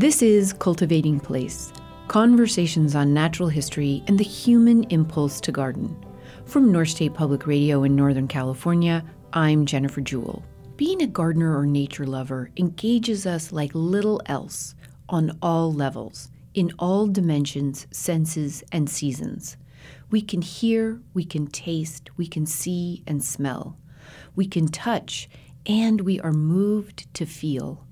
This 0.00 0.22
is 0.22 0.54
Cultivating 0.54 1.20
Place 1.20 1.74
conversations 2.08 2.94
on 2.94 3.12
natural 3.12 3.50
history 3.50 4.02
and 4.06 4.18
the 4.18 4.24
human 4.24 4.84
impulse 4.84 5.42
to 5.42 5.52
garden. 5.52 5.94
From 6.46 6.72
North 6.72 6.88
State 6.88 7.12
Public 7.12 7.46
Radio 7.46 7.82
in 7.82 7.96
Northern 7.96 8.26
California, 8.26 9.04
I'm 9.34 9.66
Jennifer 9.66 10.00
Jewell. 10.00 10.42
Being 10.76 11.02
a 11.02 11.06
gardener 11.06 11.54
or 11.54 11.66
nature 11.66 12.06
lover 12.06 12.50
engages 12.56 13.26
us 13.26 13.52
like 13.52 13.72
little 13.74 14.22
else 14.24 14.74
on 15.10 15.36
all 15.42 15.70
levels, 15.70 16.30
in 16.54 16.72
all 16.78 17.06
dimensions, 17.06 17.86
senses, 17.90 18.64
and 18.72 18.88
seasons. 18.88 19.58
We 20.10 20.22
can 20.22 20.40
hear, 20.40 20.98
we 21.12 21.26
can 21.26 21.46
taste, 21.46 22.08
we 22.16 22.26
can 22.26 22.46
see 22.46 23.02
and 23.06 23.22
smell. 23.22 23.76
We 24.34 24.46
can 24.46 24.68
touch, 24.68 25.28
and 25.66 26.00
we 26.00 26.18
are 26.20 26.32
moved 26.32 27.12
to 27.12 27.26
feel. 27.26 27.84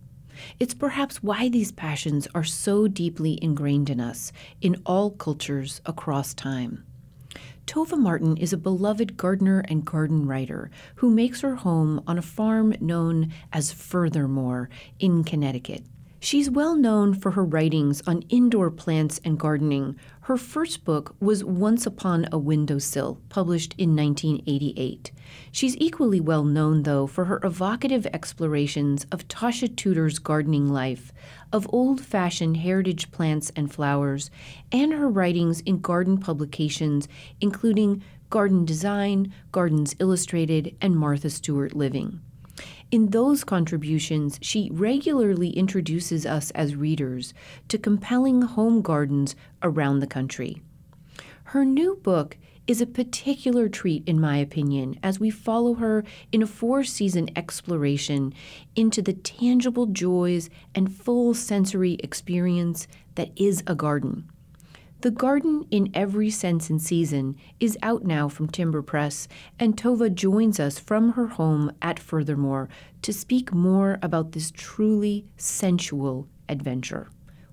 It's 0.59 0.75
perhaps 0.75 1.23
why 1.23 1.49
these 1.49 1.73
passions 1.73 2.29
are 2.35 2.45
so 2.45 2.89
deeply 2.89 3.39
ingrained 3.43 3.91
in 3.91 4.01
us 4.01 4.33
in 4.61 4.81
all 4.87 5.11
cultures 5.11 5.81
across 5.87 6.35
time. 6.35 6.85
Tovah 7.67 7.99
Martin 7.99 8.37
is 8.39 8.55
a 8.55 8.57
beloved 8.57 9.17
gardener 9.17 9.61
and 9.69 9.85
garden 9.85 10.27
writer 10.27 10.71
who 10.97 11.11
makes 11.11 11.43
her 11.43 11.57
home 11.57 12.03
on 12.07 12.17
a 12.17 12.23
farm 12.23 12.75
known 12.81 13.33
as 13.53 13.73
Furthermore 13.73 14.71
in 14.99 15.23
Connecticut. 15.23 15.85
She's 16.21 16.51
well 16.51 16.75
known 16.75 17.15
for 17.15 17.33
her 17.33 17.45
writings 17.45 18.03
on 18.07 18.23
indoor 18.29 18.71
plants 18.71 19.21
and 19.25 19.39
gardening. 19.39 19.97
Her 20.29 20.37
first 20.37 20.85
book 20.85 21.17
was 21.21 21.43
Once 21.43 21.87
Upon 21.87 22.29
a 22.31 22.37
Windowsill, 22.37 23.19
published 23.31 23.75
in 23.79 23.97
1988. 23.97 25.11
She's 25.51 25.75
equally 25.79 26.21
well 26.21 26.45
known, 26.45 26.83
though, 26.83 27.07
for 27.07 27.25
her 27.25 27.41
evocative 27.43 28.05
explorations 28.13 29.07
of 29.11 29.27
Tasha 29.27 29.75
Tudor's 29.75 30.19
gardening 30.19 30.71
life, 30.71 31.15
of 31.51 31.67
old 31.73 32.03
fashioned 32.03 32.59
heritage 32.59 33.11
plants 33.11 33.51
and 33.57 33.73
flowers, 33.73 34.31
and 34.71 34.93
her 34.93 35.09
writings 35.09 35.61
in 35.61 35.81
garden 35.81 36.19
publications, 36.19 37.09
including 37.41 38.03
Garden 38.29 38.67
Design, 38.67 39.33
Gardens 39.51 39.97
Illustrated, 39.99 40.77
and 40.83 40.95
Martha 40.95 41.31
Stewart 41.31 41.75
Living. 41.75 42.21
In 42.91 43.11
those 43.11 43.45
contributions, 43.45 44.39
she 44.41 44.71
regularly 44.73 45.51
introduces 45.51 46.25
us 46.25 46.51
as 46.53 46.75
readers 46.75 47.35
to 47.69 47.77
compelling 47.77 48.41
home 48.41 48.81
gardens 48.81 49.37
around 49.63 50.01
the 50.01 50.07
country. 50.07 50.63
Her 51.45 51.67
new 51.67 51.97
book 51.97 52.39
is 52.67 52.81
a 52.81 52.87
particular 52.87 53.69
treat, 53.69 54.07
in 54.07 54.21
my 54.21 54.39
opinion, 54.39 54.99
as 55.03 55.21
we 55.21 55.29
follow 55.29 55.75
her 55.75 56.05
in 56.33 56.43
a 56.43 56.47
four 56.47 56.83
season 56.83 57.29
exploration 57.37 58.33
into 58.75 59.03
the 59.03 59.15
tangible 59.15 59.87
joys 59.87 60.49
and 60.75 60.95
full 60.95 61.35
sensory 61.35 61.95
experience 62.03 62.89
that 63.17 63.31
is 63.37 63.63
a 63.67 63.75
garden. 63.75 64.31
The 65.01 65.13
Garden 65.13 65.65
in 65.71 65.93
Every 65.95 66.29
Sense 66.29 66.71
and 66.71 66.83
Season 66.83 67.37
is 67.61 67.79
out 67.83 68.03
now 68.03 68.29
from 68.29 68.49
Timber 68.49 68.83
Press, 68.83 69.29
and 69.57 69.77
Tovah 69.77 70.13
joins 70.13 70.59
us 70.59 70.81
from 70.81 71.13
her 71.13 71.29
home 71.29 71.71
at 71.81 72.01
Furthermore 72.01 72.69
to 73.03 73.13
speak 73.13 73.55
more 73.55 74.01
about 74.03 74.33
this 74.33 74.51
truly 74.51 75.25
sensual 75.37 76.27
adventure. 76.49 77.11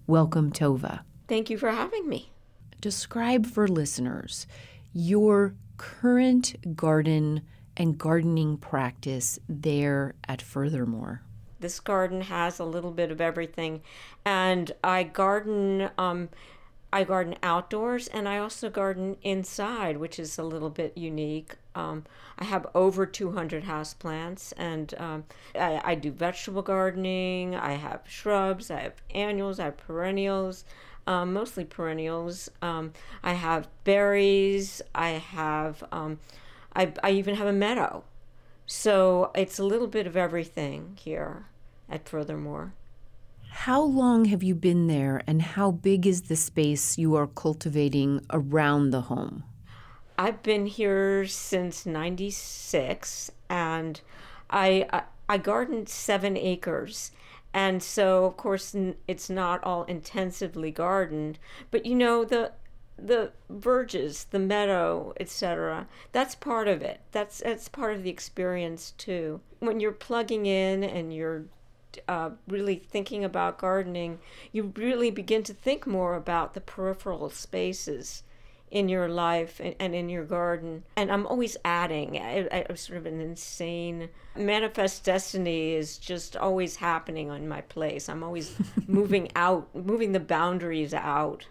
Welcome, 0.08 0.52
Tovah. 0.52 1.02
Thank 1.28 1.52
you 1.52 1.60
for 1.60 1.70
having 1.70 2.10
me. 2.10 2.32
Describe 2.82 3.46
for 3.46 3.68
listeners 3.68 4.48
your 4.92 5.54
current 5.78 6.76
garden 6.76 7.44
and 7.78 7.96
gardening 8.00 8.58
practice 8.58 9.38
there 9.48 10.16
at 10.28 10.42
Furthermore. 10.42 11.22
This 11.60 11.80
garden 11.80 12.22
has 12.22 12.58
a 12.58 12.66
little 12.66 12.92
bit 12.92 13.12
of 13.12 13.22
everything, 13.22 13.84
and 14.26 14.72
I 14.84 15.04
garden. 15.04 15.92
Um, 16.00 16.30
I 16.96 17.04
garden 17.04 17.36
outdoors 17.44 18.08
and 18.08 18.26
I 18.26 18.38
also 18.38 18.70
garden 18.70 19.18
inside, 19.22 19.98
which 19.98 20.18
is 20.18 20.40
a 20.40 20.44
little 20.44 20.70
bit 20.70 20.98
unique. 20.98 21.56
Um, 21.76 22.06
I 22.40 22.46
have 22.46 22.68
over 22.74 23.06
200 23.06 23.66
houseplants 23.66 24.54
and 24.56 24.94
um, 24.98 25.26
I, 25.56 25.82
I, 25.84 25.96
do 25.96 26.10
vegetable 26.10 26.62
gardening. 26.62 27.54
I 27.54 27.74
have 27.74 28.04
shrubs, 28.08 28.72
I 28.72 28.80
have 28.80 28.94
annuals, 29.14 29.60
I 29.60 29.66
have 29.66 29.76
perennials, 29.76 30.64
um, 31.06 31.34
mostly 31.34 31.66
perennials. 31.66 32.50
Um, 32.62 32.94
I 33.22 33.34
have 33.34 33.68
berries, 33.84 34.82
I 34.96 35.10
have, 35.10 35.84
um, 35.92 36.20
I, 36.74 36.94
I 37.04 37.12
even 37.12 37.36
have 37.36 37.48
a 37.48 37.52
meadow. 37.52 38.06
So 38.68 39.32
it's 39.36 39.60
a 39.60 39.66
little 39.66 39.88
bit 39.88 40.08
of 40.08 40.16
everything 40.16 40.98
here 40.98 41.48
at 41.90 42.08
Furthermore. 42.08 42.72
How 43.60 43.82
long 43.82 44.26
have 44.26 44.44
you 44.44 44.54
been 44.54 44.86
there, 44.86 45.24
and 45.26 45.42
how 45.42 45.72
big 45.72 46.06
is 46.06 46.24
the 46.24 46.36
space 46.36 47.00
you 47.00 47.16
are 47.16 47.26
cultivating 47.26 48.24
around 48.30 48.92
the 48.92 49.02
home? 49.02 49.44
I've 50.20 50.44
been 50.44 50.68
here 50.68 51.26
since 51.26 51.84
'96, 51.84 53.32
and 53.50 54.02
I, 54.52 54.86
I 54.94 55.04
I 55.28 55.38
gardened 55.40 55.90
seven 55.90 56.38
acres, 56.38 57.12
and 57.56 57.82
so 57.82 58.26
of 58.26 58.38
course 58.38 58.76
it's 59.08 59.30
not 59.32 59.64
all 59.64 59.86
intensively 59.86 60.70
gardened, 60.70 61.40
but 61.72 61.88
you 61.88 61.96
know 61.96 62.24
the 62.24 62.52
the 62.98 63.32
verges, 63.50 64.26
the 64.26 64.40
meadow, 64.40 65.14
etc. 65.20 65.88
That's 66.12 66.36
part 66.36 66.68
of 66.68 66.84
it. 66.84 67.02
That's 67.12 67.40
that's 67.40 67.70
part 67.70 67.96
of 67.96 68.04
the 68.04 68.12
experience 68.12 68.92
too. 68.98 69.42
When 69.60 69.80
you're 69.80 69.92
plugging 69.92 70.46
in 70.46 70.84
and 70.84 71.12
you're 71.12 71.46
uh, 72.08 72.32
really 72.48 72.76
thinking 72.76 73.24
about 73.24 73.58
gardening, 73.58 74.20
you 74.52 74.74
really 74.76 75.12
begin 75.12 75.44
to 75.44 75.54
think 75.54 75.86
more 75.86 76.16
about 76.16 76.54
the 76.54 76.62
peripheral 76.62 77.30
spaces 77.30 78.24
in 78.72 78.90
your 78.90 79.08
life 79.08 79.62
and, 79.64 79.76
and 79.80 79.96
in 79.96 80.10
your 80.10 80.26
garden. 80.26 80.84
And 80.96 81.12
I'm 81.12 81.26
always 81.28 81.56
adding. 81.64 82.18
I, 82.18 82.66
I, 82.70 82.74
sort 82.74 82.98
of 82.98 83.06
an 83.06 83.22
insane 83.22 84.10
manifest 84.36 85.04
destiny 85.04 85.74
is 85.74 85.98
just 85.98 86.36
always 86.36 86.76
happening 86.76 87.30
on 87.30 87.48
my 87.48 87.62
place. 87.62 88.10
I'm 88.10 88.24
always 88.24 88.56
moving 88.88 89.32
out, 89.36 89.74
moving 89.76 90.12
the 90.12 90.20
boundaries 90.20 90.94
out. 90.94 91.46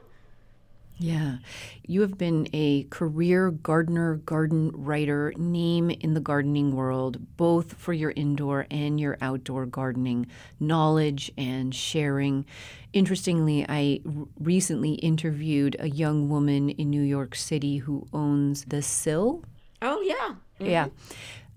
Yeah. 0.97 1.39
You 1.87 2.03
have 2.03 2.17
been 2.17 2.49
a 2.53 2.85
career 2.85 3.51
gardener, 3.51 4.17
garden 4.17 4.71
writer, 4.73 5.33
name 5.37 5.91
in 5.91 6.15
the 6.15 6.21
gardening 6.21 6.75
world, 6.75 7.37
both 7.37 7.75
for 7.75 7.93
your 7.93 8.13
indoor 8.13 8.67
and 8.71 9.01
your 9.01 9.19
outdoor 9.21 9.67
gardening 9.67 10.27
knowledge 10.61 11.33
and 11.37 11.75
sharing. 11.75 12.47
Interestingly, 12.93 13.67
I 13.69 14.01
recently 14.39 14.93
interviewed 14.95 15.77
a 15.81 15.89
young 15.89 16.29
woman 16.29 16.71
in 16.71 16.91
New 16.91 17.03
York 17.03 17.35
City 17.35 17.79
who 17.79 18.07
owns 18.13 18.65
The 18.67 18.81
Sill. 18.81 19.43
Oh, 19.83 20.01
yeah. 20.01 20.37
Mm-hmm. 20.61 20.67
Yeah. 20.67 20.89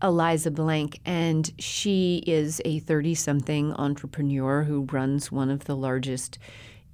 Eliza 0.01 0.51
Blank, 0.51 0.99
and 1.05 1.51
she 1.57 2.23
is 2.27 2.61
a 2.65 2.79
30 2.79 3.15
something 3.15 3.73
entrepreneur 3.73 4.63
who 4.63 4.87
runs 4.91 5.31
one 5.31 5.49
of 5.49 5.65
the 5.65 5.75
largest 5.75 6.37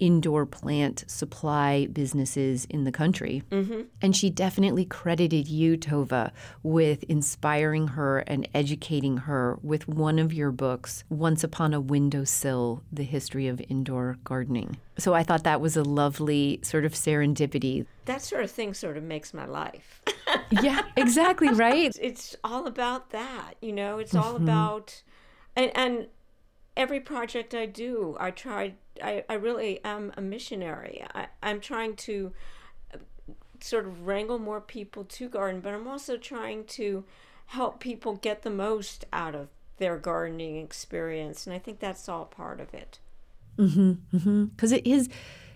indoor 0.03 0.45
plant 0.45 1.05
supply 1.07 1.85
businesses 1.85 2.65
in 2.65 2.83
the 2.83 2.91
country. 2.91 3.41
Mm-hmm. 3.49 3.83
And 4.01 4.13
she 4.13 4.29
definitely 4.29 4.83
credited 4.83 5.47
you, 5.47 5.77
Tovah, 5.77 6.31
with 6.61 7.03
inspiring 7.03 7.87
her 7.89 8.19
and 8.19 8.45
educating 8.53 9.15
her 9.15 9.57
with 9.63 9.87
one 9.87 10.19
of 10.19 10.33
your 10.33 10.51
books, 10.51 11.05
Once 11.07 11.41
Upon 11.41 11.73
a 11.73 11.79
Windowsill 11.79 12.83
The 12.91 13.03
History 13.03 13.47
of 13.47 13.61
Indoor 13.69 14.17
Gardening. 14.25 14.75
So 14.97 15.13
I 15.13 15.23
thought 15.23 15.45
that 15.45 15.61
was 15.61 15.77
a 15.77 15.83
lovely 15.83 16.59
sort 16.63 16.83
of 16.83 16.91
serendipity. 16.91 17.85
That 18.03 18.21
sort 18.21 18.43
of 18.43 18.51
thing 18.51 18.73
sort 18.73 18.97
of 18.97 19.03
makes 19.03 19.33
my 19.33 19.45
life. 19.45 20.01
yeah, 20.61 20.81
exactly, 20.97 21.47
right? 21.47 21.95
It's 22.01 22.35
all 22.43 22.67
about 22.67 23.11
that, 23.11 23.53
you 23.61 23.71
know, 23.71 23.99
it's 23.99 24.13
all 24.13 24.33
mm-hmm. 24.33 24.43
about. 24.43 25.01
And, 25.55 25.71
and 25.73 26.07
every 26.75 26.99
project 26.99 27.55
I 27.55 27.67
do, 27.67 28.17
I 28.19 28.31
try 28.31 28.73
I, 29.01 29.23
I 29.29 29.35
really 29.35 29.83
am 29.83 30.11
a 30.17 30.21
missionary. 30.21 31.03
I, 31.13 31.27
I'm 31.41 31.59
trying 31.59 31.95
to 31.97 32.33
uh, 32.93 32.97
sort 33.59 33.85
of 33.85 34.05
wrangle 34.05 34.39
more 34.39 34.61
people 34.61 35.03
to 35.05 35.29
garden, 35.29 35.61
but 35.61 35.73
I'm 35.73 35.87
also 35.87 36.17
trying 36.17 36.65
to 36.65 37.05
help 37.47 37.79
people 37.79 38.15
get 38.15 38.41
the 38.43 38.49
most 38.49 39.05
out 39.13 39.35
of 39.35 39.49
their 39.77 39.97
gardening 39.97 40.57
experience, 40.57 41.47
and 41.47 41.55
I 41.55 41.59
think 41.59 41.79
that's 41.79 42.07
all 42.07 42.25
part 42.25 42.59
of 42.59 42.73
it. 42.73 42.99
Mm-hmm. 43.57 44.45
Because 44.45 44.71
mm-hmm. 44.71 44.75
it 44.75 44.87
is, 44.87 45.09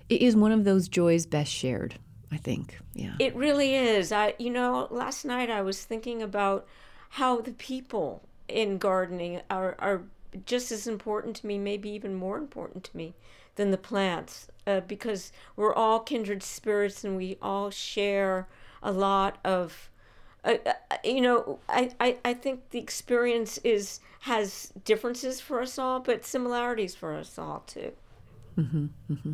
it 0.10 0.22
is 0.22 0.36
one 0.36 0.52
of 0.52 0.64
those 0.64 0.88
joys 0.88 1.26
best 1.26 1.52
shared. 1.52 2.00
I 2.32 2.38
think. 2.38 2.78
Yeah. 2.94 3.14
It 3.20 3.36
really 3.36 3.76
is. 3.76 4.12
I, 4.12 4.34
you 4.38 4.50
know, 4.50 4.88
last 4.92 5.24
night 5.24 5.50
I 5.50 5.62
was 5.62 5.84
thinking 5.84 6.22
about 6.22 6.68
how 7.12 7.40
the 7.40 7.54
people 7.54 8.22
in 8.48 8.78
gardening 8.78 9.42
are 9.50 9.76
are 9.80 10.04
just 10.46 10.72
as 10.72 10.88
important 10.88 11.36
to 11.38 11.48
me, 11.48 11.58
maybe 11.58 11.90
even 11.90 12.16
more 12.16 12.38
important 12.38 12.84
to 12.86 12.98
me 12.98 13.14
than 13.56 13.72
the 13.72 13.78
plants, 13.78 14.48
uh, 14.66 14.82
because 14.82 15.32
we're 15.56 15.74
all 15.74 16.00
kindred 16.00 16.44
spirits 16.44 17.04
and 17.04 17.18
we 17.18 17.38
all 17.42 17.70
share 17.70 18.48
a 18.84 18.92
lot 18.92 19.38
of. 19.44 19.90
Uh, 20.44 20.58
uh, 20.66 20.96
you 21.04 21.20
know, 21.20 21.60
I, 21.68 21.92
I, 22.00 22.18
I 22.24 22.34
think 22.34 22.70
the 22.70 22.80
experience 22.80 23.58
is 23.64 24.00
has 24.22 24.72
differences 24.86 25.42
for 25.42 25.62
us 25.62 25.78
all, 25.78 26.00
but 26.00 26.24
similarities 26.24 26.96
for 26.96 27.14
us 27.16 27.38
all 27.38 27.64
too. 27.66 27.92
Mm-hmm, 28.58 28.86
mm-hmm. 29.12 29.34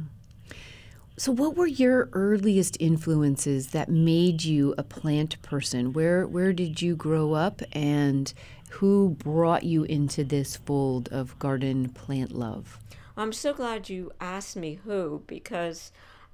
So, 1.16 1.32
what 1.32 1.56
were 1.56 1.68
your 1.68 2.10
earliest 2.14 2.76
influences 2.80 3.68
that 3.68 3.88
made 3.88 4.44
you 4.44 4.74
a 4.80 4.84
plant 4.84 5.40
person? 5.44 5.94
Where 5.94 6.26
where 6.26 6.54
did 6.54 6.82
you 6.82 6.96
grow 6.96 7.34
up, 7.34 7.62
and 7.72 8.34
who 8.74 9.10
brought 9.12 9.64
you 9.64 9.84
into 9.84 10.24
this 10.24 10.56
fold 10.56 11.08
of 11.10 11.38
garden 11.38 11.90
plant 11.90 12.32
love? 12.32 12.80
I'm 13.16 13.32
so 13.32 13.54
glad 13.54 13.90
you 13.90 14.12
asked 14.20 14.56
me 14.56 14.80
who 14.84 15.24
because 15.28 15.92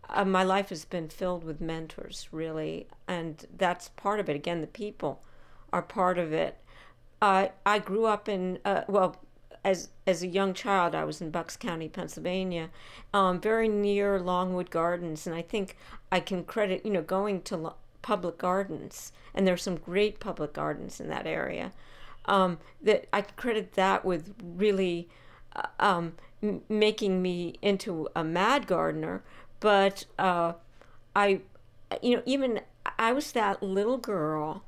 uh, 0.10 0.24
my 0.24 0.44
life 0.44 0.70
has 0.70 0.86
been 0.86 1.10
filled 1.10 1.44
with 1.44 1.60
mentors, 1.60 2.30
really, 2.32 2.88
and 3.08 3.46
that's 3.58 3.90
part 3.90 4.22
of 4.22 4.30
it. 4.30 4.36
Again, 4.36 4.62
the 4.62 4.68
people 4.68 5.22
are 5.74 5.82
part 5.82 6.18
of 6.18 6.32
it. 6.32 6.58
Uh, 7.22 7.50
I 7.66 7.80
grew 7.80 8.06
up 8.06 8.30
in 8.30 8.60
uh, 8.64 8.84
well, 8.88 9.18
as 9.66 9.90
as 10.08 10.24
a 10.24 10.28
young 10.28 10.54
child, 10.54 10.96
I 10.96 11.04
was 11.04 11.20
in 11.20 11.32
Bucks 11.32 11.58
County, 11.58 11.90
Pennsylvania, 11.90 12.70
um, 13.14 13.42
very 13.42 13.68
near 13.68 14.18
Longwood 14.20 14.72
Gardens, 14.72 15.28
and 15.28 15.36
I 15.36 15.42
think 15.42 15.76
I 16.10 16.22
can 16.22 16.46
credit 16.46 16.86
you 16.86 16.92
know 16.92 17.02
going 17.02 17.42
to 17.44 17.58
lo- 17.58 17.76
public 18.02 18.38
gardens, 18.38 19.12
and 19.36 19.46
there's 19.46 19.62
some 19.62 19.76
great 19.76 20.22
public 20.22 20.54
gardens 20.54 21.02
in 21.02 21.10
that 21.10 21.28
area. 21.28 21.74
Um, 22.30 22.60
that 22.84 23.08
I 23.12 23.22
credit 23.24 23.74
that 23.74 24.06
with 24.06 24.36
really 24.42 25.10
uh, 25.56 25.64
um, 25.80 26.14
m- 26.44 26.62
making 26.70 27.22
me 27.22 27.56
into 27.62 28.08
a 28.16 28.24
mad 28.24 28.68
gardener, 28.68 29.24
but 29.60 30.06
uh, 30.20 30.54
I, 31.16 31.42
you 32.04 32.18
know, 32.18 32.24
even 32.26 32.62
I 32.98 33.14
was 33.14 33.32
that 33.32 33.64
little 33.64 33.98
girl. 33.98 34.64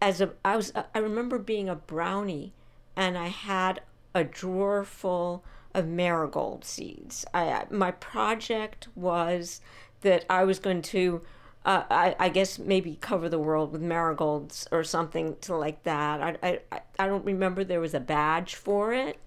As 0.00 0.20
a, 0.20 0.32
I 0.44 0.56
was, 0.56 0.72
I 0.94 0.98
remember 0.98 1.38
being 1.38 1.68
a 1.68 1.76
brownie, 1.76 2.52
and 2.94 3.16
I 3.16 3.28
had 3.28 3.80
a 4.14 4.24
drawer 4.24 4.84
full 4.84 5.44
of 5.74 5.86
marigold 5.86 6.64
seeds. 6.64 7.24
I, 7.32 7.64
my 7.70 7.92
project 7.92 8.88
was 8.94 9.60
that 10.02 10.24
I 10.28 10.44
was 10.44 10.58
going 10.58 10.82
to, 10.82 11.22
uh, 11.64 11.84
I, 11.90 12.16
I 12.18 12.28
guess 12.28 12.58
maybe 12.58 12.98
cover 13.00 13.28
the 13.28 13.38
world 13.38 13.72
with 13.72 13.82
marigolds 13.82 14.66
or 14.72 14.82
something 14.84 15.36
to 15.42 15.56
like 15.56 15.82
that. 15.84 16.38
I, 16.42 16.60
I, 16.72 16.80
I 16.98 17.06
don't 17.06 17.24
remember 17.24 17.64
there 17.64 17.80
was 17.80 17.94
a 17.94 18.00
badge 18.00 18.54
for 18.54 18.92
it. 18.92 19.18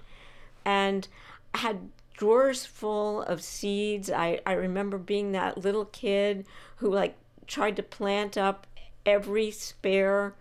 And 0.63 1.07
I 1.53 1.59
had 1.59 1.89
drawers 2.17 2.65
full 2.65 3.21
of 3.23 3.41
seeds. 3.41 4.09
I, 4.09 4.39
I 4.45 4.53
remember 4.53 4.97
being 4.97 5.31
that 5.31 5.57
little 5.57 5.85
kid 5.85 6.45
who 6.77 6.91
like 6.91 7.15
tried 7.47 7.75
to 7.77 7.83
plant 7.83 8.37
up 8.37 8.67
every 9.05 9.51
spare 9.51 10.33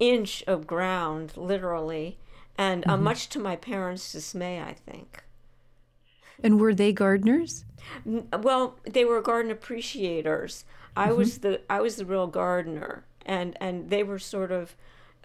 inch 0.00 0.42
of 0.46 0.66
ground, 0.66 1.36
literally 1.36 2.18
and 2.58 2.84
uh, 2.86 2.94
mm-hmm. 2.94 3.04
much 3.04 3.28
to 3.30 3.38
my 3.38 3.56
parents' 3.56 4.12
dismay, 4.12 4.60
I 4.60 4.74
think. 4.74 5.22
And 6.42 6.60
were 6.60 6.74
they 6.74 6.92
gardeners? 6.92 7.64
Well, 8.04 8.78
they 8.84 9.04
were 9.04 9.20
garden 9.20 9.50
appreciators. 9.50 10.64
I 10.96 11.08
mm-hmm. 11.08 11.16
was 11.16 11.38
the 11.38 11.60
I 11.68 11.80
was 11.80 11.96
the 11.96 12.04
real 12.04 12.26
gardener, 12.26 13.04
and 13.24 13.56
and 13.60 13.90
they 13.90 14.02
were 14.02 14.18
sort 14.18 14.52
of 14.52 14.76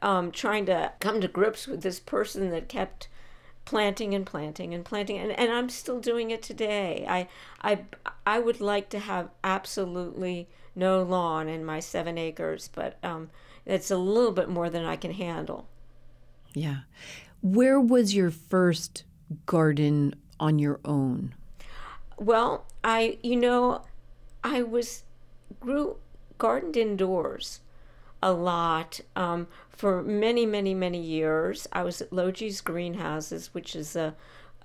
um, 0.01 0.31
trying 0.31 0.65
to 0.68 0.94
come 1.00 1.21
to 1.21 1.27
grips 1.27 1.68
with 1.68 1.81
this 1.81 2.00
person 2.00 2.50
that 2.51 2.69
kept 2.69 3.09
planting 3.65 4.13
and 4.13 4.25
planting 4.25 4.74
and 4.74 4.86
planting, 4.86 5.18
and, 5.18 5.31
and 5.31 5.51
I'm 5.51 5.69
still 5.69 6.00
doing 6.00 6.31
it 6.31 6.42
today. 6.42 7.06
I 7.07 7.27
I 7.62 7.80
I 8.25 8.39
would 8.39 8.62
like 8.62 8.89
to 8.89 9.00
have 9.00 9.30
absolutely 9.44 10.48
no 10.75 11.01
lawn 11.01 11.50
in 11.50 11.65
my 11.65 11.80
seven 11.80 12.18
acres, 12.18 12.69
but 12.74 12.98
um, 13.04 13.30
it's 13.65 13.92
a 13.92 13.98
little 13.98 14.31
bit 14.31 14.48
more 14.48 14.69
than 14.69 14.86
I 14.86 14.95
can 14.95 15.12
handle. 15.12 15.68
Yeah. 16.54 16.81
Where 17.42 17.80
was 17.80 18.15
your 18.15 18.31
first 18.31 19.04
garden 19.45 20.15
on 20.39 20.60
your 20.60 20.80
own? 20.86 21.36
Well, 22.18 22.66
I, 22.84 23.18
you 23.22 23.36
know, 23.36 23.84
I 24.44 24.63
was 24.63 25.04
grew 25.60 25.98
gardened 26.38 26.78
indoors 26.78 27.60
a 28.22 28.31
lot 28.31 29.00
um, 29.16 29.48
for 29.69 30.01
many, 30.01 30.45
many, 30.45 30.74
many 30.74 31.00
years. 31.00 31.68
I 31.72 31.84
was 31.84 32.01
at 32.01 32.12
Logee's 32.12 32.62
Greenhouses, 32.62 33.54
which 33.54 33.75
is 33.75 33.95
a, 33.95 34.16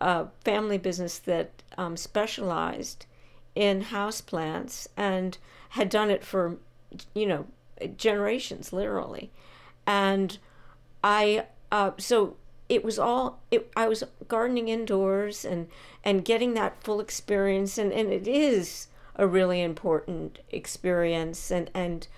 a 0.00 0.26
family 0.44 0.78
business 0.78 1.19
that 1.19 1.62
um, 1.76 1.96
specialized 1.96 3.06
in 3.54 3.84
houseplants 3.84 4.86
and 4.96 5.36
had 5.70 5.90
done 5.90 6.10
it 6.10 6.25
for, 6.25 6.56
you 7.14 7.26
know, 7.26 7.46
generations, 7.96 8.72
literally. 8.72 9.30
And 9.86 10.38
I 11.04 11.46
uh, 11.70 11.92
so 11.98 12.36
it 12.72 12.84
was 12.84 12.98
all 12.98 13.40
it, 13.50 13.70
I 13.76 13.86
was 13.86 14.02
gardening 14.28 14.69
indoors 14.69 15.44
and 15.44 15.69
and 16.02 16.24
getting 16.24 16.54
that 16.54 16.82
full 16.82 17.00
experience 17.00 17.78
and, 17.78 17.92
and 17.92 18.12
it 18.12 18.26
is 18.26 18.88
a 19.16 19.26
really 19.26 19.60
important 19.60 20.38
experience 20.50 21.50
and 21.50 21.70
and 21.74 22.08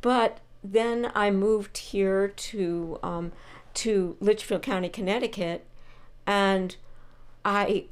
but 0.00 0.40
then 0.62 1.10
I 1.14 1.30
moved 1.30 1.78
here 1.78 2.28
to 2.28 2.98
um, 3.02 3.32
to 3.74 4.16
Litchfield 4.20 4.62
County, 4.62 4.88
Connecticut, 4.88 5.66
and 6.26 6.76
I 7.44 7.86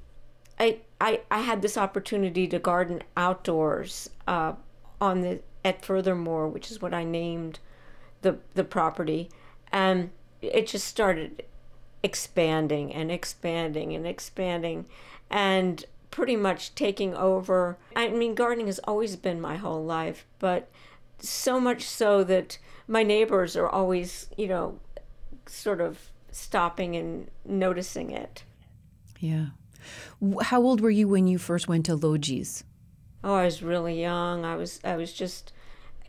I 0.58 0.80
I, 1.00 1.20
I 1.30 1.40
had 1.40 1.62
this 1.62 1.76
opportunity 1.76 2.46
to 2.48 2.58
garden 2.58 3.02
outdoors 3.16 4.10
uh, 4.26 4.54
on 5.00 5.20
the 5.20 5.40
at 5.64 5.84
Furthermore, 5.84 6.48
which 6.48 6.70
is 6.70 6.80
what 6.80 6.94
I 6.94 7.04
named 7.04 7.60
the 8.22 8.38
the 8.54 8.64
property, 8.64 9.30
and 9.70 10.10
it 10.40 10.66
just 10.66 10.86
started 10.86 11.44
expanding 12.06 12.94
and 12.94 13.10
expanding 13.10 13.92
and 13.92 14.06
expanding 14.06 14.86
and 15.28 15.84
pretty 16.12 16.36
much 16.36 16.72
taking 16.76 17.14
over. 17.16 17.76
I 17.96 18.08
mean, 18.08 18.36
gardening 18.36 18.66
has 18.66 18.78
always 18.84 19.16
been 19.16 19.40
my 19.40 19.56
whole 19.56 19.84
life, 19.84 20.24
but 20.38 20.70
so 21.18 21.58
much 21.58 21.82
so 21.82 22.22
that 22.24 22.58
my 22.86 23.02
neighbors 23.02 23.56
are 23.56 23.68
always, 23.68 24.28
you 24.36 24.46
know, 24.46 24.78
sort 25.46 25.80
of 25.80 25.98
stopping 26.30 26.94
and 26.94 27.28
noticing 27.44 28.12
it. 28.12 28.44
Yeah. 29.18 29.46
How 30.42 30.62
old 30.62 30.80
were 30.80 30.90
you 30.90 31.08
when 31.08 31.26
you 31.26 31.38
first 31.38 31.66
went 31.66 31.86
to 31.86 31.96
Logee's? 31.96 32.62
Oh, 33.24 33.34
I 33.34 33.44
was 33.44 33.62
really 33.62 34.00
young. 34.00 34.44
I 34.44 34.54
was 34.54 34.78
I 34.84 34.94
was 34.94 35.12
just 35.12 35.52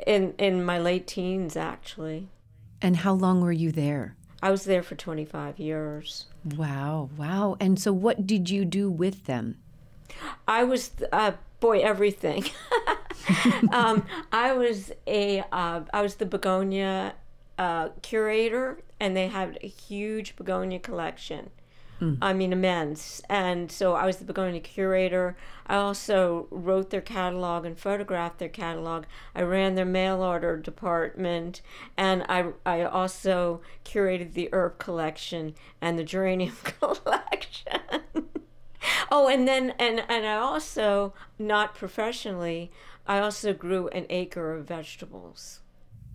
in 0.05 0.35
in 0.37 0.63
my 0.63 0.77
late 0.77 1.07
teens 1.07 1.57
actually. 1.57 2.29
And 2.81 2.97
how 2.97 3.13
long 3.13 3.41
were 3.41 3.51
you 3.51 3.71
there? 3.71 4.16
I 4.41 4.51
was 4.51 4.65
there 4.65 4.83
for 4.83 4.95
25 4.95 5.59
years. 5.59 6.25
Wow, 6.55 7.09
wow. 7.17 7.57
And 7.59 7.79
so 7.79 7.91
what 7.91 8.27
did 8.27 8.49
you 8.49 8.65
do 8.65 8.89
with 8.89 9.25
them? 9.25 9.57
I 10.47 10.63
was, 10.63 10.91
uh, 11.11 11.33
boy, 11.59 11.79
everything. 11.79 12.45
um, 13.71 14.05
I 14.31 14.53
was 14.53 14.91
a, 15.05 15.43
uh, 15.51 15.81
I 15.91 16.01
was 16.01 16.15
the 16.15 16.25
begonia 16.25 17.15
uh, 17.57 17.89
curator, 18.01 18.79
and 18.99 19.17
they 19.17 19.27
had 19.27 19.57
a 19.61 19.67
huge 19.67 20.35
begonia 20.35 20.79
collection. 20.79 21.49
Mm. 22.01 22.17
I 22.21 22.33
mean, 22.33 22.53
immense. 22.53 23.21
And 23.29 23.71
so 23.71 23.95
I 23.95 24.05
was 24.05 24.17
the 24.17 24.25
begonia 24.25 24.59
curator. 24.59 25.35
I 25.65 25.75
also 25.75 26.47
wrote 26.51 26.89
their 26.89 27.01
catalog 27.01 27.65
and 27.65 27.77
photographed 27.77 28.39
their 28.39 28.49
catalog. 28.49 29.05
I 29.35 29.41
ran 29.41 29.75
their 29.75 29.85
mail 29.85 30.21
order 30.21 30.57
department, 30.57 31.61
and 31.97 32.23
I, 32.29 32.51
I 32.65 32.83
also 32.83 33.61
curated 33.83 34.33
the 34.33 34.49
herb 34.53 34.77
collection 34.77 35.55
and 35.81 35.97
the 35.97 36.03
geranium 36.03 36.55
collection. 36.63 37.81
oh, 39.11 39.27
and 39.27 39.47
then, 39.47 39.73
and, 39.79 40.03
and 40.07 40.25
I 40.25 40.35
also, 40.35 41.13
not 41.39 41.75
professionally, 41.75 42.71
I 43.07 43.19
also 43.19 43.53
grew 43.53 43.87
an 43.89 44.05
acre 44.09 44.53
of 44.53 44.67
vegetables. 44.67 45.61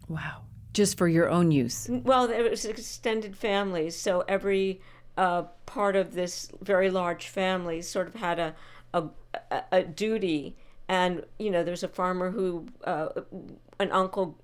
Wow. 0.08 0.42
Just 0.72 0.96
for 0.96 1.06
your 1.06 1.28
own 1.28 1.50
use? 1.50 1.86
Well, 1.90 2.30
it 2.30 2.50
was 2.50 2.64
extended 2.64 3.36
families. 3.36 3.94
So 3.94 4.24
every 4.26 4.80
uh, 5.16 5.42
part 5.66 5.96
of 5.96 6.14
this 6.14 6.50
very 6.60 6.90
large 6.90 7.28
family 7.28 7.82
sort 7.82 8.08
of 8.08 8.14
had 8.14 8.38
a, 8.38 8.54
a, 8.94 9.08
a 9.70 9.82
duty. 9.82 10.56
And, 10.88 11.24
you 11.38 11.50
know, 11.50 11.62
there's 11.62 11.82
a 11.82 11.88
farmer 11.88 12.30
who, 12.30 12.66
uh, 12.84 13.08
an 13.78 13.90
uncle 13.92 14.38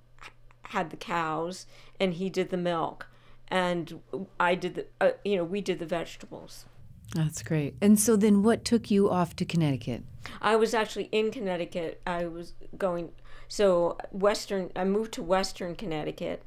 had 0.62 0.90
the 0.90 0.96
cows 0.96 1.66
and 1.98 2.14
he 2.14 2.30
did 2.30 2.50
the 2.50 2.56
milk. 2.56 3.08
And 3.48 4.00
I 4.38 4.54
did 4.54 4.74
the, 4.74 4.86
uh, 5.00 5.10
you 5.24 5.36
know, 5.36 5.44
we 5.44 5.60
did 5.60 5.78
the 5.78 5.86
vegetables. 5.86 6.66
That's 7.14 7.42
great. 7.42 7.74
And 7.80 7.98
so 7.98 8.16
then 8.16 8.42
what 8.42 8.64
took 8.64 8.90
you 8.90 9.10
off 9.10 9.34
to 9.36 9.44
Connecticut? 9.44 10.04
I 10.42 10.56
was 10.56 10.74
actually 10.74 11.08
in 11.10 11.30
Connecticut. 11.30 12.02
I 12.06 12.26
was 12.26 12.52
going, 12.76 13.10
so 13.48 13.96
Western, 14.10 14.70
I 14.76 14.84
moved 14.84 15.12
to 15.14 15.22
Western 15.22 15.74
Connecticut 15.74 16.42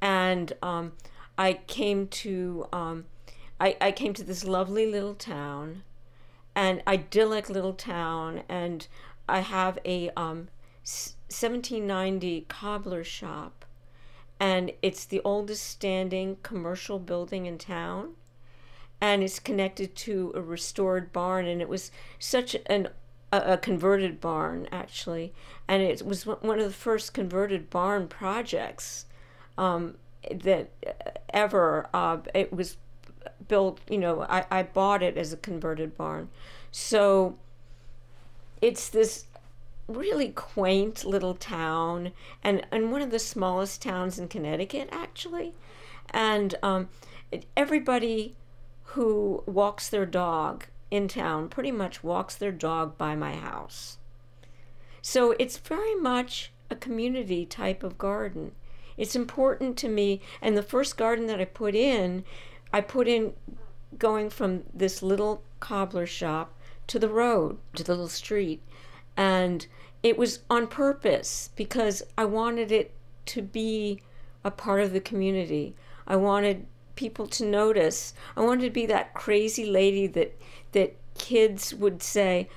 and 0.00 0.52
um, 0.62 0.92
I 1.38 1.54
came 1.66 2.08
to, 2.08 2.66
um, 2.72 3.04
I, 3.60 3.76
I 3.80 3.92
came 3.92 4.14
to 4.14 4.24
this 4.24 4.44
lovely 4.44 4.86
little 4.86 5.14
town, 5.14 5.82
an 6.54 6.82
idyllic 6.86 7.50
little 7.50 7.74
town, 7.74 8.42
and 8.48 8.86
I 9.28 9.40
have 9.40 9.78
a 9.84 10.10
um, 10.16 10.48
1790 10.82 12.46
cobbler 12.48 13.04
shop, 13.04 13.64
and 14.40 14.72
it's 14.80 15.04
the 15.04 15.20
oldest 15.24 15.64
standing 15.64 16.38
commercial 16.42 16.98
building 16.98 17.46
in 17.46 17.58
town. 17.58 18.14
and 19.02 19.22
it's 19.22 19.38
connected 19.38 19.96
to 19.96 20.32
a 20.34 20.40
restored 20.42 21.12
barn, 21.12 21.46
and 21.46 21.60
it 21.62 21.68
was 21.68 21.90
such 22.18 22.56
an 22.66 22.88
a, 23.32 23.54
a 23.54 23.58
converted 23.58 24.20
barn 24.20 24.68
actually, 24.72 25.32
and 25.68 25.82
it 25.82 26.04
was 26.04 26.26
one 26.26 26.58
of 26.58 26.64
the 26.64 26.72
first 26.72 27.14
converted 27.14 27.70
barn 27.70 28.08
projects 28.08 29.06
um, 29.56 29.96
that 30.30 30.70
ever. 31.32 31.88
Uh, 31.94 32.18
it 32.34 32.52
was 32.52 32.76
built, 33.48 33.80
you 33.88 33.98
know, 33.98 34.22
I, 34.22 34.44
I 34.50 34.62
bought 34.62 35.02
it 35.02 35.16
as 35.16 35.32
a 35.32 35.36
converted 35.36 35.96
barn, 35.96 36.28
so 36.70 37.36
it's 38.60 38.88
this 38.88 39.26
really 39.88 40.28
quaint 40.28 41.04
little 41.04 41.34
town 41.34 42.12
and, 42.44 42.64
and 42.70 42.92
one 42.92 43.02
of 43.02 43.10
the 43.10 43.18
smallest 43.18 43.82
towns 43.82 44.18
in 44.18 44.28
Connecticut, 44.28 44.88
actually. 44.92 45.52
And 46.10 46.54
um, 46.62 46.88
everybody 47.56 48.36
who 48.84 49.42
walks 49.46 49.88
their 49.88 50.06
dog 50.06 50.66
in 50.90 51.08
town 51.08 51.48
pretty 51.48 51.70
much 51.70 52.02
walks 52.02 52.34
their 52.36 52.52
dog 52.52 52.98
by 52.98 53.14
my 53.14 53.34
house. 53.34 53.98
So 55.02 55.34
it's 55.38 55.56
very 55.56 55.94
much 55.94 56.52
a 56.70 56.76
community 56.76 57.46
type 57.46 57.82
of 57.82 57.98
garden. 57.98 58.52
It's 58.96 59.16
important 59.16 59.76
to 59.78 59.88
me. 59.88 60.20
And 60.42 60.56
the 60.56 60.62
first 60.62 60.96
garden 60.96 61.26
that 61.26 61.40
I 61.40 61.44
put 61.44 61.74
in, 61.74 62.24
I 62.72 62.80
put 62.80 63.08
in 63.08 63.34
going 63.98 64.30
from 64.30 64.64
this 64.72 65.02
little 65.02 65.42
cobbler 65.58 66.06
shop 66.06 66.54
to 66.86 66.98
the 66.98 67.08
road, 67.08 67.58
to 67.74 67.84
the 67.84 67.92
little 67.92 68.08
street. 68.08 68.62
And 69.16 69.66
it 70.02 70.16
was 70.16 70.40
on 70.48 70.66
purpose 70.66 71.50
because 71.56 72.02
I 72.16 72.24
wanted 72.24 72.72
it 72.72 72.92
to 73.26 73.42
be 73.42 74.00
a 74.44 74.50
part 74.50 74.80
of 74.80 74.92
the 74.92 75.00
community. 75.00 75.74
I 76.06 76.16
wanted 76.16 76.66
people 76.94 77.26
to 77.26 77.44
notice. 77.44 78.14
I 78.36 78.40
wanted 78.40 78.64
to 78.64 78.70
be 78.70 78.86
that 78.86 79.14
crazy 79.14 79.66
lady 79.66 80.06
that 80.08 80.36
that 80.72 80.96
kids 81.16 81.74
would 81.74 82.02
say, 82.02 82.48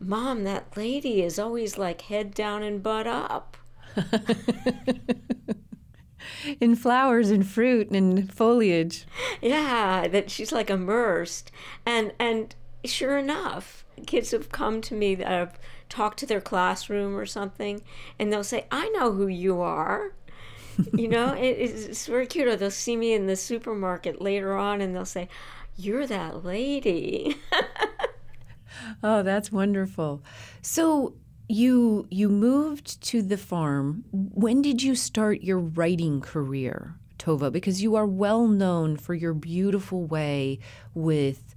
"Mom, 0.00 0.44
that 0.44 0.76
lady 0.76 1.22
is 1.22 1.38
always 1.38 1.78
like 1.78 2.02
head 2.02 2.34
down 2.34 2.62
and 2.62 2.82
butt 2.82 3.06
up." 3.06 3.56
in 6.60 6.76
flowers 6.76 7.30
and 7.30 7.46
fruit 7.46 7.90
and 7.90 8.32
foliage. 8.32 9.06
Yeah, 9.40 10.08
that 10.08 10.30
she's 10.30 10.52
like 10.52 10.70
immersed. 10.70 11.50
And 11.86 12.12
and 12.18 12.54
sure 12.84 13.18
enough, 13.18 13.84
kids 14.06 14.30
have 14.30 14.50
come 14.50 14.80
to 14.82 14.94
me 14.94 15.14
that 15.16 15.28
have 15.28 15.58
talked 15.88 16.18
to 16.20 16.26
their 16.26 16.40
classroom 16.40 17.16
or 17.16 17.26
something, 17.26 17.82
and 18.18 18.32
they'll 18.32 18.44
say, 18.44 18.66
"I 18.70 18.88
know 18.90 19.12
who 19.12 19.26
you 19.26 19.60
are." 19.60 20.12
you 20.94 21.08
know, 21.08 21.32
it, 21.38 21.58
it's 21.58 22.06
very 22.06 22.26
cute. 22.26 22.48
Or 22.48 22.56
they'll 22.56 22.70
see 22.70 22.96
me 22.96 23.12
in 23.12 23.26
the 23.26 23.36
supermarket 23.36 24.20
later 24.20 24.56
on, 24.56 24.80
and 24.80 24.94
they'll 24.94 25.04
say, 25.04 25.28
"You're 25.76 26.06
that 26.06 26.44
lady." 26.44 27.36
oh, 29.02 29.22
that's 29.22 29.52
wonderful. 29.52 30.22
So 30.62 31.14
you 31.50 32.06
you 32.10 32.28
moved 32.28 33.02
to 33.02 33.22
the 33.22 33.36
farm. 33.36 34.04
When 34.12 34.62
did 34.62 34.82
you 34.82 34.94
start 34.94 35.42
your 35.42 35.58
writing 35.58 36.20
career, 36.20 36.94
Tovah? 37.18 37.50
Because 37.50 37.82
you 37.82 37.96
are 37.96 38.06
well 38.06 38.46
known 38.46 38.96
for 38.96 39.14
your 39.14 39.34
beautiful 39.34 40.04
way 40.04 40.60
with 40.94 41.54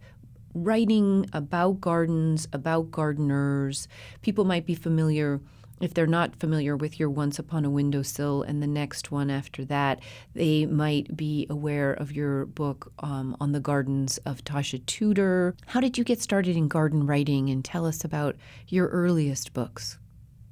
writing 0.55 1.29
about 1.31 1.79
gardens, 1.79 2.47
about 2.51 2.91
gardeners. 2.91 3.87
People 4.21 4.45
might 4.45 4.65
be 4.65 4.75
familiar 4.75 5.39
if 5.83 5.93
they're 5.93 6.07
not 6.07 6.33
familiar 6.37 6.77
with 6.77 6.97
your 6.97 7.09
Once 7.09 7.37
Upon 7.37 7.65
a 7.65 7.69
Windowsill 7.69 8.43
and 8.43 8.63
the 8.63 8.67
next 8.67 9.11
one 9.11 9.29
after 9.29 9.65
that, 9.65 9.99
they 10.33 10.65
might 10.65 11.17
be 11.17 11.45
aware 11.49 11.91
of 11.91 12.13
your 12.13 12.45
book 12.45 12.93
um, 12.99 13.35
on 13.41 13.51
the 13.51 13.59
gardens 13.59 14.17
of 14.19 14.45
Tasha 14.45 14.83
Tudor. 14.85 15.55
How 15.67 15.81
did 15.81 15.97
you 15.97 16.05
get 16.05 16.21
started 16.21 16.55
in 16.55 16.69
garden 16.69 17.05
writing? 17.05 17.49
And 17.49 17.65
tell 17.65 17.85
us 17.85 18.05
about 18.05 18.37
your 18.69 18.87
earliest 18.87 19.53
books. 19.53 19.97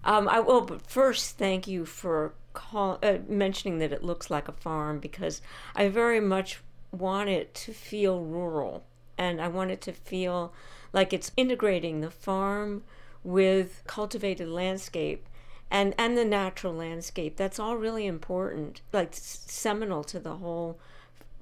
Um, 0.04 0.28
I 0.28 0.42
will, 0.42 0.62
but 0.62 0.86
first, 0.86 1.38
thank 1.38 1.66
you 1.66 1.86
for 1.86 2.34
call, 2.52 3.00
uh, 3.02 3.20
mentioning 3.30 3.80
that 3.80 3.94
it 3.94 4.04
looks 4.04 4.30
like 4.30 4.50
a 4.50 4.54
farm 4.54 5.00
because 5.00 5.42
I 5.76 5.88
very 5.88 6.20
much 6.20 6.60
want 6.92 7.30
it 7.30 7.54
to 7.54 7.72
feel 7.72 8.20
rural 8.20 8.84
and 9.18 9.40
I 9.40 9.48
want 9.48 9.72
it 9.72 9.80
to 9.82 9.94
feel 9.94 10.54
like 10.92 11.14
it's 11.14 11.32
integrating 11.38 12.02
the 12.02 12.12
farm 12.12 12.84
with 13.24 13.84
cultivated 13.86 14.48
landscape 14.48 15.26
and 15.72 15.96
and 15.98 16.18
the 16.18 16.26
natural 16.26 16.74
landscape. 16.74 17.38
That's 17.38 17.60
all 17.60 17.78
really 17.78 18.06
important 18.06 18.82
like 18.92 19.10
seminal 19.14 20.04
to 20.06 20.20
the 20.20 20.36
whole 20.36 20.80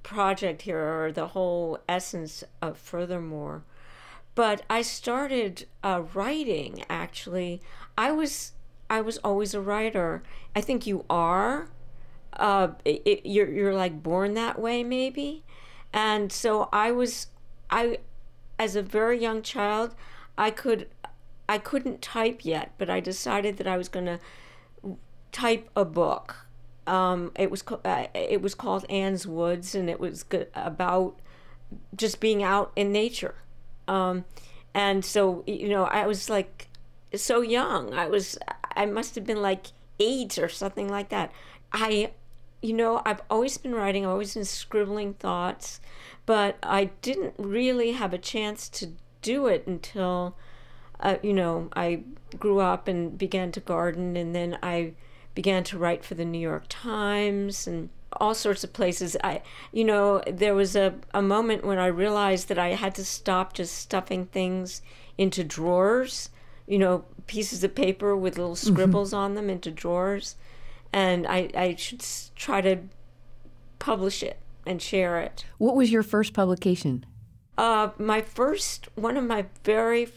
project 0.03 0.61
here 0.61 0.79
or 0.79 1.11
the 1.11 1.29
whole 1.29 1.79
essence 1.89 2.43
of 2.61 2.77
furthermore. 2.77 3.63
But 4.35 4.61
i 4.69 4.81
started 4.81 5.65
uh, 5.83 6.03
writing 6.13 6.85
actually. 6.89 7.61
I 7.97 8.11
was 8.11 8.53
i 8.89 9.01
was 9.01 9.17
always 9.19 9.53
a 9.53 9.61
writer. 9.61 10.23
I 10.55 10.61
think 10.61 10.85
you 10.85 11.05
are. 11.09 11.69
Uh, 12.33 12.69
it, 12.85 13.25
you're, 13.25 13.49
you're 13.49 13.73
like 13.73 14.03
born 14.03 14.35
that 14.35 14.59
way 14.59 14.83
maybe. 14.83 15.43
And 15.91 16.31
so 16.31 16.69
i 16.71 16.91
was 16.91 17.27
i 17.71 17.97
as 18.59 18.75
a 18.75 18.83
very 18.83 19.19
young 19.19 19.41
child 19.41 19.95
i 20.37 20.51
could 20.51 20.87
I 21.49 21.57
couldn't 21.57 22.03
type 22.03 22.45
yet, 22.45 22.73
but 22.77 22.91
I 22.91 22.99
decided 22.99 23.57
that 23.57 23.65
I 23.65 23.75
was 23.75 23.89
going 23.89 24.05
to 24.05 24.19
type 25.31 25.67
a 25.75 25.83
book. 25.83 26.45
Um, 26.85 27.31
it 27.35 27.49
was 27.49 27.63
uh, 27.67 28.05
it 28.13 28.41
was 28.41 28.53
called 28.53 28.85
Anne's 28.87 29.25
Woods, 29.25 29.73
and 29.73 29.89
it 29.89 29.99
was 29.99 30.25
about 30.53 31.19
just 31.95 32.19
being 32.19 32.43
out 32.43 32.71
in 32.75 32.91
nature. 32.91 33.33
Um, 33.87 34.25
and 34.75 35.03
so 35.03 35.43
you 35.47 35.69
know, 35.69 35.85
I 35.85 36.05
was 36.05 36.29
like 36.29 36.67
so 37.15 37.41
young. 37.41 37.95
I 37.95 38.05
was 38.05 38.37
I 38.75 38.85
must 38.85 39.15
have 39.15 39.25
been 39.25 39.41
like 39.41 39.67
eight 39.99 40.37
or 40.37 40.49
something 40.49 40.87
like 40.87 41.09
that. 41.09 41.31
I, 41.73 42.11
you 42.61 42.73
know, 42.73 43.01
I've 43.07 43.23
always 43.27 43.57
been 43.57 43.73
writing. 43.73 44.05
I've 44.05 44.11
always 44.11 44.35
been 44.35 44.45
scribbling 44.45 45.15
thoughts, 45.15 45.81
but 46.27 46.57
I 46.61 46.91
didn't 47.01 47.33
really 47.39 47.93
have 47.93 48.13
a 48.13 48.19
chance 48.19 48.69
to 48.69 48.91
do 49.23 49.47
it 49.47 49.65
until 49.65 50.35
uh, 50.99 51.17
you 51.21 51.33
know, 51.33 51.69
I 51.75 52.03
grew 52.37 52.59
up 52.59 52.87
and 52.87 53.17
began 53.17 53.51
to 53.53 53.59
garden, 53.59 54.17
and 54.17 54.35
then 54.35 54.57
I 54.61 54.93
began 55.35 55.63
to 55.65 55.77
write 55.77 56.03
for 56.03 56.15
the 56.15 56.25
New 56.25 56.39
York 56.39 56.65
Times 56.69 57.67
and 57.67 57.89
all 58.13 58.33
sorts 58.33 58.63
of 58.63 58.73
places. 58.73 59.15
I, 59.23 59.41
you 59.71 59.83
know, 59.83 60.21
there 60.27 60.55
was 60.55 60.75
a, 60.75 60.95
a 61.13 61.21
moment 61.21 61.63
when 61.63 61.77
I 61.77 61.87
realized 61.87 62.49
that 62.49 62.59
I 62.59 62.69
had 62.69 62.95
to 62.95 63.05
stop 63.05 63.53
just 63.53 63.77
stuffing 63.77 64.25
things 64.25 64.81
into 65.17 65.43
drawers, 65.43 66.29
you 66.67 66.79
know, 66.79 67.05
pieces 67.27 67.63
of 67.63 67.75
paper 67.75 68.15
with 68.15 68.37
little 68.37 68.55
mm-hmm. 68.55 68.73
scribbles 68.73 69.09
mm-hmm. 69.09 69.19
on 69.19 69.35
them 69.35 69.49
into 69.49 69.71
drawers. 69.71 70.35
And 70.91 71.27
I, 71.27 71.49
I 71.55 71.75
should 71.75 72.03
try 72.35 72.61
to 72.61 72.79
publish 73.77 74.23
it 74.23 74.39
and 74.65 74.81
share 74.81 75.19
it. 75.19 75.45
What 75.57 75.75
was 75.75 75.91
your 75.91 76.03
first 76.03 76.33
publication? 76.33 77.05
Uh, 77.57 77.89
my 77.97 78.21
first, 78.21 78.87
one 78.95 79.17
of 79.17 79.23
my 79.23 79.45
very 79.63 80.09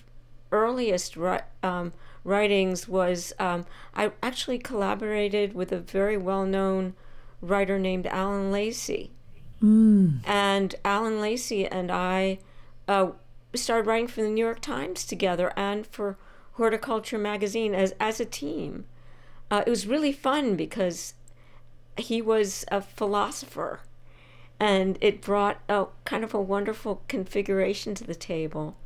earliest 0.53 1.17
um, 1.63 1.93
writings 2.25 2.87
was 2.87 3.33
um, 3.39 3.67
I 3.95 4.13
actually 4.23 4.59
collaborated 4.59 5.55
with 5.55 5.73
a 5.73 5.79
very 5.79 6.17
well 6.17 6.45
known 6.45 6.95
writer 7.41 7.79
named 7.79 8.07
Allen 8.07 8.53
Lacy. 8.53 9.11
Mm. 9.63 10.21
And 10.27 10.75
Allen 10.85 11.21
Lacy 11.21 11.67
and 11.67 11.91
I 11.91 12.39
uh, 12.89 13.11
started 13.55 13.87
writing 13.87 14.09
for 14.09 14.23
the 14.23 14.29
New 14.29 14.45
York 14.45 14.61
Times 14.61 15.05
together 15.05 15.53
and 15.57 15.87
for 15.87 16.17
Horticulture 16.53 17.19
Magazine 17.19 17.75
as, 17.75 17.95
as 17.99 18.21
a 18.21 18.25
team. 18.25 18.85
Uh, 19.51 19.63
it 19.67 19.71
was 19.71 19.87
really 19.87 20.13
fun 20.13 20.57
because 20.57 21.15
he 21.97 22.23
was 22.23 22.65
a 22.71 22.81
philosopher 22.81 23.81
and 24.59 24.97
it 25.01 25.21
brought 25.21 25.61
a 25.69 25.87
kind 26.05 26.25
of 26.25 26.33
a 26.33 26.41
wonderful 26.41 27.03
configuration 27.09 27.95
to 27.95 28.05
the 28.05 28.15
table 28.15 28.77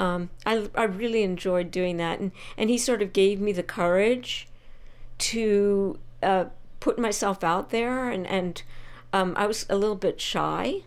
um, 0.00 0.30
I, 0.46 0.66
I 0.74 0.84
really 0.84 1.22
enjoyed 1.22 1.70
doing 1.70 1.98
that. 1.98 2.20
And, 2.20 2.32
and 2.56 2.70
he 2.70 2.78
sort 2.78 3.02
of 3.02 3.12
gave 3.12 3.38
me 3.38 3.52
the 3.52 3.62
courage 3.62 4.48
to 5.18 5.98
uh, 6.22 6.46
put 6.80 6.98
myself 6.98 7.44
out 7.44 7.68
there. 7.68 8.08
And, 8.08 8.26
and 8.26 8.62
um, 9.12 9.34
I 9.36 9.46
was 9.46 9.66
a 9.68 9.76
little 9.76 9.96
bit 9.96 10.18
shy. 10.18 10.84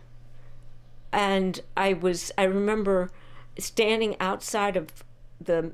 And 1.11 1.61
I 1.77 1.93
was, 1.93 2.31
I 2.39 2.43
remember 2.45 3.11
standing 3.59 4.15
outside 4.19 4.75
of 4.75 4.87
the 5.39 5.73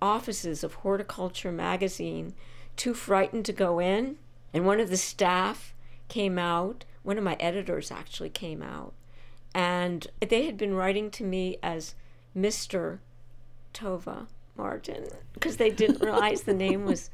offices 0.00 0.62
of 0.62 0.74
Horticulture 0.74 1.50
Magazine, 1.50 2.32
too 2.76 2.94
frightened 2.94 3.44
to 3.46 3.52
go 3.52 3.80
in. 3.80 4.18
And 4.54 4.64
one 4.64 4.78
of 4.78 4.88
the 4.88 4.96
staff 4.96 5.74
came 6.06 6.38
out, 6.38 6.84
one 7.02 7.18
of 7.18 7.24
my 7.24 7.36
editors 7.40 7.90
actually 7.90 8.30
came 8.30 8.62
out, 8.62 8.94
and 9.52 10.06
they 10.26 10.46
had 10.46 10.56
been 10.56 10.74
writing 10.74 11.10
to 11.10 11.24
me 11.24 11.58
as 11.60 11.96
Mr. 12.42 12.98
Tovah 13.74 14.26
Martin 14.56 15.06
because 15.32 15.56
they 15.56 15.70
didn't 15.70 16.02
realize 16.02 16.42
the 16.42 16.54
name 16.54 16.84
was 16.84 17.10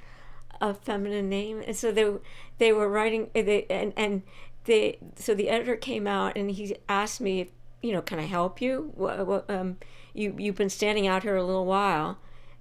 a 0.61 0.73
feminine 0.73 1.29
name, 1.29 1.63
and 1.67 1.77
so 1.77 1.93
they 1.93 2.13
they 2.59 2.73
were 2.73 2.89
writing 2.89 3.31
they 3.35 3.67
and 3.69 3.93
and 3.97 4.23
they 4.65 4.99
so 5.17 5.35
the 5.35 5.49
editor 5.49 5.77
came 5.77 6.07
out 6.07 6.37
and 6.37 6.51
he 6.51 6.77
asked 6.89 7.21
me 7.21 7.41
if 7.41 7.49
you 7.85 7.93
know, 7.93 8.01
can 8.01 8.19
I 8.19 8.23
help 8.25 8.63
you? 8.63 9.45
Um, 9.51 9.77
you 10.15 10.35
you've 10.39 10.57
been 10.57 10.71
standing 10.71 11.07
out 11.07 11.23
here 11.23 11.37
a 11.37 11.45
little 11.45 11.67
while, 11.67 12.17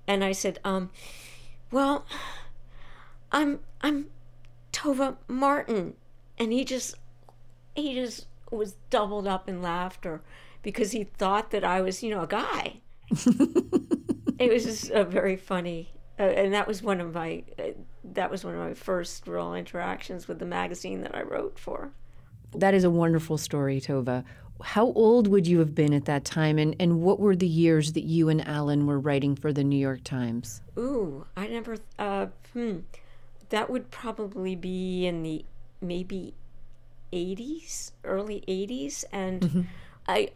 and 0.06 0.22
I 0.22 0.34
said, 0.34 0.60
um, 0.66 0.90
well, 1.72 2.06
I'm 3.32 3.62
I'm 3.80 4.08
Tovah 4.74 5.16
Martin, 5.30 5.94
and 6.38 6.52
he 6.52 6.66
just 6.66 6.96
he 7.74 7.94
just 7.96 8.28
was 8.52 8.76
doubled 8.90 9.26
up 9.26 9.48
in 9.48 9.62
laughter 9.62 10.22
because 10.64 10.92
he 10.92 11.04
thought 11.04 11.52
that 11.52 11.64
I 11.64 11.82
was, 11.82 12.02
you 12.02 12.10
know, 12.10 12.22
a 12.24 12.28
guy. 12.28 12.82
it 14.40 14.52
was 14.52 14.64
just 14.64 14.90
a 14.90 15.04
very 15.04 15.36
funny, 15.36 15.90
uh, 16.20 16.24
and 16.24 16.54
that 16.54 16.68
was 16.68 16.82
one 16.82 17.00
of 17.00 17.14
my 17.14 17.44
uh, 17.60 17.64
that 18.04 18.32
was 18.32 18.44
one 18.44 18.56
of 18.56 18.60
my 18.60 18.74
first 18.74 19.28
real 19.28 19.54
interactions 19.54 20.28
with 20.28 20.40
the 20.40 20.46
magazine 20.46 21.02
that 21.02 21.14
I 21.14 21.22
wrote 21.22 21.60
for. 21.60 21.92
That 22.56 22.74
is 22.74 22.84
a 22.84 22.90
wonderful 22.90 23.38
story, 23.38 23.80
Tovah. 23.80 24.24
How 24.62 24.86
old 24.94 25.28
would 25.28 25.48
you 25.48 25.60
have 25.60 25.76
been 25.76 25.94
at 25.94 26.06
that 26.06 26.24
time, 26.24 26.58
and, 26.58 26.76
and 26.80 27.02
what 27.02 27.20
were 27.20 27.36
the 27.36 27.48
years 27.48 27.94
that 27.94 28.04
you 28.04 28.30
and 28.30 28.48
Allen 28.48 28.86
were 28.86 29.00
writing 29.00 29.36
for 29.36 29.52
the 29.52 29.64
New 29.64 29.78
York 29.78 30.04
Times? 30.04 30.62
Ooh, 30.78 31.26
I 31.36 31.48
never. 31.48 31.78
Uh, 32.00 32.28
hmm, 32.54 32.80
that 33.50 33.70
would 33.70 33.92
probably 33.92 34.56
be 34.56 35.06
in 35.06 35.24
the 35.24 35.46
maybe 35.82 36.34
80s, 37.12 37.92
early 38.04 38.44
80s, 38.48 39.04
and 39.12 39.42
mm-hmm. 39.42 39.62
I 40.08 40.30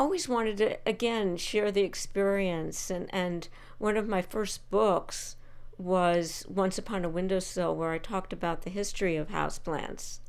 always 0.00 0.26
wanted 0.26 0.56
to 0.56 0.78
again 0.86 1.36
share 1.36 1.70
the 1.70 1.82
experience 1.82 2.90
and 2.90 3.06
and 3.12 3.48
one 3.76 3.98
of 3.98 4.08
my 4.08 4.22
first 4.22 4.68
books 4.70 5.36
was 5.76 6.46
Once 6.48 6.78
Upon 6.78 7.04
a 7.04 7.08
Windowsill 7.08 7.76
where 7.76 7.92
I 7.92 7.98
talked 7.98 8.32
about 8.32 8.62
the 8.62 8.70
history 8.70 9.16
of 9.16 9.28
houseplants. 9.28 10.20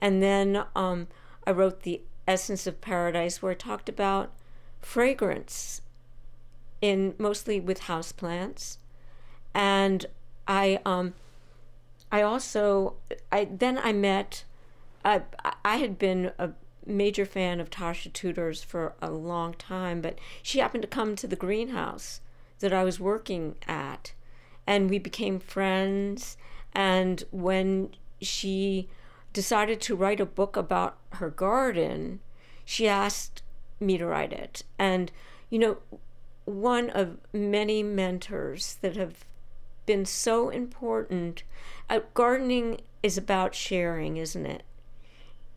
And 0.00 0.22
then 0.22 0.64
um, 0.74 1.08
I 1.46 1.50
wrote 1.50 1.80
The 1.80 2.00
Essence 2.26 2.66
of 2.66 2.80
Paradise 2.80 3.42
where 3.42 3.52
I 3.52 3.54
talked 3.54 3.88
about 3.88 4.32
fragrance 4.80 5.82
in 6.80 7.14
mostly 7.18 7.58
with 7.58 7.82
houseplants. 7.82 8.76
And 9.54 10.04
I 10.46 10.78
um 10.84 11.14
I 12.12 12.20
also 12.20 12.96
I 13.32 13.48
then 13.50 13.78
I 13.78 13.94
met 13.94 14.44
I 15.04 15.22
I 15.64 15.76
had 15.78 15.98
been 15.98 16.32
a 16.38 16.50
major 16.86 17.26
fan 17.26 17.60
of 17.60 17.70
Tasha 17.70 18.12
Tudor's 18.12 18.62
for 18.62 18.94
a 19.02 19.10
long 19.10 19.54
time, 19.54 20.00
but 20.00 20.18
she 20.42 20.58
happened 20.58 20.82
to 20.82 20.88
come 20.88 21.16
to 21.16 21.26
the 21.26 21.36
greenhouse 21.36 22.20
that 22.60 22.72
I 22.72 22.84
was 22.84 23.00
working 23.00 23.56
at, 23.66 24.12
and 24.66 24.88
we 24.88 24.98
became 24.98 25.38
friends. 25.38 26.36
And 26.72 27.24
when 27.30 27.90
she 28.20 28.88
decided 29.32 29.80
to 29.82 29.96
write 29.96 30.20
a 30.20 30.26
book 30.26 30.56
about 30.56 30.96
her 31.14 31.30
garden, 31.30 32.20
she 32.64 32.88
asked 32.88 33.42
me 33.80 33.98
to 33.98 34.06
write 34.06 34.32
it. 34.32 34.62
And, 34.78 35.12
you 35.50 35.58
know, 35.58 35.78
one 36.44 36.90
of 36.90 37.18
many 37.32 37.82
mentors 37.82 38.78
that 38.80 38.96
have 38.96 39.24
been 39.86 40.04
so 40.04 40.48
important. 40.50 41.44
Uh, 41.88 42.00
gardening 42.12 42.80
is 43.02 43.16
about 43.16 43.54
sharing, 43.54 44.16
isn't 44.16 44.44
it? 44.44 44.64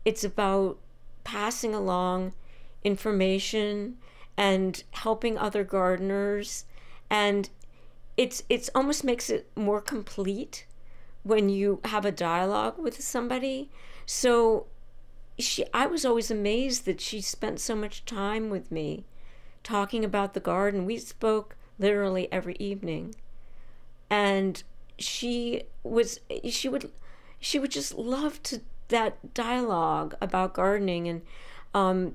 It's 0.04 0.24
about 0.24 0.78
passing 1.30 1.72
along 1.72 2.32
information 2.82 3.96
and 4.36 4.82
helping 4.90 5.38
other 5.38 5.62
gardeners. 5.62 6.64
And 7.08 7.48
it's 8.16 8.42
it's 8.48 8.68
almost 8.74 9.04
makes 9.04 9.30
it 9.30 9.48
more 9.54 9.80
complete 9.80 10.66
when 11.22 11.48
you 11.48 11.80
have 11.84 12.04
a 12.04 12.10
dialogue 12.10 12.78
with 12.78 13.00
somebody. 13.00 13.70
So 14.06 14.66
she 15.38 15.64
I 15.72 15.86
was 15.86 16.04
always 16.04 16.32
amazed 16.32 16.84
that 16.86 17.00
she 17.00 17.20
spent 17.20 17.60
so 17.60 17.76
much 17.76 18.04
time 18.04 18.50
with 18.50 18.72
me 18.72 19.04
talking 19.62 20.04
about 20.04 20.34
the 20.34 20.40
garden. 20.40 20.84
We 20.84 20.98
spoke 20.98 21.54
literally 21.78 22.26
every 22.32 22.56
evening. 22.58 23.14
And 24.10 24.64
she 24.98 25.62
was 25.84 26.18
she 26.48 26.68
would 26.68 26.90
she 27.38 27.60
would 27.60 27.70
just 27.70 27.94
love 27.94 28.42
to 28.42 28.62
that 28.90 29.34
dialogue 29.34 30.14
about 30.20 30.54
gardening 30.54 31.08
and 31.08 31.22
um, 31.74 32.14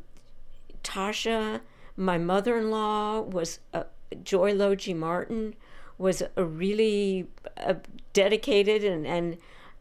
Tasha, 0.84 1.62
my 1.98 2.18
mother-in-law 2.18 3.22
was 3.22 3.60
a, 3.74 3.86
Joy 4.24 4.54
Logee 4.54 4.96
Martin 4.96 5.56
was 5.98 6.22
a 6.36 6.44
really 6.44 7.28
a 7.58 7.78
dedicated 8.14 8.84
and, 8.84 9.08
and 9.08 9.38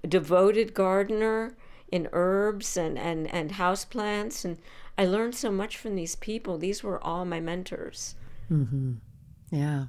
devoted 0.08 0.74
gardener 0.74 1.56
in 1.90 2.08
herbs 2.12 2.76
and, 2.76 2.98
and, 2.98 3.32
and 3.32 3.52
houseplants. 3.52 4.44
And 4.44 4.58
I 4.96 5.04
learned 5.06 5.34
so 5.34 5.50
much 5.50 5.76
from 5.76 5.96
these 5.96 6.16
people. 6.16 6.58
These 6.58 6.82
were 6.82 7.02
all 7.02 7.24
my 7.24 7.40
mentors. 7.40 8.14
Mm-hmm. 8.50 8.94
Yeah. 9.50 9.86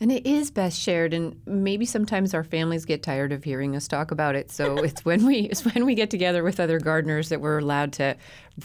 And 0.00 0.10
it 0.10 0.26
is 0.26 0.50
best 0.50 0.78
shared, 0.78 1.14
and 1.14 1.40
maybe 1.46 1.86
sometimes 1.86 2.34
our 2.34 2.44
families 2.44 2.84
get 2.84 3.02
tired 3.02 3.32
of 3.32 3.44
hearing 3.44 3.76
us 3.76 3.88
talk 3.88 4.10
about 4.10 4.34
it. 4.34 4.50
So 4.50 4.76
it's 4.84 5.04
when 5.04 5.26
we 5.26 5.40
it's 5.40 5.64
when 5.64 5.84
we 5.84 5.94
get 5.94 6.10
together 6.10 6.42
with 6.42 6.60
other 6.60 6.78
gardeners 6.78 7.28
that 7.28 7.40
we're 7.40 7.58
allowed 7.58 7.92
to 7.94 8.16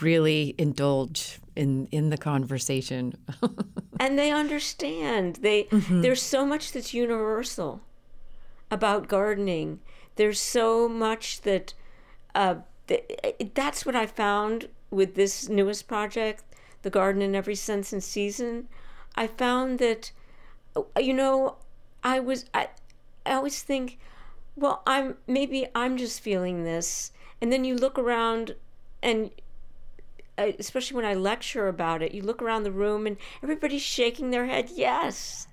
really 0.01 0.55
indulge 0.57 1.39
in 1.55 1.87
in 1.91 2.09
the 2.09 2.17
conversation. 2.17 3.13
and 3.99 4.17
they 4.17 4.31
understand. 4.31 5.37
They 5.37 5.63
mm-hmm. 5.65 6.01
there's 6.01 6.21
so 6.21 6.45
much 6.45 6.71
that's 6.71 6.93
universal 6.93 7.81
about 8.71 9.07
gardening. 9.07 9.79
There's 10.15 10.39
so 10.39 10.87
much 10.87 11.41
that 11.41 11.73
uh, 12.33 12.55
th- 12.87 13.03
that's 13.53 13.85
what 13.85 13.95
I 13.95 14.05
found 14.05 14.69
with 14.91 15.15
this 15.15 15.49
newest 15.49 15.87
project, 15.87 16.43
the 16.81 16.89
garden 16.89 17.21
in 17.21 17.35
every 17.35 17.55
sense 17.55 17.91
and 17.91 18.03
season. 18.03 18.67
I 19.15 19.27
found 19.27 19.79
that 19.79 20.11
you 20.99 21.13
know, 21.13 21.57
I 22.03 22.19
was 22.19 22.45
I, 22.53 22.69
I 23.25 23.33
always 23.33 23.61
think, 23.61 23.99
well, 24.55 24.81
I'm 24.85 25.17
maybe 25.27 25.67
I'm 25.75 25.97
just 25.97 26.21
feeling 26.21 26.63
this, 26.63 27.11
and 27.41 27.51
then 27.51 27.65
you 27.65 27.75
look 27.75 27.97
around, 27.97 28.55
and 29.01 29.31
uh, 30.37 30.51
especially 30.59 30.95
when 30.95 31.05
I 31.05 31.13
lecture 31.13 31.67
about 31.67 32.01
it, 32.01 32.13
you 32.13 32.21
look 32.21 32.41
around 32.41 32.63
the 32.63 32.71
room 32.71 33.07
and 33.07 33.17
everybody's 33.41 33.81
shaking 33.81 34.31
their 34.31 34.45
head, 34.45 34.69
yes. 34.73 35.47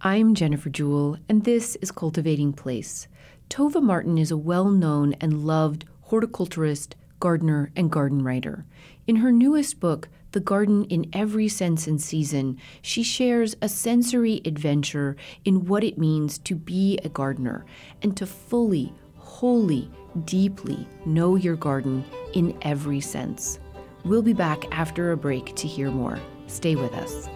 I'm 0.00 0.34
Jennifer 0.34 0.68
Jewell, 0.68 1.16
and 1.28 1.44
this 1.44 1.76
is 1.76 1.90
Cultivating 1.90 2.52
Place. 2.52 3.08
Tovah 3.48 3.82
Martin 3.82 4.18
is 4.18 4.30
a 4.30 4.36
well 4.36 4.68
known 4.68 5.14
and 5.20 5.46
loved 5.46 5.84
horticulturist, 6.02 6.96
gardener, 7.20 7.70
and 7.74 7.90
garden 7.90 8.22
writer. 8.22 8.66
In 9.06 9.16
her 9.16 9.32
newest 9.32 9.80
book, 9.80 10.08
the 10.36 10.40
garden 10.40 10.84
in 10.90 11.08
every 11.14 11.48
sense 11.48 11.86
and 11.86 11.98
season, 11.98 12.58
she 12.82 13.02
shares 13.02 13.56
a 13.62 13.68
sensory 13.70 14.42
adventure 14.44 15.16
in 15.46 15.64
what 15.64 15.82
it 15.82 15.96
means 15.96 16.36
to 16.36 16.54
be 16.54 16.98
a 17.02 17.08
gardener 17.08 17.64
and 18.02 18.14
to 18.18 18.26
fully, 18.26 18.92
wholly, 19.14 19.90
deeply 20.26 20.86
know 21.06 21.36
your 21.36 21.56
garden 21.56 22.04
in 22.34 22.54
every 22.60 23.00
sense. 23.00 23.58
We'll 24.04 24.20
be 24.20 24.34
back 24.34 24.66
after 24.72 25.12
a 25.12 25.16
break 25.16 25.54
to 25.54 25.66
hear 25.66 25.90
more. 25.90 26.20
Stay 26.48 26.76
with 26.76 26.92
us. 26.92 27.30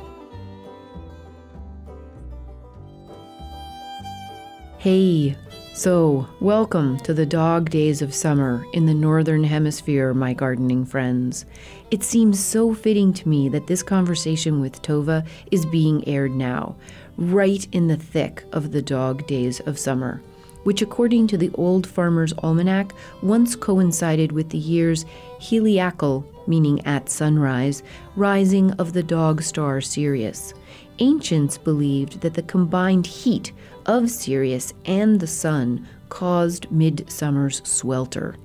Hey, 4.77 5.39
so 5.73 6.29
welcome 6.41 6.99
to 6.99 7.15
the 7.15 7.25
dog 7.25 7.71
days 7.71 8.03
of 8.03 8.13
summer 8.13 8.67
in 8.75 8.85
the 8.85 8.93
Northern 8.93 9.45
Hemisphere, 9.45 10.13
my 10.13 10.35
gardening 10.35 10.85
friends. 10.85 11.47
It 11.91 12.05
seems 12.05 12.39
so 12.39 12.73
fitting 12.73 13.13
to 13.15 13.29
me 13.29 13.49
that 13.49 13.67
this 13.67 13.83
conversation 13.83 14.61
with 14.61 14.81
Tovah 14.81 15.27
is 15.51 15.67
being 15.67 16.07
aired 16.07 16.33
now, 16.33 16.77
right 17.17 17.67
in 17.73 17.89
the 17.89 17.97
thick 17.97 18.45
of 18.53 18.71
the 18.71 18.81
dog 18.81 19.27
days 19.27 19.59
of 19.61 19.77
summer, 19.77 20.23
which, 20.63 20.83
according 20.83 21.27
to 21.29 21.37
the 21.37 21.51
Old 21.55 21.89
Farmer's 21.89 22.33
Almanac, 22.45 22.95
once 23.25 23.57
coincided 23.57 24.31
with 24.31 24.51
the 24.51 24.59
year's 24.59 25.05
heliacal, 25.41 26.25
meaning 26.47 26.81
at 26.87 27.09
sunrise, 27.09 27.83
rising 28.15 28.71
of 28.75 28.93
the 28.93 29.03
dog 29.03 29.43
star 29.43 29.81
Sirius. 29.81 30.55
Ancients 31.01 31.59
believed 31.59 32.21
that 32.21 32.35
the 32.35 32.43
combined 32.43 33.07
heat 33.07 33.51
of 33.87 34.09
Sirius 34.09 34.75
and 34.85 35.19
the 35.19 35.27
sun 35.27 35.89
caused 36.09 36.71
midsummer's 36.71 37.67
swelter. 37.69 38.37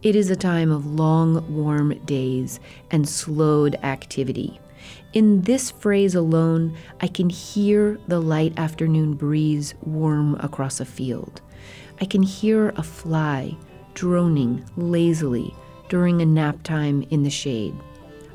It 0.00 0.14
is 0.14 0.30
a 0.30 0.36
time 0.36 0.70
of 0.70 0.86
long, 0.86 1.52
warm 1.52 1.98
days 2.04 2.60
and 2.88 3.08
slowed 3.08 3.74
activity. 3.82 4.60
In 5.12 5.42
this 5.42 5.72
phrase 5.72 6.14
alone, 6.14 6.76
I 7.00 7.08
can 7.08 7.28
hear 7.28 7.98
the 8.06 8.20
light 8.20 8.56
afternoon 8.56 9.14
breeze 9.14 9.74
warm 9.82 10.36
across 10.36 10.78
a 10.78 10.84
field. 10.84 11.40
I 12.00 12.04
can 12.04 12.22
hear 12.22 12.68
a 12.76 12.82
fly 12.84 13.56
droning 13.94 14.64
lazily 14.76 15.52
during 15.88 16.22
a 16.22 16.26
nap 16.26 16.62
time 16.62 17.02
in 17.10 17.24
the 17.24 17.30
shade. 17.30 17.74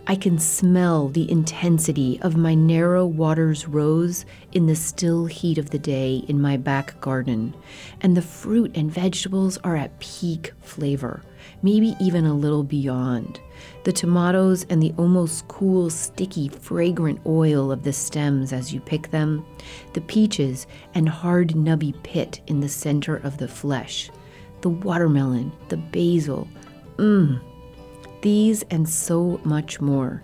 I 0.05 0.17
can 0.17 0.39
smell 0.39 1.07
the 1.07 1.31
intensity 1.31 2.19
of 2.23 2.35
my 2.35 2.55
narrow 2.55 3.05
waters 3.05 3.69
rose 3.69 4.25
in 4.51 4.65
the 4.65 4.75
still 4.75 5.27
heat 5.27 5.57
of 5.57 5.69
the 5.69 5.79
day 5.79 6.25
in 6.27 6.41
my 6.41 6.57
back 6.57 6.99
garden, 6.99 7.55
and 8.01 8.17
the 8.17 8.21
fruit 8.21 8.75
and 8.75 8.91
vegetables 8.91 9.57
are 9.63 9.77
at 9.77 9.97
peak 9.99 10.51
flavor 10.59 11.23
maybe 11.61 11.95
even 11.99 12.25
a 12.25 12.33
little 12.33 12.63
beyond. 12.63 13.39
the 13.83 13.91
tomatoes 13.91 14.65
and 14.69 14.81
the 14.81 14.93
almost 14.97 15.47
cool, 15.47 15.89
sticky, 15.89 16.47
fragrant 16.47 17.19
oil 17.25 17.71
of 17.71 17.83
the 17.83 17.93
stems 17.93 18.53
as 18.53 18.73
you 18.73 18.79
pick 18.79 19.11
them, 19.11 19.45
the 19.93 20.01
peaches 20.01 20.67
and 20.93 21.07
hard, 21.09 21.49
nubby 21.49 21.93
pit 22.03 22.41
in 22.47 22.59
the 22.61 22.69
center 22.69 23.17
of 23.17 23.37
the 23.37 23.47
flesh, 23.47 24.09
the 24.61 24.69
watermelon, 24.69 25.51
the 25.69 25.77
basil. 25.77 26.47
Mmm. 26.97 27.41
These 28.21 28.63
and 28.71 28.87
so 28.87 29.41
much 29.43 29.81
more. 29.81 30.21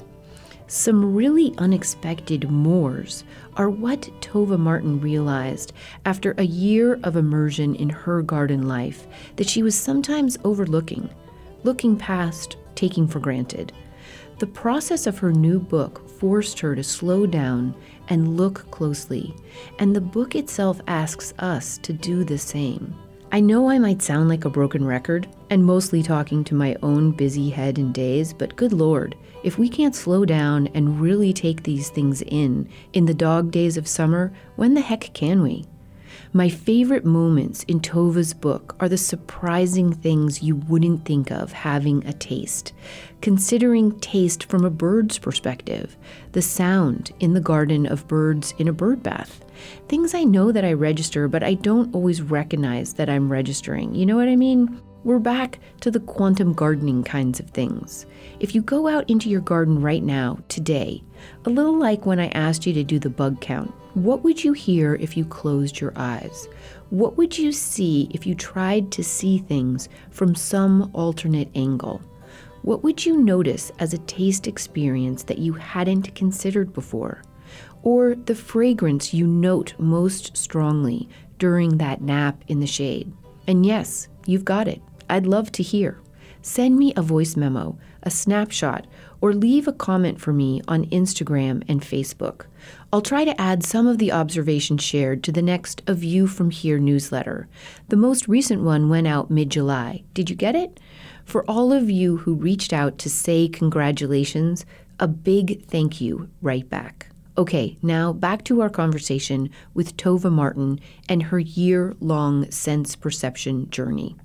Some 0.69 1.15
really 1.15 1.55
unexpected 1.57 2.51
mores 2.51 3.23
are 3.57 3.71
what 3.71 4.01
Tovah 4.21 4.59
Martin 4.59 5.01
realized 5.01 5.73
after 6.05 6.35
a 6.37 6.43
year 6.43 6.99
of 7.01 7.15
immersion 7.15 7.73
in 7.73 7.89
her 7.89 8.21
garden 8.21 8.67
life 8.67 9.07
that 9.37 9.49
she 9.49 9.63
was 9.63 9.73
sometimes 9.73 10.37
overlooking, 10.43 11.09
looking 11.63 11.97
past, 11.97 12.57
taking 12.75 13.07
for 13.07 13.19
granted. 13.19 13.73
The 14.37 14.45
process 14.45 15.07
of 15.07 15.17
her 15.17 15.31
new 15.31 15.57
book 15.59 16.07
forced 16.07 16.59
her 16.59 16.75
to 16.75 16.83
slow 16.83 17.25
down 17.25 17.73
and 18.09 18.37
look 18.37 18.69
closely, 18.69 19.35
and 19.79 19.95
the 19.95 20.01
book 20.01 20.35
itself 20.35 20.79
asks 20.85 21.33
us 21.39 21.79
to 21.79 21.93
do 21.93 22.23
the 22.23 22.37
same. 22.37 22.93
I 23.31 23.39
know 23.39 23.71
I 23.71 23.79
might 23.79 24.03
sound 24.03 24.29
like 24.29 24.45
a 24.45 24.51
broken 24.51 24.85
record 24.85 25.27
and 25.49 25.65
mostly 25.65 26.03
talking 26.03 26.43
to 26.43 26.53
my 26.53 26.75
own 26.83 27.09
busy 27.09 27.49
head 27.49 27.79
and 27.79 27.91
days, 27.91 28.33
but 28.33 28.55
good 28.55 28.73
lord, 28.73 29.15
if 29.43 29.57
we 29.57 29.69
can't 29.69 29.95
slow 29.95 30.25
down 30.25 30.67
and 30.73 30.99
really 30.99 31.33
take 31.33 31.63
these 31.63 31.89
things 31.89 32.21
in 32.21 32.69
in 32.93 33.05
the 33.05 33.13
dog 33.13 33.51
days 33.51 33.77
of 33.77 33.87
summer, 33.87 34.33
when 34.55 34.73
the 34.73 34.81
heck 34.81 35.13
can 35.13 35.41
we? 35.41 35.65
My 36.31 36.49
favorite 36.49 37.05
moments 37.05 37.63
in 37.63 37.79
Tovah's 37.79 38.33
book 38.33 38.75
are 38.79 38.89
the 38.89 38.97
surprising 38.97 39.93
things 39.93 40.43
you 40.43 40.55
wouldn't 40.55 41.05
think 41.05 41.31
of 41.31 41.51
having 41.51 42.05
a 42.05 42.13
taste. 42.13 42.73
Considering 43.21 43.99
taste 43.99 44.43
from 44.43 44.63
a 44.63 44.69
bird's 44.69 45.17
perspective, 45.17 45.97
the 46.33 46.41
sound 46.41 47.11
in 47.19 47.33
the 47.33 47.41
garden 47.41 47.85
of 47.85 48.07
birds 48.07 48.53
in 48.59 48.67
a 48.67 48.73
bird 48.73 49.01
bath, 49.01 49.43
Things 49.87 50.13
I 50.13 50.23
know 50.23 50.51
that 50.51 50.65
I 50.65 50.73
register, 50.73 51.27
but 51.27 51.43
I 51.43 51.55
don't 51.55 51.93
always 51.93 52.21
recognize 52.21 52.93
that 52.93 53.09
I'm 53.09 53.31
registering. 53.31 53.95
You 53.95 54.05
know 54.05 54.15
what 54.15 54.27
I 54.27 54.35
mean? 54.35 54.81
We're 55.05 55.19
back 55.19 55.59
to 55.79 55.91
the 55.91 56.01
quantum 56.01 56.53
gardening 56.53 57.03
kinds 57.03 57.39
of 57.39 57.49
things. 57.49 58.05
If 58.39 58.53
you 58.53 58.61
go 58.61 58.87
out 58.87 59.09
into 59.09 59.29
your 59.29 59.41
garden 59.41 59.81
right 59.81 60.03
now, 60.03 60.39
today, 60.49 61.01
a 61.45 61.49
little 61.49 61.77
like 61.77 62.05
when 62.05 62.19
I 62.19 62.27
asked 62.29 62.65
you 62.65 62.73
to 62.73 62.83
do 62.83 62.99
the 62.99 63.09
bug 63.09 63.39
count, 63.39 63.73
what 63.93 64.23
would 64.23 64.43
you 64.43 64.51
hear 64.51 64.95
if 64.95 65.15
you 65.15 65.23
closed 65.23 65.79
your 65.79 65.93
eyes? 65.95 66.49
What 66.89 67.17
would 67.17 67.37
you 67.37 67.53
see 67.53 68.09
if 68.13 68.27
you 68.27 68.35
tried 68.35 68.91
to 68.91 69.03
see 69.03 69.37
things 69.37 69.87
from 70.11 70.35
some 70.35 70.91
alternate 70.93 71.49
angle? 71.55 72.01
What 72.63 72.83
would 72.83 73.05
you 73.05 73.15
notice 73.15 73.71
as 73.79 73.93
a 73.93 73.99
taste 73.99 74.47
experience 74.47 75.23
that 75.23 75.39
you 75.39 75.53
hadn't 75.53 76.13
considered 76.13 76.73
before? 76.73 77.21
or 77.83 78.15
the 78.15 78.35
fragrance 78.35 79.13
you 79.13 79.25
note 79.25 79.73
most 79.79 80.35
strongly 80.35 81.07
during 81.37 81.77
that 81.77 82.01
nap 82.01 82.43
in 82.47 82.59
the 82.59 82.67
shade. 82.67 83.11
And 83.47 83.65
yes, 83.65 84.07
you've 84.25 84.45
got 84.45 84.67
it. 84.67 84.81
I'd 85.09 85.25
love 85.25 85.51
to 85.53 85.63
hear. 85.63 85.99
Send 86.41 86.77
me 86.77 86.93
a 86.95 87.01
voice 87.01 87.35
memo, 87.35 87.77
a 88.03 88.09
snapshot, 88.09 88.87
or 89.19 89.33
leave 89.33 89.67
a 89.67 89.73
comment 89.73 90.21
for 90.21 90.31
me 90.31 90.61
on 90.67 90.85
Instagram 90.85 91.63
and 91.67 91.81
Facebook. 91.81 92.45
I'll 92.93 93.01
try 93.01 93.25
to 93.25 93.39
add 93.39 93.63
some 93.65 93.87
of 93.87 93.97
the 93.97 94.11
observations 94.11 94.81
shared 94.81 95.23
to 95.23 95.31
the 95.31 95.41
next 95.41 95.81
A 95.85 95.93
View 95.93 96.27
from 96.27 96.49
Here 96.49 96.79
newsletter. 96.79 97.49
The 97.89 97.97
most 97.97 98.27
recent 98.27 98.63
one 98.63 98.87
went 98.87 99.07
out 99.07 99.29
mid 99.29 99.49
July. 99.49 100.03
Did 100.13 100.29
you 100.29 100.35
get 100.35 100.55
it? 100.55 100.79
For 101.25 101.43
all 101.49 101.73
of 101.73 101.89
you 101.89 102.17
who 102.17 102.33
reached 102.35 102.71
out 102.71 102.97
to 102.99 103.09
say 103.09 103.49
congratulations, 103.49 104.65
a 104.99 105.07
big 105.07 105.65
thank 105.65 105.99
you 105.99 106.29
right 106.41 106.67
back. 106.69 107.09
Okay, 107.37 107.77
now 107.81 108.11
back 108.11 108.43
to 108.45 108.61
our 108.61 108.69
conversation 108.69 109.49
with 109.73 109.95
Tovah 109.97 110.31
Martin 110.31 110.79
and 111.07 111.23
her 111.23 111.39
year 111.39 111.95
long 111.99 112.49
sense 112.51 112.95
perception 112.95 113.69
journey. 113.69 114.15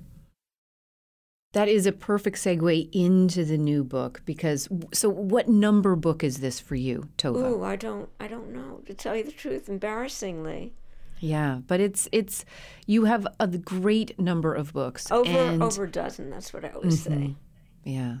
That 1.55 1.69
is 1.69 1.85
a 1.85 1.93
perfect 1.93 2.35
segue 2.35 2.89
into 2.91 3.45
the 3.45 3.57
new 3.57 3.85
book 3.85 4.21
because 4.25 4.67
so 4.93 5.07
what 5.07 5.47
number 5.47 5.95
book 5.95 6.21
is 6.21 6.39
this 6.39 6.59
for 6.59 6.75
you, 6.75 7.07
Tovah? 7.17 7.43
Oh, 7.43 7.63
I 7.63 7.77
don't 7.77 8.09
I 8.19 8.27
don't 8.27 8.51
know 8.51 8.81
to 8.85 8.93
tell 8.93 9.15
you 9.15 9.23
the 9.23 9.31
truth 9.31 9.69
embarrassingly. 9.69 10.73
Yeah, 11.21 11.59
but 11.65 11.79
it's 11.79 12.09
it's 12.11 12.43
you 12.87 13.05
have 13.05 13.25
a 13.39 13.47
great 13.47 14.19
number 14.19 14.53
of 14.53 14.73
books 14.73 15.09
over 15.09 15.29
and, 15.29 15.63
over 15.63 15.85
a 15.85 15.89
dozen, 15.89 16.29
that's 16.29 16.51
what 16.51 16.65
I 16.65 16.71
always 16.71 17.01
mm-hmm. 17.05 17.27
say. 17.27 17.35
Yeah. 17.85 18.17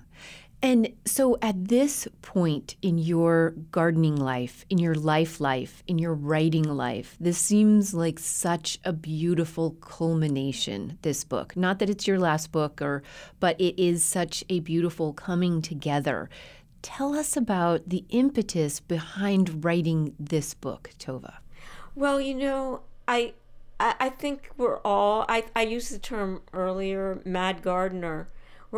And 0.65 0.93
so 1.05 1.37
at 1.43 1.67
this 1.67 2.07
point 2.23 2.75
in 2.81 2.97
your 2.97 3.51
gardening 3.69 4.15
life, 4.15 4.65
in 4.67 4.79
your 4.79 4.95
life 4.95 5.39
life, 5.39 5.83
in 5.85 5.99
your 5.99 6.15
writing 6.15 6.63
life, 6.63 7.15
this 7.19 7.37
seems 7.37 7.93
like 7.93 8.17
such 8.17 8.79
a 8.83 8.91
beautiful 8.91 9.73
culmination 9.79 10.97
this 11.03 11.23
book. 11.23 11.55
Not 11.55 11.77
that 11.77 11.89
it's 11.91 12.07
your 12.07 12.17
last 12.17 12.51
book 12.51 12.81
or 12.81 13.03
but 13.39 13.61
it 13.61 13.79
is 13.79 14.03
such 14.03 14.43
a 14.49 14.59
beautiful 14.61 15.13
coming 15.13 15.61
together. 15.61 16.31
Tell 16.81 17.13
us 17.13 17.37
about 17.37 17.87
the 17.87 18.03
impetus 18.09 18.79
behind 18.79 19.63
writing 19.63 20.15
this 20.19 20.55
book, 20.55 20.89
Tovah. 20.97 21.35
Well, 21.93 22.19
you 22.19 22.33
know, 22.33 22.81
I 23.07 23.35
I, 23.79 24.09
think 24.09 24.49
we're 24.57 24.79
all 24.79 25.25
I, 25.29 25.43
I 25.55 25.61
used 25.61 25.93
the 25.93 25.99
term 25.99 26.41
earlier, 26.53 27.21
mad 27.23 27.61
gardener. 27.61 28.29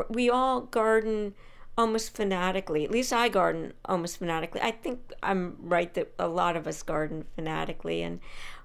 We 0.09 0.29
all 0.29 0.59
garden 0.59 1.33
almost 1.77 2.15
fanatically. 2.15 2.83
At 2.83 2.91
least 2.91 3.13
I 3.13 3.29
garden 3.29 3.73
almost 3.85 4.17
fanatically. 4.17 4.61
I 4.61 4.71
think 4.71 5.13
I'm 5.21 5.57
right 5.59 5.93
that 5.93 6.13
a 6.17 6.27
lot 6.27 6.55
of 6.55 6.67
us 6.67 6.81
garden 6.81 7.25
fanatically, 7.35 8.01
and 8.01 8.19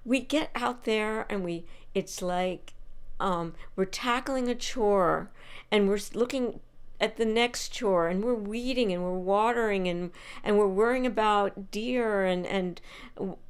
we 0.05 0.21
get 0.21 0.51
out 0.55 0.85
there 0.85 1.27
and 1.29 1.45
we. 1.45 1.65
It's 1.95 2.23
like 2.23 2.75
um, 3.21 3.55
we're 3.77 3.85
tackling 3.85 4.49
a 4.49 4.55
chore, 4.55 5.31
and 5.71 5.89
we're 5.89 6.01
looking 6.15 6.61
at 7.03 7.17
the 7.17 7.25
next 7.25 7.71
chore 7.71 8.07
and 8.07 8.23
we're 8.23 8.33
weeding 8.33 8.93
and 8.93 9.03
we're 9.03 9.11
watering 9.11 9.89
and 9.89 10.13
and 10.45 10.57
we're 10.57 10.69
worrying 10.69 11.05
about 11.05 11.73
deer 11.73 12.25
and 12.25 12.47
and 12.47 12.81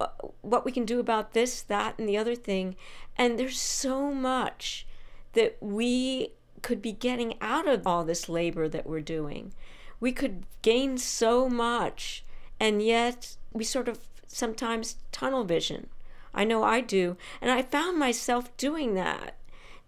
uh, 0.01 0.07
what 0.41 0.65
we 0.65 0.73
can 0.73 0.87
do 0.87 0.99
about 0.99 1.35
this 1.35 1.61
that 1.61 1.95
and 1.99 2.09
the 2.09 2.17
other 2.17 2.35
thing 2.35 2.75
and 3.19 3.39
there's 3.39 3.61
so 3.61 4.11
much 4.11 4.87
that 5.35 5.59
we 5.61 6.31
could 6.63 6.81
be 6.81 6.93
getting 6.93 7.35
out 7.41 7.69
of 7.69 7.87
all 7.87 8.05
this 8.05 8.29
labor 8.29 8.69
that 8.69 8.87
we're 8.87 9.01
doing. 9.01 9.53
We 10.01 10.13
could 10.13 10.47
gain 10.63 10.99
so 10.99 11.49
much, 11.49 12.25
and 12.59 12.83
yet 12.83 13.37
we 13.53 13.65
sort 13.65 13.89
of 13.89 13.99
sometimes 14.27 14.97
tunnel 15.11 15.45
vision. 15.45 15.89
I 16.35 16.45
know 16.45 16.63
I 16.63 16.81
do. 16.81 17.17
And 17.41 17.51
I 17.51 17.63
found 17.63 17.99
myself 17.99 18.57
doing 18.57 18.95
that, 18.95 19.37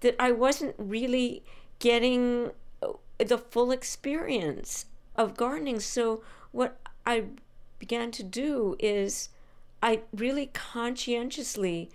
that 0.00 0.14
I 0.18 0.30
wasn't 0.32 0.74
really 0.76 1.42
getting 1.78 2.50
uh, 2.82 2.92
the 3.18 3.38
full 3.38 3.70
experience 3.70 4.86
of 5.16 5.36
gardening. 5.36 5.80
So, 5.80 6.22
what 6.52 6.78
I 7.06 7.24
began 7.78 8.10
to 8.12 8.22
do 8.22 8.76
is 8.78 9.30
I 9.82 10.00
really 10.14 10.46
conscientiously 10.46 11.90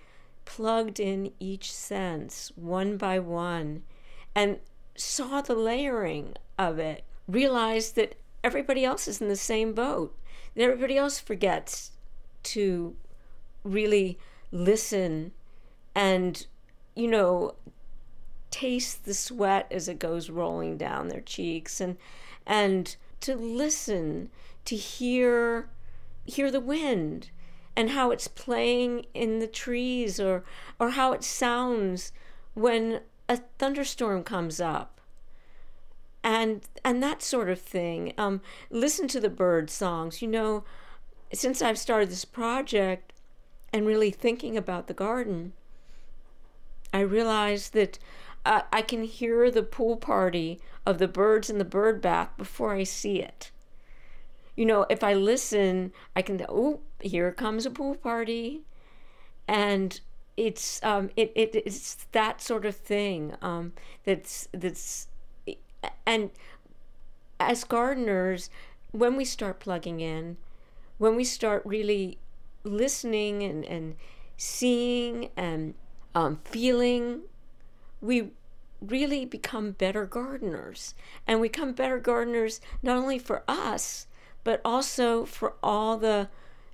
plugged 0.45 0.99
in 0.99 1.31
each 1.39 1.71
sense 1.71 2.51
one 2.55 2.97
by 2.97 3.19
one 3.19 3.83
and 4.35 4.59
saw 4.99 5.41
the 5.41 5.55
layering 5.55 6.35
of 6.57 6.77
it, 6.77 7.03
realized 7.27 7.95
that 7.95 8.15
everybody 8.43 8.83
else 8.83 9.07
is 9.07 9.21
in 9.21 9.29
the 9.29 9.35
same 9.35 9.73
boat. 9.73 10.15
That 10.55 10.63
everybody 10.63 10.97
else 10.97 11.19
forgets 11.19 11.91
to 12.43 12.95
really 13.63 14.17
listen 14.51 15.31
and, 15.95 16.45
you 16.95 17.07
know, 17.07 17.55
taste 18.51 19.05
the 19.05 19.13
sweat 19.13 19.67
as 19.71 19.87
it 19.87 19.99
goes 19.99 20.29
rolling 20.29 20.77
down 20.77 21.07
their 21.07 21.21
cheeks 21.21 21.79
and 21.79 21.97
and 22.45 22.95
to 23.21 23.35
listen, 23.35 24.29
to 24.65 24.75
hear 24.75 25.69
hear 26.25 26.51
the 26.51 26.59
wind 26.59 27.29
and 27.75 27.91
how 27.91 28.11
it's 28.11 28.27
playing 28.27 29.05
in 29.13 29.39
the 29.39 29.47
trees 29.47 30.19
or 30.19 30.43
or 30.79 30.91
how 30.91 31.11
it 31.11 31.23
sounds 31.23 32.11
when 32.53 33.01
a 33.29 33.37
thunderstorm 33.57 34.23
comes 34.23 34.59
up. 34.59 34.99
And 36.21 36.61
and 36.83 37.01
that 37.01 37.21
sort 37.21 37.49
of 37.49 37.61
thing. 37.61 38.13
Um, 38.17 38.41
listen 38.69 39.07
to 39.09 39.21
the 39.21 39.29
bird 39.29 39.69
songs. 39.69 40.21
You 40.21 40.27
know 40.27 40.65
since 41.33 41.61
i've 41.61 41.77
started 41.77 42.09
this 42.09 42.25
project 42.25 43.13
and 43.71 43.85
really 43.85 44.11
thinking 44.11 44.57
about 44.57 44.87
the 44.87 44.93
garden 44.93 45.53
i 46.93 46.99
realized 46.99 47.73
that 47.73 47.99
uh, 48.45 48.61
i 48.73 48.81
can 48.81 49.03
hear 49.03 49.51
the 49.51 49.63
pool 49.63 49.95
party 49.95 50.59
of 50.85 50.97
the 50.97 51.07
birds 51.07 51.49
in 51.49 51.57
the 51.57 51.65
bird 51.65 52.01
bath 52.01 52.29
before 52.37 52.73
i 52.73 52.83
see 52.83 53.21
it. 53.21 53.51
You 54.55 54.65
know 54.65 54.85
if 54.89 55.03
i 55.03 55.13
listen 55.13 55.93
i 56.15 56.21
can 56.21 56.43
oh 56.49 56.79
here 57.01 57.31
comes 57.31 57.65
a 57.65 57.71
pool 57.71 57.95
party. 57.95 58.61
And 59.47 59.99
it's 60.39 60.81
um, 60.83 61.09
it, 61.15 61.31
it 61.35 61.55
it's 61.55 62.07
that 62.11 62.41
sort 62.41 62.65
of 62.65 62.75
thing 62.75 63.35
um, 63.41 63.73
that's 64.05 64.47
that's 64.53 65.07
and 66.05 66.29
as 67.39 67.63
gardeners, 67.63 68.49
when 68.91 69.15
we 69.15 69.25
start 69.25 69.59
plugging 69.59 70.01
in, 70.01 70.37
when 70.97 71.15
we 71.15 71.23
start 71.23 71.61
really 71.65 72.17
listening 72.63 73.43
and, 73.43 73.63
and 73.65 73.95
seeing 74.35 75.29
and 75.37 75.73
um, 76.13 76.39
feeling, 76.43 77.21
we 78.01 78.31
really 78.81 79.25
become 79.25 79.71
better 79.71 80.05
gardeners. 80.05 80.93
And 81.25 81.39
we 81.39 81.47
become 81.47 81.71
better 81.73 81.99
gardeners 81.99 82.59
not 82.83 82.97
only 82.97 83.19
for 83.19 83.43
us, 83.47 84.07
but 84.43 84.61
also 84.65 85.25
for 85.25 85.53
all 85.63 85.97
the, 85.97 86.29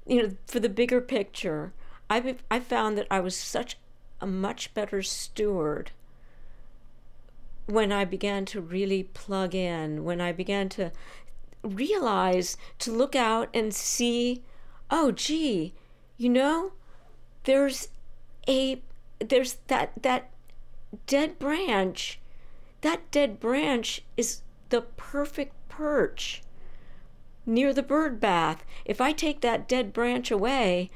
you 0.05 0.21
know, 0.21 0.35
for 0.47 0.59
the 0.59 0.69
bigger 0.69 1.01
picture. 1.01 1.73
I 2.09 2.35
I 2.49 2.59
found 2.59 2.97
that 2.97 3.07
I 3.09 3.19
was 3.19 3.35
such 3.35 3.77
a 4.21 4.27
much 4.27 4.73
better 4.73 5.01
steward 5.01 5.91
when 7.65 7.91
I 7.91 8.05
began 8.05 8.45
to 8.45 8.61
really 8.61 9.03
plug 9.03 9.55
in, 9.55 10.03
when 10.03 10.21
I 10.21 10.31
began 10.31 10.69
to 10.69 10.91
realize 11.63 12.57
to 12.79 12.91
look 12.91 13.15
out 13.15 13.49
and 13.53 13.73
see, 13.73 14.43
oh 14.91 15.11
gee, 15.11 15.73
you 16.17 16.29
know, 16.29 16.73
there's 17.45 17.89
a 18.47 18.81
there's 19.19 19.57
that 19.67 19.91
that 20.01 20.29
dead 21.07 21.39
branch. 21.39 22.19
That 22.81 23.09
dead 23.09 23.39
branch 23.39 24.03
is 24.15 24.41
the 24.69 24.81
perfect 24.81 25.53
perch 25.69 26.43
near 27.47 27.73
the 27.73 27.83
bird 27.83 28.19
bath. 28.19 28.63
If 28.85 29.01
I 29.01 29.11
take 29.11 29.41
that 29.41 29.67
dead 29.67 29.91
branch 29.91 30.29
away, 30.29 30.91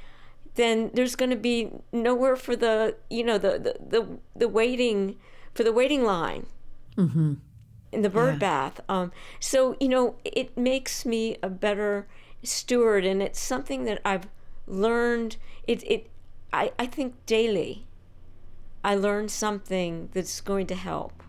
then 0.55 0.91
there's 0.93 1.15
going 1.15 1.29
to 1.29 1.37
be 1.37 1.71
nowhere 1.91 2.35
for 2.35 2.55
the 2.55 2.95
you 3.09 3.23
know 3.23 3.37
the 3.37 3.51
the 3.59 3.99
the, 3.99 4.19
the 4.35 4.47
waiting 4.47 5.17
for 5.53 5.63
the 5.63 5.71
waiting 5.71 6.03
line 6.03 6.45
mm-hmm. 6.97 7.33
in 7.91 8.01
the 8.01 8.09
bird 8.09 8.35
yeah. 8.35 8.39
bath. 8.39 8.81
Um, 8.89 9.11
so 9.39 9.75
you 9.79 9.89
know 9.89 10.15
it 10.23 10.57
makes 10.57 11.05
me 11.05 11.37
a 11.41 11.49
better 11.49 12.07
steward, 12.43 13.05
and 13.05 13.21
it's 13.21 13.39
something 13.39 13.85
that 13.85 14.01
I've 14.05 14.27
learned. 14.67 15.37
It 15.67 15.83
it 15.83 16.09
I 16.51 16.71
I 16.77 16.85
think 16.85 17.25
daily. 17.25 17.85
I 18.81 18.95
learn 18.95 19.27
something 19.27 20.09
that's 20.13 20.39
going 20.39 20.67
to 20.67 20.75
help. 20.75 21.21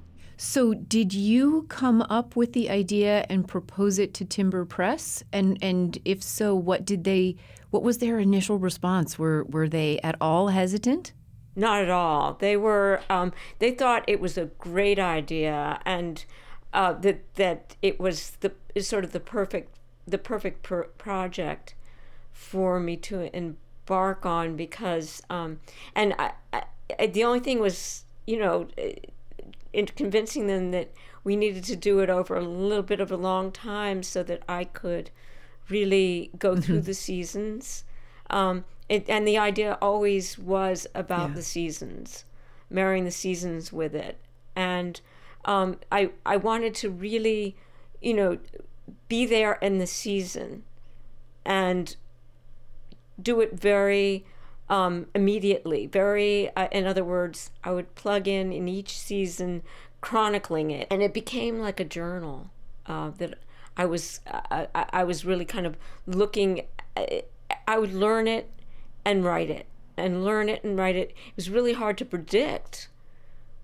So, 0.42 0.72
did 0.72 1.12
you 1.12 1.66
come 1.68 2.00
up 2.00 2.34
with 2.34 2.54
the 2.54 2.70
idea 2.70 3.26
and 3.28 3.46
propose 3.46 3.98
it 3.98 4.14
to 4.14 4.24
Timber 4.24 4.64
Press? 4.64 5.22
And 5.34 5.58
and 5.60 5.98
if 6.06 6.22
so, 6.22 6.54
what 6.54 6.86
did 6.86 7.04
they? 7.04 7.36
What 7.68 7.82
was 7.82 7.98
their 7.98 8.18
initial 8.18 8.56
response? 8.56 9.18
Were 9.18 9.44
were 9.44 9.68
they 9.68 10.00
at 10.02 10.16
all 10.18 10.48
hesitant? 10.48 11.12
Not 11.54 11.82
at 11.82 11.90
all. 11.90 12.38
They 12.40 12.56
were. 12.56 13.02
Um, 13.10 13.34
they 13.58 13.72
thought 13.72 14.02
it 14.06 14.18
was 14.18 14.38
a 14.38 14.46
great 14.46 14.98
idea, 14.98 15.78
and 15.84 16.24
uh, 16.72 16.94
that 16.94 17.34
that 17.34 17.76
it 17.82 18.00
was 18.00 18.38
the 18.40 18.50
sort 18.80 19.04
of 19.04 19.12
the 19.12 19.20
perfect 19.20 19.78
the 20.06 20.16
perfect 20.16 20.62
per- 20.62 20.88
project 20.96 21.74
for 22.32 22.80
me 22.80 22.96
to 22.96 23.36
embark 23.36 24.24
on 24.24 24.56
because 24.56 25.22
um, 25.28 25.60
and 25.94 26.14
I, 26.18 26.32
I, 26.98 27.08
the 27.08 27.24
only 27.24 27.40
thing 27.40 27.60
was 27.60 28.04
you 28.26 28.38
know 28.38 28.68
convincing 29.72 30.46
them 30.46 30.70
that 30.70 30.92
we 31.24 31.36
needed 31.36 31.64
to 31.64 31.76
do 31.76 32.00
it 32.00 32.10
over 32.10 32.36
a 32.36 32.44
little 32.44 32.82
bit 32.82 33.00
of 33.00 33.10
a 33.10 33.16
long 33.16 33.52
time 33.52 34.02
so 34.02 34.22
that 34.22 34.42
I 34.48 34.64
could 34.64 35.10
really 35.68 36.30
go 36.38 36.52
mm-hmm. 36.52 36.60
through 36.60 36.80
the 36.80 36.94
seasons. 36.94 37.84
Um, 38.28 38.64
it, 38.88 39.08
and 39.08 39.26
the 39.26 39.38
idea 39.38 39.78
always 39.80 40.38
was 40.38 40.86
about 40.94 41.30
yeah. 41.30 41.36
the 41.36 41.42
seasons, 41.42 42.24
marrying 42.68 43.04
the 43.04 43.10
seasons 43.10 43.72
with 43.72 43.94
it. 43.94 44.18
And 44.56 45.00
um, 45.44 45.78
I, 45.92 46.10
I 46.26 46.36
wanted 46.36 46.74
to 46.76 46.90
really, 46.90 47.56
you 48.00 48.14
know, 48.14 48.38
be 49.08 49.26
there 49.26 49.54
in 49.54 49.78
the 49.78 49.86
season 49.86 50.64
and 51.44 51.96
do 53.20 53.40
it 53.40 53.52
very 53.52 54.24
um, 54.70 55.06
immediately. 55.14 55.86
Very, 55.86 56.54
uh, 56.56 56.68
in 56.70 56.86
other 56.86 57.04
words, 57.04 57.50
I 57.62 57.72
would 57.72 57.94
plug 57.96 58.26
in 58.26 58.52
in 58.52 58.68
each 58.68 58.96
season, 58.96 59.62
chronicling 60.00 60.70
it, 60.70 60.86
and 60.90 61.02
it 61.02 61.12
became 61.12 61.58
like 61.58 61.80
a 61.80 61.84
journal 61.84 62.50
uh, 62.86 63.10
that 63.18 63.34
I 63.76 63.84
was 63.84 64.20
uh, 64.26 64.66
I, 64.74 64.86
I, 64.90 65.04
was 65.04 65.24
really 65.24 65.44
kind 65.44 65.66
of 65.66 65.76
looking. 66.06 66.62
Uh, 66.96 67.06
I 67.66 67.78
would 67.78 67.92
learn 67.92 68.28
it 68.28 68.48
and 69.04 69.24
write 69.24 69.50
it, 69.50 69.66
and 69.96 70.24
learn 70.24 70.48
it 70.48 70.62
and 70.62 70.78
write 70.78 70.96
it. 70.96 71.10
It 71.10 71.36
was 71.36 71.50
really 71.50 71.72
hard 71.72 71.98
to 71.98 72.04
predict 72.04 72.88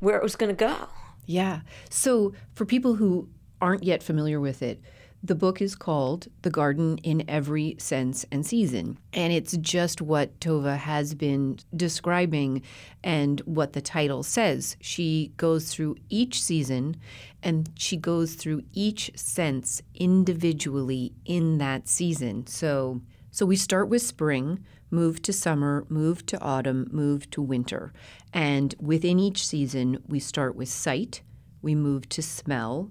where 0.01 0.17
it 0.17 0.23
was 0.23 0.37
going 0.37 0.55
to 0.55 0.59
go. 0.59 0.89
Yeah. 1.25 1.61
So 1.89 2.35
for 2.55 2.67
people 2.67 2.97
who 2.97 3.29
aren't 3.61 3.85
yet 3.85 4.03
familiar 4.03 4.41
with 4.41 4.63
it, 4.63 4.81
the 5.27 5.35
book 5.35 5.61
is 5.61 5.75
called 5.75 6.29
The 6.43 6.51
Garden 6.51 6.99
in 6.99 7.29
Every 7.29 7.75
Sense 7.79 8.25
and 8.31 8.47
Season. 8.47 8.99
And 9.13 9.33
it's 9.33 9.57
just 9.57 10.01
what 10.01 10.39
Tova 10.39 10.77
has 10.77 11.15
been 11.15 11.59
describing 11.75 12.63
and 13.03 13.41
what 13.41 13.73
the 13.73 13.81
title 13.81 14.23
says. 14.23 14.77
She 14.81 15.33
goes 15.37 15.73
through 15.73 15.97
each 16.09 16.41
season 16.41 16.97
and 17.43 17.71
she 17.77 17.97
goes 17.97 18.35
through 18.35 18.63
each 18.73 19.11
sense 19.17 19.83
individually 19.95 21.13
in 21.25 21.59
that 21.59 21.89
season. 21.89 22.47
So 22.47 23.01
so 23.33 23.45
we 23.45 23.57
start 23.57 23.91
with 23.91 24.01
spring, 24.01 24.65
move 24.91 25.21
to 25.23 25.33
summer, 25.33 25.85
move 25.91 26.25
to 26.27 26.41
autumn, 26.41 26.89
move 26.91 27.29
to 27.33 27.43
winter. 27.43 27.93
And 28.33 28.75
within 28.81 29.19
each 29.19 29.47
season, 29.47 30.03
we 30.07 30.21
start 30.21 30.57
with 30.57 30.71
sight, 30.71 31.21
we 31.61 31.75
move 31.75 32.09
to 32.11 32.23
smell, 32.23 32.91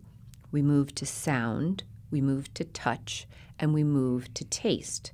we 0.51 0.61
move 0.61 0.93
to 0.95 1.05
sound, 1.07 1.83
we 2.15 2.21
move 2.21 2.53
to 2.53 2.63
touch, 2.63 3.27
and 3.59 3.73
we 3.73 3.83
move 3.83 4.33
to 4.35 4.45
taste. 4.45 5.11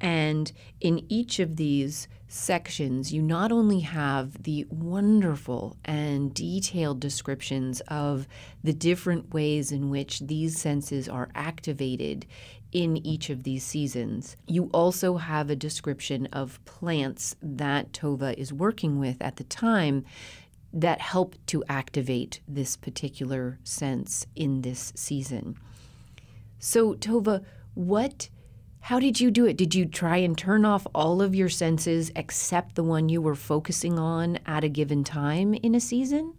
And 0.00 0.52
in 0.80 1.04
each 1.08 1.40
of 1.40 1.56
these 1.56 2.06
sections, 2.28 3.12
you 3.12 3.20
not 3.20 3.50
only 3.50 3.80
have 3.80 4.44
the 4.44 4.64
wonderful 4.70 5.76
and 5.84 6.32
detailed 6.32 7.00
descriptions 7.00 7.80
of 7.88 8.28
the 8.62 8.72
different 8.72 9.34
ways 9.34 9.72
in 9.72 9.90
which 9.90 10.20
these 10.20 10.60
senses 10.60 11.08
are 11.08 11.28
activated 11.34 12.24
in 12.70 13.04
each 13.04 13.30
of 13.30 13.42
these 13.42 13.64
seasons, 13.64 14.36
you 14.46 14.70
also 14.72 15.16
have 15.16 15.50
a 15.50 15.56
description 15.56 16.26
of 16.26 16.64
plants 16.66 17.34
that 17.42 17.92
Tovah 17.92 18.34
is 18.34 18.52
working 18.52 19.00
with 19.00 19.20
at 19.20 19.38
the 19.38 19.44
time 19.44 20.04
that 20.72 21.00
help 21.00 21.34
to 21.46 21.64
activate 21.68 22.38
this 22.46 22.76
particular 22.76 23.58
sense 23.64 24.28
in 24.36 24.62
this 24.62 24.92
season. 24.94 25.56
So, 26.64 26.94
Tovah, 26.94 27.44
what 27.74 28.30
how 28.80 28.98
did 28.98 29.20
you 29.20 29.30
do 29.30 29.44
it? 29.44 29.58
Did 29.58 29.74
you 29.74 29.84
try 29.84 30.16
and 30.16 30.36
turn 30.36 30.64
off 30.64 30.86
all 30.94 31.20
of 31.20 31.34
your 31.34 31.50
senses 31.50 32.10
except 32.16 32.74
the 32.74 32.82
one 32.82 33.10
you 33.10 33.20
were 33.20 33.34
focusing 33.34 33.98
on 33.98 34.38
at 34.46 34.64
a 34.64 34.70
given 34.70 35.04
time 35.04 35.52
in 35.52 35.74
a 35.74 35.80
season? 35.80 36.32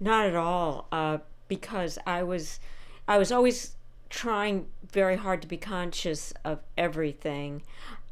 Not 0.00 0.24
at 0.24 0.34
all, 0.34 0.88
uh, 0.90 1.18
because 1.48 1.98
I 2.06 2.22
was, 2.22 2.60
I 3.06 3.18
was 3.18 3.30
always 3.30 3.76
trying 4.08 4.68
very 4.90 5.16
hard 5.16 5.42
to 5.42 5.48
be 5.48 5.58
conscious 5.58 6.32
of 6.46 6.60
everything, 6.78 7.60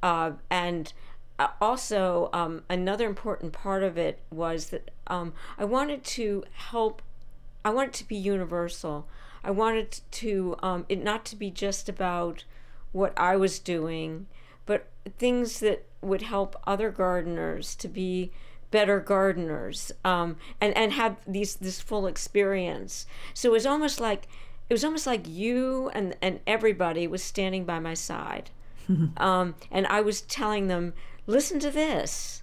uh, 0.03 0.33
and 0.51 0.93
uh, 1.39 1.49
also 1.59 2.29
um, 2.35 2.65
another 2.69 3.07
important 3.07 3.55
part 3.55 3.83
of 3.83 3.97
it 3.97 4.21
was 4.31 4.67
that 4.67 4.91
um, 5.07 5.33
I 5.59 5.65
wanted 5.65 6.05
to 6.05 6.45
help. 6.53 7.01
I 7.65 7.71
wanted 7.71 7.95
to 7.95 8.09
be 8.09 8.17
universal. 8.17 9.09
I 9.43 9.51
wanted 9.51 10.01
to 10.11 10.57
um, 10.63 10.87
it 10.89 11.03
not 11.03 11.25
to 11.27 11.37
be 11.37 11.51
just 11.51 11.89
about 11.89 12.45
what 12.93 13.13
I 13.17 13.37
was 13.37 13.59
doing, 13.59 14.27
but 14.67 14.89
things 15.19 15.61
that 15.61 15.87
would 16.03 16.23
help 16.23 16.57
other 16.67 16.91
gardeners 16.91 17.75
to 17.77 17.89
be 17.89 18.33
better 18.71 19.01
gardeners 19.01 19.91
um, 20.05 20.37
and 20.61 20.77
and 20.77 20.93
have 20.93 21.17
these 21.27 21.57
this 21.57 21.81
full 21.81 22.07
experience. 22.07 23.07
So 23.35 23.51
it 23.51 23.53
was 23.53 23.67
almost 23.67 24.01
like 24.01 24.29
it 24.69 24.75
was 24.75 24.85
almost 24.85 25.07
like 25.07 25.27
you 25.27 25.91
and 25.95 26.17
and 26.23 26.41
everybody 26.47 27.07
was 27.07 27.23
standing 27.23 27.65
by 27.65 27.79
my 27.79 27.95
side, 27.95 28.51
um, 29.17 29.55
and 29.71 29.87
I 29.87 30.01
was 30.01 30.23
telling 30.23 30.69
them, 30.69 30.95
listen 31.27 31.59
to 31.61 31.71
this, 31.71 32.43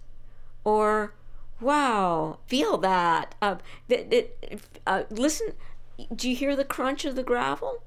or 0.64 1.14
wow, 1.60 2.40
feel 2.48 2.78
that. 2.78 3.36
Uh, 3.42 3.56
that, 3.88 4.12
that 4.12 4.38
uh, 4.86 5.04
listen 5.10 5.54
do 6.16 6.30
you 6.30 6.36
hear 6.36 6.56
the 6.56 6.66
crunch 6.66 7.06
of 7.06 7.16
the 7.16 7.24
gravel? 7.24 7.84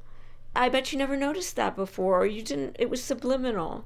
I 0.55 0.69
bet 0.69 0.93
you 0.93 0.99
never 0.99 1.17
noticed 1.17 1.57
that 1.57 1.77
before. 1.77 2.27
You 2.27 2.43
didn't. 2.43 2.77
It 2.79 2.91
was 2.91 3.03
subliminal. 3.03 3.85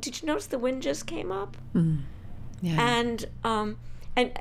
Did 0.00 0.20
you 0.20 0.26
notice 0.26 0.46
the 0.46 0.58
wind 0.58 0.82
just 0.82 1.06
came 1.06 1.30
up? 1.30 1.56
Mm. 1.74 2.02
Yeah. 2.60 2.98
And 2.98 3.24
um, 3.44 3.78
and 4.16 4.32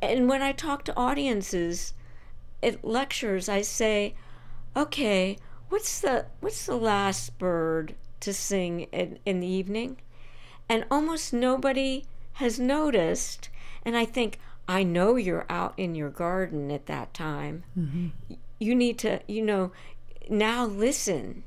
and 0.00 0.28
when 0.28 0.42
I 0.42 0.52
talk 0.52 0.84
to 0.84 0.96
audiences 0.96 1.94
at 2.62 2.84
lectures, 2.84 3.48
I 3.48 3.62
say, 3.62 4.14
okay, 4.76 5.38
what's 5.68 6.00
the 6.00 6.26
what's 6.40 6.66
the 6.66 6.76
last 6.76 7.38
bird 7.38 7.96
to 8.20 8.32
sing 8.32 8.82
in, 8.92 9.18
in 9.26 9.40
the 9.40 9.48
evening? 9.48 9.98
And 10.68 10.84
almost 10.90 11.32
nobody 11.32 12.06
has 12.34 12.60
noticed. 12.60 13.48
And 13.84 13.96
I 13.96 14.04
think 14.04 14.38
I 14.68 14.84
know 14.84 15.16
you're 15.16 15.46
out 15.48 15.74
in 15.76 15.96
your 15.96 16.10
garden 16.10 16.70
at 16.70 16.86
that 16.86 17.12
time. 17.12 17.64
Mm-hmm 17.76 18.34
you 18.62 18.74
need 18.74 18.98
to, 18.98 19.20
you 19.26 19.42
know, 19.42 19.72
now 20.30 20.64
listen. 20.64 21.44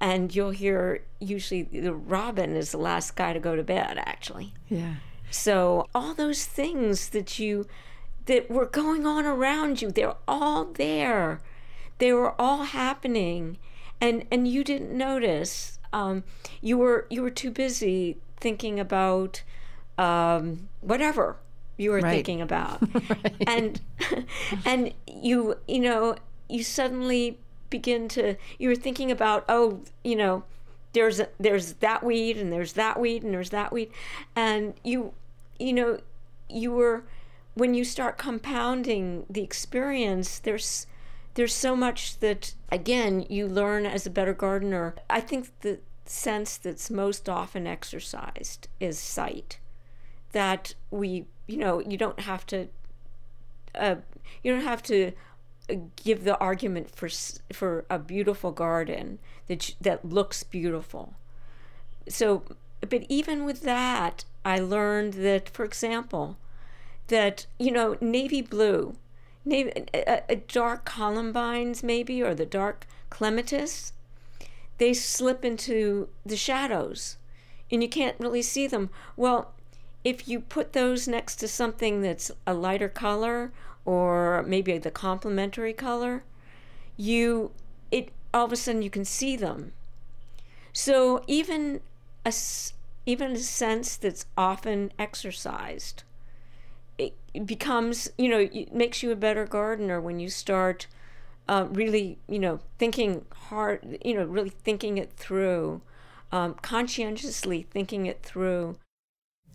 And 0.00 0.34
you'll 0.34 0.50
hear 0.50 1.02
usually 1.20 1.62
the 1.62 1.94
robin 1.94 2.56
is 2.56 2.72
the 2.72 2.78
last 2.78 3.14
guy 3.14 3.32
to 3.32 3.40
go 3.40 3.54
to 3.54 3.62
bed, 3.62 3.98
actually. 3.98 4.52
Yeah. 4.68 4.94
So 5.30 5.88
all 5.94 6.12
those 6.12 6.44
things 6.44 7.10
that 7.10 7.38
you 7.38 7.66
that 8.26 8.50
were 8.50 8.66
going 8.66 9.06
on 9.06 9.24
around 9.24 9.80
you, 9.80 9.90
they're 9.90 10.14
all 10.28 10.66
there. 10.66 11.40
They 11.98 12.12
were 12.12 12.40
all 12.40 12.64
happening, 12.64 13.58
and 14.00 14.26
and 14.30 14.46
you 14.46 14.64
didn't 14.64 14.96
notice. 14.96 15.78
Um, 15.92 16.24
you 16.60 16.78
were 16.78 17.06
you 17.08 17.22
were 17.22 17.30
too 17.30 17.50
busy 17.50 18.18
thinking 18.38 18.80
about 18.80 19.42
um, 19.96 20.68
whatever 20.80 21.36
you 21.82 21.90
were 21.90 22.00
Right. 22.00 22.14
thinking 22.14 22.40
about, 22.40 22.80
and 23.46 23.80
and 24.64 24.92
you 25.06 25.56
you 25.68 25.80
know 25.80 26.16
you 26.48 26.62
suddenly 26.62 27.38
begin 27.70 28.08
to 28.08 28.36
you 28.58 28.68
were 28.68 28.74
thinking 28.76 29.10
about 29.10 29.44
oh 29.48 29.80
you 30.04 30.14
know 30.16 30.44
there's 30.92 31.20
a, 31.20 31.28
there's 31.40 31.74
that 31.74 32.04
weed 32.04 32.36
and 32.36 32.52
there's 32.52 32.74
that 32.74 33.00
weed 33.00 33.22
and 33.22 33.32
there's 33.34 33.50
that 33.50 33.72
weed. 33.72 33.90
And 34.36 34.74
you 34.84 35.12
you 35.58 35.72
know 35.72 35.98
you 36.48 36.70
were 36.70 37.04
when 37.54 37.74
you 37.74 37.84
start 37.84 38.18
compounding 38.18 39.24
the 39.28 39.42
experience 39.42 40.38
there's 40.38 40.86
there's 41.34 41.54
so 41.54 41.74
much 41.74 42.18
that 42.20 42.54
again 42.70 43.24
you 43.30 43.46
learn 43.48 43.86
as 43.86 44.06
a 44.06 44.10
better 44.10 44.34
gardener. 44.34 44.94
I 45.08 45.20
think 45.20 45.48
the 45.60 45.78
sense 46.04 46.58
that's 46.58 46.90
most 46.90 47.28
often 47.28 47.66
exercised 47.66 48.68
is 48.80 48.98
sight. 48.98 49.58
That 50.32 50.74
we 50.90 51.24
you 51.52 51.58
know 51.58 51.80
you 51.80 51.96
don't 51.96 52.20
have 52.20 52.46
to 52.46 52.68
uh, 53.74 53.96
you 54.42 54.52
don't 54.52 54.64
have 54.64 54.82
to 54.82 55.12
uh, 55.70 55.74
give 56.02 56.24
the 56.24 56.38
argument 56.38 56.90
for 56.90 57.08
for 57.52 57.84
a 57.90 57.98
beautiful 57.98 58.52
garden 58.52 59.18
that 59.46 59.74
that 59.80 60.04
looks 60.04 60.42
beautiful. 60.42 61.14
So 62.08 62.42
but 62.80 63.04
even 63.08 63.44
with 63.44 63.62
that 63.62 64.24
i 64.44 64.58
learned 64.58 65.12
that 65.12 65.48
for 65.48 65.64
example 65.64 66.36
that 67.06 67.46
you 67.60 67.70
know 67.70 67.96
navy 68.00 68.42
blue 68.42 68.96
navy, 69.44 69.72
a, 69.94 70.22
a 70.28 70.36
dark 70.36 70.84
columbines 70.84 71.84
maybe 71.84 72.20
or 72.20 72.34
the 72.34 72.44
dark 72.44 72.88
clematis 73.08 73.92
they 74.78 74.92
slip 74.92 75.44
into 75.44 76.08
the 76.26 76.36
shadows 76.36 77.18
and 77.72 77.82
you 77.82 77.88
can't 77.88 78.20
really 78.20 78.42
see 78.42 78.66
them. 78.66 78.90
Well 79.16 79.54
if 80.04 80.26
you 80.28 80.40
put 80.40 80.72
those 80.72 81.06
next 81.06 81.36
to 81.36 81.48
something 81.48 82.02
that's 82.02 82.30
a 82.46 82.54
lighter 82.54 82.88
color 82.88 83.52
or 83.84 84.44
maybe 84.46 84.78
the 84.78 84.90
complementary 84.90 85.72
color 85.72 86.24
you 86.96 87.50
it 87.90 88.10
all 88.34 88.46
of 88.46 88.52
a 88.52 88.56
sudden 88.56 88.82
you 88.82 88.90
can 88.90 89.04
see 89.04 89.36
them. 89.36 89.72
So 90.72 91.22
even 91.26 91.80
a 92.24 92.32
even 93.04 93.32
a 93.32 93.38
sense 93.38 93.96
that's 93.96 94.26
often 94.36 94.92
exercised 94.98 96.04
it 96.98 97.14
it 97.34 97.46
becomes 97.46 98.10
you 98.16 98.28
know 98.28 98.38
it 98.38 98.72
makes 98.72 99.02
you 99.02 99.10
a 99.10 99.16
better 99.16 99.44
gardener 99.44 100.00
when 100.00 100.20
you 100.20 100.28
start 100.28 100.86
uh, 101.48 101.66
really 101.70 102.18
you 102.28 102.38
know 102.38 102.60
thinking 102.78 103.24
hard 103.48 103.98
you 104.04 104.14
know 104.14 104.24
really 104.24 104.50
thinking 104.50 104.98
it 104.98 105.10
through 105.16 105.82
um, 106.30 106.54
conscientiously 106.62 107.66
thinking 107.70 108.06
it 108.06 108.22
through 108.22 108.76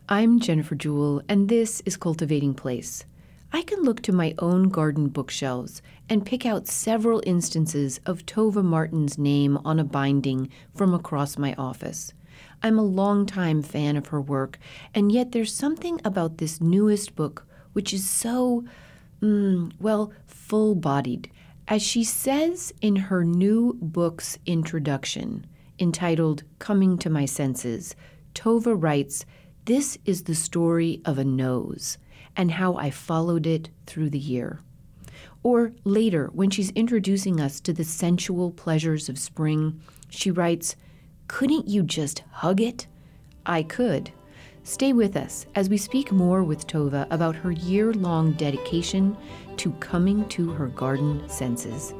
I'm 0.09 0.39
Jennifer 0.39 0.73
Jewell, 0.73 1.21
and 1.27 1.49
this 1.49 1.81
is 1.85 1.97
Cultivating 1.97 2.53
Place. 2.53 3.03
I 3.51 3.61
can 3.61 3.81
look 3.81 4.01
to 4.03 4.13
my 4.13 4.33
own 4.39 4.69
garden 4.69 5.09
bookshelves 5.09 5.81
and 6.07 6.25
pick 6.25 6.45
out 6.45 6.65
several 6.65 7.21
instances 7.25 7.99
of 8.05 8.25
Tovah 8.25 8.63
Martin's 8.63 9.17
name 9.17 9.57
on 9.65 9.79
a 9.79 9.83
binding 9.83 10.49
from 10.73 10.93
across 10.93 11.37
my 11.37 11.53
office. 11.57 12.13
I'm 12.63 12.79
a 12.79 12.83
longtime 12.83 13.63
fan 13.63 13.97
of 13.97 14.07
her 14.07 14.21
work, 14.21 14.57
and 14.95 15.11
yet 15.11 15.33
there's 15.33 15.53
something 15.53 15.99
about 16.05 16.37
this 16.37 16.61
newest 16.61 17.13
book 17.17 17.45
which 17.73 17.93
is 17.93 18.09
so, 18.09 18.63
mm, 19.21 19.73
well, 19.77 20.13
full 20.25 20.73
bodied. 20.75 21.29
As 21.67 21.81
she 21.81 22.05
says 22.05 22.73
in 22.79 22.95
her 22.95 23.25
new 23.25 23.77
book's 23.81 24.39
introduction, 24.45 25.45
entitled 25.79 26.43
Coming 26.59 26.97
to 26.99 27.09
My 27.09 27.25
Senses, 27.25 27.93
Tovah 28.33 28.81
writes, 28.81 29.25
This 29.67 29.97
is 30.06 30.23
the 30.23 30.34
story 30.34 31.01
of 31.03 31.17
a 31.17 31.25
nose 31.25 31.97
and 32.38 32.51
how 32.51 32.77
I 32.77 32.89
followed 32.89 33.45
it 33.45 33.69
through 33.86 34.12
the 34.12 34.17
year. 34.17 34.62
Or 35.43 35.73
later, 35.84 36.30
when 36.32 36.49
she's 36.49 36.69
introducing 36.69 37.41
us 37.41 37.60
to 37.60 37.73
the 37.73 37.84
sensual 37.84 38.51
pleasures 38.51 39.10
of 39.10 39.19
spring, 39.19 39.82
she 40.08 40.32
writes, 40.32 40.77
Couldn't 41.27 41.67
you 41.67 41.84
just 41.84 42.23
hug 42.32 42.62
it? 42.62 42.88
I 43.45 43.62
could. 43.62 44.10
Stay 44.63 44.93
with 44.93 45.17
us 45.17 45.45
as 45.53 45.67
we 45.67 45.75
speak 45.75 46.13
more 46.13 46.45
with 46.45 46.65
Tovah 46.65 47.06
about 47.12 47.36
her 47.36 47.51
year 47.51 47.91
long 47.91 48.32
dedication 48.32 49.17
to 49.58 49.73
coming 49.82 50.30
to 50.30 50.49
her 50.51 50.67
garden 50.67 51.27
senses. 51.27 51.93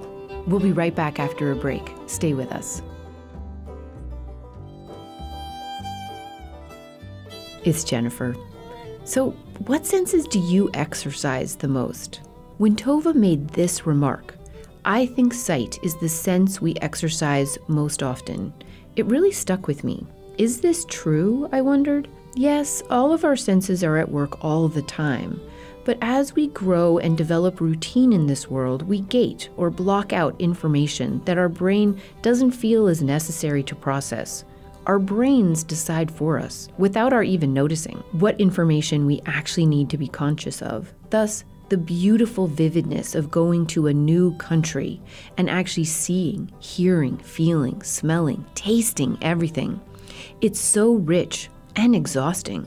We'll 0.47 0.62
be 0.62 0.71
right 0.71 0.95
back 0.95 1.19
after 1.19 1.51
a 1.51 1.56
break. 1.58 1.91
Stay 2.06 2.34
with 2.34 2.53
us. 2.53 2.82
It's 7.63 7.83
Jennifer. 7.83 8.35
So, 9.03 9.31
what 9.65 9.85
senses 9.85 10.27
do 10.27 10.39
you 10.39 10.69
exercise 10.73 11.55
the 11.55 11.67
most? 11.67 12.21
When 12.57 12.75
Tovah 12.75 13.15
made 13.15 13.49
this 13.49 13.85
remark, 13.85 14.35
I 14.85 15.05
think 15.05 15.33
sight 15.33 15.79
is 15.83 15.95
the 15.95 16.09
sense 16.09 16.61
we 16.61 16.75
exercise 16.75 17.57
most 17.67 18.03
often. 18.03 18.53
It 18.95 19.05
really 19.05 19.31
stuck 19.31 19.67
with 19.67 19.83
me. 19.83 20.05
Is 20.37 20.61
this 20.61 20.85
true? 20.85 21.49
I 21.51 21.61
wondered. 21.61 22.07
Yes, 22.35 22.83
all 22.89 23.11
of 23.11 23.25
our 23.25 23.35
senses 23.35 23.83
are 23.83 23.97
at 23.97 24.11
work 24.11 24.43
all 24.43 24.67
the 24.67 24.83
time. 24.83 25.41
But 25.83 25.97
as 26.01 26.35
we 26.35 26.47
grow 26.47 26.97
and 26.97 27.17
develop 27.17 27.61
routine 27.61 28.13
in 28.13 28.27
this 28.27 28.49
world, 28.49 28.83
we 28.83 29.01
gate 29.01 29.49
or 29.55 29.69
block 29.69 30.13
out 30.13 30.39
information 30.39 31.21
that 31.25 31.37
our 31.37 31.49
brain 31.49 31.99
doesn't 32.21 32.51
feel 32.51 32.87
is 32.87 33.01
necessary 33.01 33.63
to 33.63 33.75
process. 33.75 34.43
Our 34.88 35.00
brains 35.00 35.65
decide 35.65 36.10
for 36.10 36.39
us, 36.39 36.69
without 36.78 37.12
our 37.12 37.21
even 37.21 37.54
noticing, 37.54 37.97
what 38.13 38.39
information 38.39 39.06
we 39.06 39.21
actually 39.26 39.65
need 39.65 39.89
to 39.89 39.97
be 39.97 40.08
conscious 40.08 40.62
of. 40.62 40.93
Thus, 41.10 41.43
the 41.67 41.78
beautiful 41.78 42.47
vividness 42.47 43.13
of 43.13 43.30
going 43.30 43.67
to 43.67 43.88
a 43.88 43.93
new 43.93 44.34
country 44.38 45.02
and 45.38 45.50
actually 45.50 45.84
seeing, 45.84 46.50
hearing, 46.60 47.17
feeling, 47.17 47.82
smelling, 47.82 48.45
tasting 48.56 49.17
everything. 49.21 49.82
It's 50.39 50.62
so 50.62 50.93
rich 50.93 51.50
and 51.76 51.93
exhausting. 51.93 52.65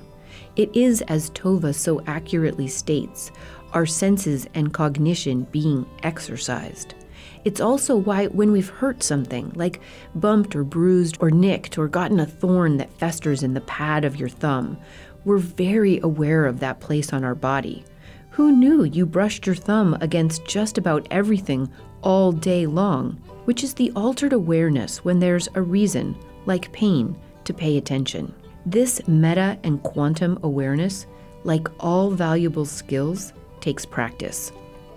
It 0.57 0.77
is, 0.77 1.01
as 1.03 1.31
Tovah 1.31 1.75
so 1.75 2.03
accurately 2.07 2.69
states, 2.69 3.31
our 3.73 3.87
senses 3.87 4.47
and 4.53 4.75
cognition 4.75 5.45
being 5.53 5.87
exercised. 6.03 6.95
It's 7.45 7.61
also 7.61 7.97
why, 7.97 8.27
when 8.27 8.53
we've 8.53 8.69
hurt 8.69 9.03
something, 9.03 9.53
like 9.55 9.81
bumped 10.15 10.55
or 10.55 10.63
bruised 10.65 11.17
or 11.21 11.31
nicked 11.31 11.79
or 11.79 11.89
gotten 11.89 12.21
a 12.21 12.27
thorn 12.27 12.77
that 12.77 12.93
festers 12.99 13.43
in 13.43 13.55
the 13.55 13.63
pad 13.63 14.05
of 14.05 14.17
your 14.17 14.29
thumb, 14.29 14.79
we're 15.25 15.39
very 15.39 16.01
aware 16.01 16.47
of 16.47 16.61
that 16.61 16.81
place 16.81 17.13
on 17.13 17.25
our 17.25 17.35
body. 17.35 17.85
Who 18.31 18.53
knew 18.53 18.85
you 18.85 19.07
brushed 19.07 19.47
your 19.47 19.57
thumb 19.57 19.97
against 20.01 20.45
just 20.45 20.79
about 20.79 21.07
everything 21.11 21.71
all 22.03 22.33
day 22.33 22.67
long? 22.67 23.13
Which 23.45 23.65
is 23.65 23.75
the 23.75 23.91
altered 23.97 24.33
awareness 24.33 25.05
when 25.05 25.19
there's 25.19 25.49
a 25.55 25.63
reason, 25.63 26.17
like 26.47 26.73
pain, 26.73 27.19
to 27.45 27.55
pay 27.55 27.77
attention. 27.77 28.35
This 28.67 29.07
meta 29.09 29.59
and 29.65 29.83
quantum 29.83 30.39
awareness, 30.43 31.07
like 31.45 31.69
all 31.81 32.11
valuable 32.11 32.67
skills, 32.67 33.33
takes 33.61 33.85
practice. 33.87 34.53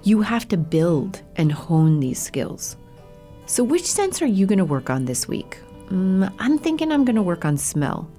You 0.06 0.22
have 0.22 0.50
to 0.50 0.58
build 0.58 1.22
and 1.38 1.50
hone 1.50 2.02
these 2.02 2.22
skills. 2.22 2.76
So, 3.46 3.64
which 3.64 3.86
sense 3.86 4.22
are 4.22 4.28
you 4.28 4.46
going 4.46 4.60
to 4.60 4.66
work 4.66 4.90
on 4.90 5.06
this 5.06 5.30
week? 5.30 5.60
Mm, 5.88 6.34
I'm 6.40 6.58
thinking 6.58 6.92
I'm 6.92 7.06
going 7.06 7.16
to 7.16 7.22
work 7.22 7.46
on 7.46 7.56
smell, 7.56 8.10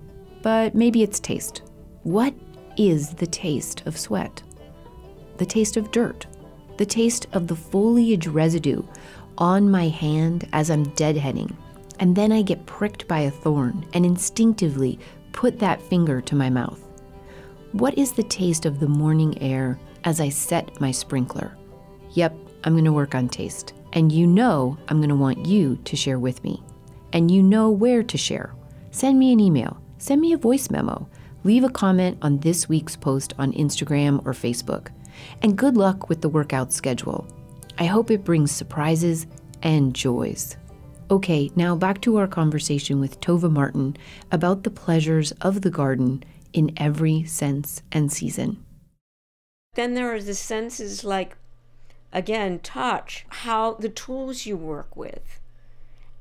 but 0.42 0.74
maybe 0.74 1.02
it's 1.02 1.20
taste. 1.20 1.60
What 2.02 2.34
is 2.78 3.10
the 3.10 3.26
taste 3.26 3.86
of 3.86 3.98
sweat? 3.98 4.42
The 5.36 5.44
taste 5.44 5.76
of 5.76 5.90
dirt, 5.90 6.26
the 6.78 6.86
taste 6.86 7.26
of 7.34 7.48
the 7.48 7.56
foliage 7.56 8.28
residue 8.28 8.82
on 9.36 9.70
my 9.70 9.88
hand 9.88 10.48
as 10.54 10.70
I'm 10.70 10.86
deadheading, 10.92 11.54
and 12.00 12.16
then 12.16 12.32
I 12.32 12.40
get 12.40 12.64
pricked 12.64 13.06
by 13.06 13.20
a 13.20 13.30
thorn 13.30 13.86
and 13.92 14.06
instinctively 14.06 14.98
put 15.32 15.58
that 15.58 15.82
finger 15.82 16.22
to 16.22 16.34
my 16.34 16.48
mouth. 16.48 16.80
What 17.72 17.98
is 17.98 18.12
the 18.12 18.22
taste 18.22 18.64
of 18.64 18.80
the 18.80 18.88
morning 18.88 19.36
air 19.42 19.78
as 20.04 20.18
I 20.18 20.30
set 20.30 20.80
my 20.80 20.90
sprinkler? 20.90 21.54
Yep, 22.14 22.34
I'm 22.64 22.72
going 22.72 22.84
to 22.84 22.92
work 22.92 23.14
on 23.14 23.28
taste. 23.28 23.74
And 23.92 24.10
you 24.10 24.26
know 24.26 24.76
I'm 24.88 24.98
going 24.98 25.08
to 25.10 25.14
want 25.14 25.46
you 25.46 25.76
to 25.84 25.96
share 25.96 26.18
with 26.18 26.42
me. 26.42 26.62
And 27.12 27.30
you 27.30 27.42
know 27.42 27.70
where 27.70 28.02
to 28.02 28.18
share. 28.18 28.54
Send 28.90 29.18
me 29.18 29.32
an 29.32 29.40
email, 29.40 29.80
send 29.98 30.20
me 30.20 30.32
a 30.32 30.38
voice 30.38 30.70
memo, 30.70 31.08
leave 31.44 31.64
a 31.64 31.68
comment 31.68 32.18
on 32.22 32.38
this 32.38 32.68
week's 32.68 32.96
post 32.96 33.34
on 33.38 33.52
Instagram 33.52 34.24
or 34.26 34.32
Facebook. 34.32 34.88
And 35.42 35.58
good 35.58 35.76
luck 35.76 36.08
with 36.08 36.20
the 36.22 36.28
workout 36.28 36.72
schedule. 36.72 37.26
I 37.78 37.84
hope 37.84 38.10
it 38.10 38.24
brings 38.24 38.50
surprises 38.50 39.26
and 39.62 39.94
joys. 39.94 40.56
Okay, 41.10 41.50
now 41.54 41.76
back 41.76 42.00
to 42.02 42.16
our 42.16 42.26
conversation 42.26 42.98
with 42.98 43.20
Tovah 43.20 43.50
Martin 43.50 43.96
about 44.32 44.62
the 44.62 44.70
pleasures 44.70 45.32
of 45.40 45.60
the 45.60 45.70
garden 45.70 46.24
in 46.52 46.72
every 46.76 47.24
sense 47.24 47.82
and 47.92 48.12
season. 48.12 48.64
Then 49.74 49.94
there 49.94 50.14
are 50.14 50.22
the 50.22 50.34
senses 50.34 51.04
like, 51.04 51.36
again, 52.14 52.60
touch, 52.60 53.26
how 53.28 53.74
the 53.74 53.88
tools 53.88 54.46
you 54.46 54.56
work 54.56 54.96
with, 54.96 55.40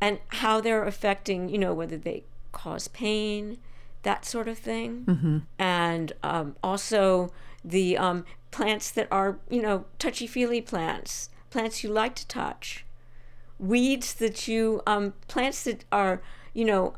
and 0.02 0.20
how 0.28 0.60
they're 0.60 0.84
affecting, 0.84 1.48
you 1.48 1.58
know, 1.58 1.74
whether 1.74 1.98
they 1.98 2.24
cause 2.52 2.88
pain, 2.89 3.60
that 4.02 4.26
sort 4.26 4.48
of 4.50 4.58
thing. 4.58 5.06
Mm-hmm. 5.06 5.38
And 5.60 6.12
um, 6.24 6.56
also 6.62 7.32
the 7.64 7.98
um, 7.98 8.26
plants 8.52 8.91
that 8.91 9.08
are, 9.12 9.38
you 9.50 9.62
know, 9.62 9.86
touchy 10.00 10.28
feely 10.28 10.60
plants, 10.60 11.30
plants 11.52 11.84
you 11.84 11.91
like 11.91 12.16
to 12.16 12.28
touch, 12.28 12.86
weeds 13.60 14.16
that 14.16 14.48
you, 14.48 14.82
um, 14.86 15.14
plants 15.28 15.64
that 15.64 15.86
are, 15.91 16.22
you 16.54 16.66
know, 16.66 16.96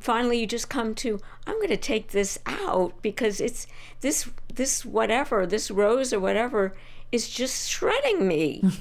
finally 0.00 0.38
you 0.38 0.46
just 0.46 0.68
come 0.68 0.94
to 0.94 1.18
i'm 1.46 1.56
going 1.56 1.68
to 1.68 1.76
take 1.76 2.12
this 2.12 2.38
out 2.46 2.92
because 3.02 3.40
it's 3.40 3.66
this 4.00 4.30
this 4.54 4.84
whatever 4.84 5.44
this 5.44 5.72
rose 5.72 6.12
or 6.12 6.20
whatever 6.20 6.74
is 7.12 7.28
just 7.28 7.70
shredding 7.70 8.26
me 8.26 8.62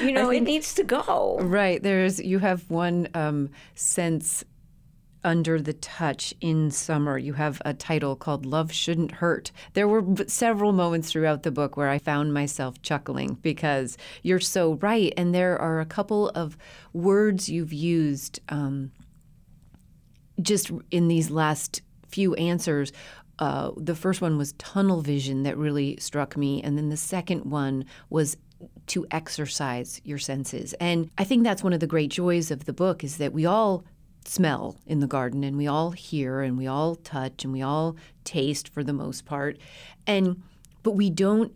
you 0.00 0.12
know 0.12 0.30
think, 0.30 0.42
it 0.42 0.44
needs 0.44 0.74
to 0.74 0.84
go 0.84 1.38
right 1.40 1.82
there's 1.82 2.20
you 2.20 2.38
have 2.38 2.68
one 2.70 3.08
um, 3.14 3.50
sense 3.74 4.44
under 5.24 5.60
the 5.60 5.72
touch 5.72 6.34
in 6.40 6.70
summer. 6.70 7.16
You 7.16 7.32
have 7.32 7.60
a 7.64 7.72
title 7.72 8.14
called 8.14 8.44
Love 8.44 8.70
Shouldn't 8.70 9.12
Hurt. 9.12 9.50
There 9.72 9.88
were 9.88 10.04
several 10.26 10.72
moments 10.72 11.10
throughout 11.10 11.42
the 11.42 11.50
book 11.50 11.76
where 11.76 11.88
I 11.88 11.98
found 11.98 12.34
myself 12.34 12.80
chuckling 12.82 13.38
because 13.40 13.96
you're 14.22 14.38
so 14.38 14.74
right. 14.74 15.12
And 15.16 15.34
there 15.34 15.58
are 15.58 15.80
a 15.80 15.86
couple 15.86 16.28
of 16.30 16.58
words 16.92 17.48
you've 17.48 17.72
used 17.72 18.38
um, 18.50 18.92
just 20.40 20.70
in 20.90 21.08
these 21.08 21.30
last 21.30 21.80
few 22.06 22.34
answers. 22.34 22.92
Uh, 23.38 23.72
the 23.76 23.94
first 23.94 24.20
one 24.20 24.38
was 24.38 24.52
tunnel 24.54 25.00
vision 25.00 25.42
that 25.42 25.56
really 25.56 25.96
struck 25.98 26.36
me. 26.36 26.62
And 26.62 26.78
then 26.78 26.88
the 26.88 26.96
second 26.96 27.44
one 27.44 27.84
was 28.10 28.36
to 28.86 29.06
exercise 29.10 30.00
your 30.04 30.18
senses. 30.18 30.72
And 30.74 31.10
I 31.18 31.24
think 31.24 31.44
that's 31.44 31.62
one 31.62 31.72
of 31.72 31.80
the 31.80 31.86
great 31.86 32.10
joys 32.10 32.50
of 32.50 32.64
the 32.64 32.72
book 32.72 33.02
is 33.02 33.18
that 33.18 33.32
we 33.32 33.44
all 33.46 33.84
smell 34.26 34.76
in 34.86 35.00
the 35.00 35.06
garden 35.06 35.44
and 35.44 35.56
we 35.56 35.66
all 35.66 35.90
hear 35.90 36.40
and 36.40 36.56
we 36.56 36.66
all 36.66 36.94
touch 36.94 37.44
and 37.44 37.52
we 37.52 37.62
all 37.62 37.96
taste 38.24 38.68
for 38.68 38.82
the 38.82 38.92
most 38.92 39.26
part 39.26 39.58
and 40.06 40.42
but 40.82 40.92
we 40.92 41.10
don't 41.10 41.52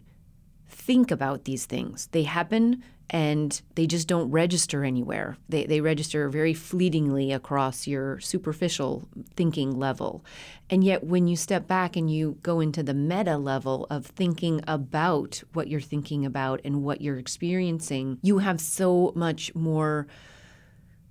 think 0.68 1.11
about 1.11 1.45
these 1.45 1.64
things 1.64 2.09
they 2.09 2.24
happen 2.24 2.83
and 3.11 3.61
they 3.74 3.86
just 3.86 4.09
don't 4.09 4.30
register 4.30 4.84
anywhere. 4.84 5.36
They, 5.48 5.64
they 5.64 5.80
register 5.80 6.28
very 6.28 6.54
fleetingly 6.54 7.32
across 7.32 7.86
your 7.86 8.20
superficial 8.20 9.09
thinking 9.34 9.78
level. 9.78 10.24
And 10.70 10.84
yet 10.84 11.04
when 11.04 11.26
you 11.26 11.36
step 11.36 11.66
back 11.66 11.96
and 11.96 12.11
you 12.11 12.38
go 12.42 12.61
into 12.61 12.82
the 12.82 12.94
meta 12.94 13.38
level 13.38 13.86
of 13.88 14.06
thinking 14.06 14.61
about 14.66 15.42
what 15.54 15.68
you're 15.68 15.80
thinking 15.80 16.26
about 16.26 16.61
and 16.64 16.82
what 16.82 17.00
you're 17.00 17.18
experiencing 17.18 18.18
you 18.22 18.38
have 18.38 18.61
so 18.61 19.12
much 19.14 19.54
more 19.54 20.06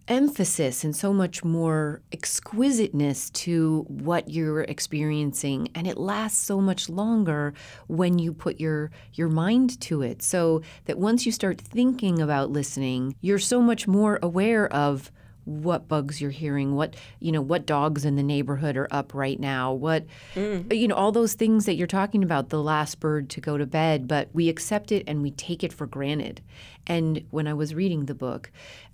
emphasis 0.08 0.84
and 0.84 0.96
so 0.96 1.12
much 1.12 1.44
more 1.44 2.02
exquisiteness 2.12 3.30
to 3.32 3.86
what 3.88 4.30
you're 4.30 4.62
experiencing 4.62 5.68
and 5.76 5.86
it 5.86 5.98
lasts 5.98 6.40
so 6.40 6.62
much 6.62 6.88
longer 6.88 7.54
when 7.88 8.18
you 8.18 8.34
put 8.34 8.60
your 8.60 8.90
your 9.14 9.28
mind 9.28 9.80
to 9.82 10.02
it 10.02 10.22
so 10.22 10.62
that 10.86 10.98
once 10.98 11.26
you 11.26 11.32
start 11.32 11.60
thinking 11.60 12.22
about 12.22 12.50
listening 12.50 13.16
you're 13.20 13.38
so 13.38 13.62
much 13.62 13.88
more 13.88 14.18
aware 14.22 14.72
of 14.72 15.12
what 15.48 15.88
bugs 15.88 16.20
you're 16.20 16.30
hearing 16.30 16.76
what 16.76 16.94
you 17.22 17.32
know 17.32 17.42
what 17.42 17.66
dogs 17.66 18.04
in 18.04 18.18
the 18.18 18.24
neighborhood 18.24 18.76
are 18.76 18.88
up 18.92 19.14
right 19.14 19.40
now 19.40 19.72
what 19.72 20.06
mm. 20.36 20.76
you 20.76 20.90
know 20.90 20.96
all 20.96 21.14
those 21.14 21.36
things 21.36 21.66
that 21.66 21.76
you're 21.76 21.88
talking 21.88 22.22
about 22.22 22.50
the 22.50 22.62
last 22.62 23.00
bird 23.00 23.30
to 23.30 23.40
go 23.40 23.58
to 23.58 23.66
bed 23.66 24.10
but 24.10 24.28
we 24.34 24.50
accept 24.50 24.92
it 24.92 25.06
and 25.08 25.22
we 25.22 25.32
take 25.32 25.64
it 25.64 25.72
for 25.72 25.88
granted 25.88 26.42
and 26.86 27.24
when 27.30 27.48
i 27.48 27.54
was 27.54 27.74
reading 27.74 28.08
the 28.08 28.14
book 28.14 28.52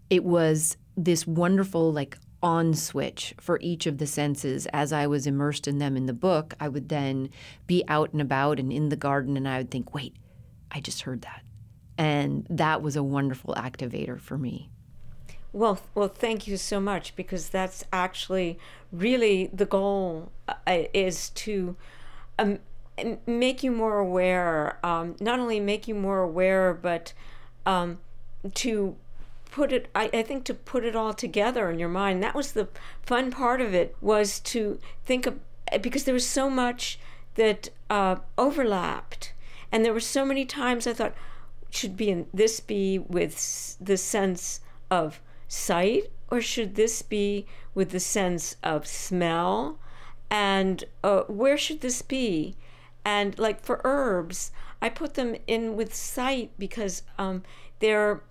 it 0.10 0.24
was 0.24 0.78
this 0.96 1.26
wonderful 1.26 1.92
like 1.92 2.18
on 2.44 2.74
switch 2.74 3.34
for 3.40 3.58
each 3.62 3.86
of 3.86 3.98
the 3.98 4.06
senses 4.06 4.68
as 4.74 4.92
I 4.92 5.08
was 5.08 5.26
immersed 5.26 5.68
in 5.68 5.78
them 5.78 5.96
in 5.96 6.06
the 6.06 6.14
book. 6.14 6.54
I 6.60 6.68
would 6.68 6.90
then 6.90 7.30
be 7.68 7.84
out 7.88 8.12
and 8.12 8.22
about 8.22 8.60
and 8.60 8.72
in 8.72 8.90
the 8.90 8.98
garden, 8.98 9.38
and 9.38 9.48
I 9.48 9.60
would 9.60 9.72
think, 9.72 9.94
wait, 9.94 10.16
I 10.70 10.82
just 10.82 11.04
heard 11.04 11.22
that. 11.22 11.42
And 11.98 12.46
that 12.50 12.82
was 12.82 12.96
a 12.96 13.04
wonderful 13.04 13.56
activator 13.56 14.20
for 14.20 14.38
me. 14.38 14.70
Well, 15.54 15.80
well, 15.96 16.08
thank 16.08 16.48
you 16.48 16.58
so 16.58 16.80
much 16.80 17.16
because 17.16 17.50
that's 17.50 17.86
actually 17.94 18.58
really 18.92 19.50
the 19.54 19.68
goal 19.68 20.32
uh, 20.48 20.84
is 20.94 21.30
to 21.30 21.78
um, 22.40 22.60
make 23.28 23.64
you 23.64 23.72
more 23.72 24.00
aware. 24.00 24.80
Um, 24.84 25.16
not 25.22 25.40
only 25.40 25.60
make 25.60 25.88
you 25.88 25.94
more 25.96 26.22
aware, 26.22 26.74
but 26.74 27.14
um, 27.68 28.00
to 28.56 28.98
put 29.54 29.72
it 29.72 29.88
I, 29.94 30.10
I 30.12 30.24
think 30.24 30.46
to 30.46 30.54
put 30.56 30.84
it 30.84 30.96
all 30.96 31.14
together 31.14 31.70
in 31.70 31.78
your 31.78 31.90
mind 31.90 32.24
that 32.24 32.34
was 32.34 32.54
the 32.54 32.70
fun 33.04 33.30
part 33.30 33.62
of 33.62 33.76
it 33.76 33.96
was 34.02 34.40
to 34.40 34.80
think 35.06 35.28
of 35.28 35.40
because 35.80 36.06
there 36.06 36.14
was 36.14 36.28
so 36.28 36.50
much 36.50 37.00
that 37.36 37.70
uh, 37.90 38.16
overlapped. 38.38 39.34
And 39.72 39.86
there 39.86 39.94
were 39.94 40.00
so 40.00 40.26
many 40.26 40.46
times 40.46 40.88
i 40.88 40.94
thought 40.94 41.14
should 41.70 41.96
be 41.96 42.10
in, 42.10 42.28
this 42.34 42.60
be 42.60 42.98
with 42.98 43.78
the 43.80 43.98
sense 43.98 44.60
of 44.90 45.22
sight 45.48 46.12
or 46.30 46.42
should 46.42 46.74
this 46.76 47.04
be 47.04 47.46
with 47.76 47.92
the 47.92 48.00
sense 48.00 48.56
of 48.64 48.88
smell? 48.88 49.78
And 50.32 50.84
uh, 51.04 51.22
where 51.24 51.58
should 51.58 51.82
this 51.82 52.02
be? 52.02 52.56
And 53.06 53.38
like 53.38 53.62
for 53.62 53.82
herbs 53.84 54.52
i 54.82 54.90
put 54.90 55.14
them 55.14 55.36
in 55.46 55.76
with 55.76 55.94
sight 55.94 56.52
because 56.58 57.04
um, 57.18 57.44
they're 57.80 58.22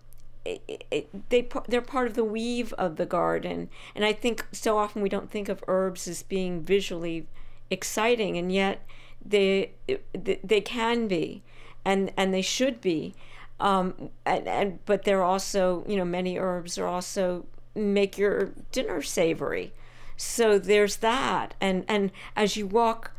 it, 0.45 0.85
it, 0.91 1.31
they 1.31 1.49
they're 1.69 1.81
part 1.81 2.07
of 2.09 2.15
the 2.15 2.25
weave 2.25 2.73
of 2.75 2.97
the 2.97 3.07
garden, 3.07 3.69
and 3.95 4.05
I 4.05 4.13
think 4.13 4.47
so 4.53 4.79
often 4.79 5.03
we 5.03 5.09
don't 5.09 5.31
think 5.31 5.49
of 5.49 5.63
herbs 5.69 6.09
as 6.09 6.23
being 6.23 6.63
visually 6.63 7.27
exciting, 7.71 8.37
and 8.37 8.53
yet 8.53 8.85
they 9.25 9.73
they 10.15 10.61
can 10.61 11.07
be, 11.09 11.43
and 11.85 12.13
and 12.17 12.35
they 12.35 12.43
should 12.43 12.81
be, 12.81 13.15
um, 13.61 14.11
and, 14.27 14.49
and 14.49 14.85
but 14.85 15.05
they're 15.05 15.23
also 15.23 15.85
you 15.87 15.97
know 15.97 16.05
many 16.05 16.39
herbs 16.39 16.77
are 16.79 16.87
also 16.87 17.47
make 17.75 18.19
your 18.19 18.53
dinner 18.73 19.01
savory, 19.01 19.73
so 20.17 20.59
there's 20.59 20.97
that, 20.97 21.55
and 21.61 21.85
and 21.89 22.11
as 22.35 22.57
you 22.57 22.67
walk 22.67 23.13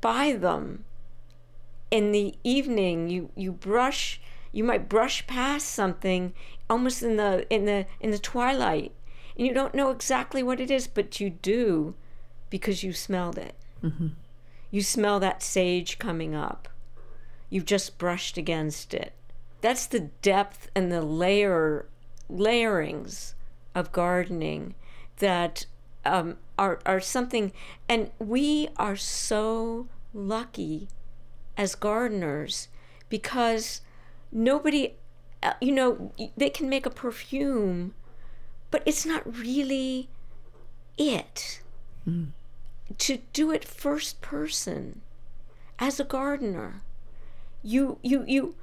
by 0.00 0.32
them 0.32 0.84
in 1.90 2.12
the 2.12 2.34
evening, 2.42 3.08
you 3.08 3.30
you 3.36 3.52
brush 3.52 4.20
you 4.54 4.62
might 4.62 4.88
brush 4.88 5.26
past 5.26 5.68
something 5.68 6.32
almost 6.70 7.02
in 7.02 7.16
the 7.16 7.44
in 7.50 7.64
the 7.64 7.86
in 8.00 8.12
the 8.12 8.18
twilight. 8.18 8.92
And 9.36 9.46
you 9.46 9.52
don't 9.52 9.74
know 9.74 9.90
exactly 9.90 10.42
what 10.42 10.60
it 10.60 10.70
is 10.70 10.86
but 10.86 11.18
you 11.20 11.28
do 11.28 11.94
because 12.50 12.84
you 12.84 12.92
smelled 12.92 13.36
it. 13.36 13.56
Mm-hmm. 13.82 14.08
you 14.70 14.80
smell 14.80 15.20
that 15.20 15.42
sage 15.42 15.98
coming 15.98 16.34
up. 16.34 16.68
You've 17.50 17.66
just 17.66 17.98
brushed 17.98 18.38
against 18.38 18.94
it. 18.94 19.12
That's 19.60 19.84
the 19.86 20.08
depth 20.22 20.70
and 20.74 20.90
the 20.90 21.02
layer 21.02 21.86
layerings 22.28 23.34
of 23.74 23.92
gardening 23.92 24.74
that 25.18 25.66
um, 26.04 26.36
are 26.58 26.78
are 26.86 27.00
something 27.00 27.52
and 27.88 28.10
we 28.18 28.68
are 28.76 28.96
so 28.96 29.88
lucky 30.12 30.88
as 31.56 31.74
gardeners 31.74 32.68
because 33.08 33.80
nobody, 34.34 34.94
uh, 35.42 35.54
you 35.60 35.72
know, 35.72 36.12
they 36.36 36.50
can 36.50 36.68
make 36.68 36.84
a 36.84 36.90
perfume, 36.90 37.94
but 38.70 38.82
it's 38.84 39.06
not 39.06 39.22
really 39.38 40.08
it. 40.98 41.62
Mm. 42.06 42.30
To 42.98 43.18
do 43.32 43.50
it 43.50 43.64
first 43.64 44.20
person 44.20 45.00
as 45.78 45.98
a 45.98 46.04
gardener, 46.04 46.82
you, 47.62 47.98
you, 48.02 48.24
you, 48.26 48.54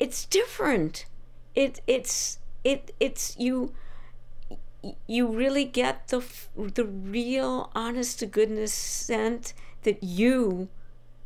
it's 0.00 0.24
different. 0.24 1.04
It, 1.54 1.80
it's, 1.86 2.38
it, 2.64 2.92
it's, 2.98 3.38
you, 3.38 3.72
you 5.06 5.26
really 5.26 5.64
get 5.64 6.08
the 6.08 6.24
the 6.56 6.84
real 6.84 7.70
honest 7.74 8.18
to 8.20 8.26
goodness 8.26 8.72
scent 8.72 9.52
that 9.82 10.02
you 10.02 10.68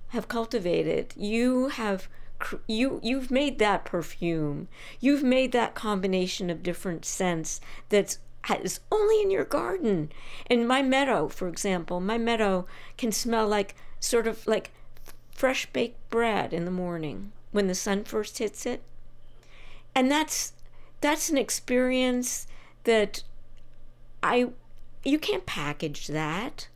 have 0.08 0.28
cultivated 0.28 1.12
you 1.16 1.68
have 1.68 2.08
you 2.66 3.00
you've 3.02 3.30
made 3.30 3.58
that 3.58 3.84
perfume 3.84 4.68
you've 5.00 5.22
made 5.22 5.52
that 5.52 5.74
combination 5.74 6.50
of 6.50 6.62
different 6.62 7.04
scents 7.04 7.60
that's 7.88 8.18
is 8.62 8.80
only 8.92 9.22
in 9.22 9.30
your 9.30 9.44
garden 9.44 10.12
In 10.50 10.66
my 10.66 10.82
meadow 10.82 11.28
for 11.28 11.48
example 11.48 12.00
my 12.00 12.18
meadow 12.18 12.66
can 12.98 13.10
smell 13.12 13.48
like 13.48 13.74
sort 14.00 14.26
of 14.26 14.46
like 14.46 14.70
fresh 15.32 15.66
baked 15.72 16.10
bread 16.10 16.52
in 16.52 16.64
the 16.64 16.70
morning 16.70 17.32
when 17.52 17.66
the 17.66 17.74
sun 17.74 18.04
first 18.04 18.38
hits 18.38 18.66
it 18.66 18.82
and 19.94 20.10
that's 20.10 20.52
that's 21.00 21.30
an 21.30 21.38
experience 21.38 22.46
that 22.84 23.22
I 24.22 24.50
you 25.04 25.18
can't 25.18 25.44
package 25.44 26.06
that. 26.08 26.68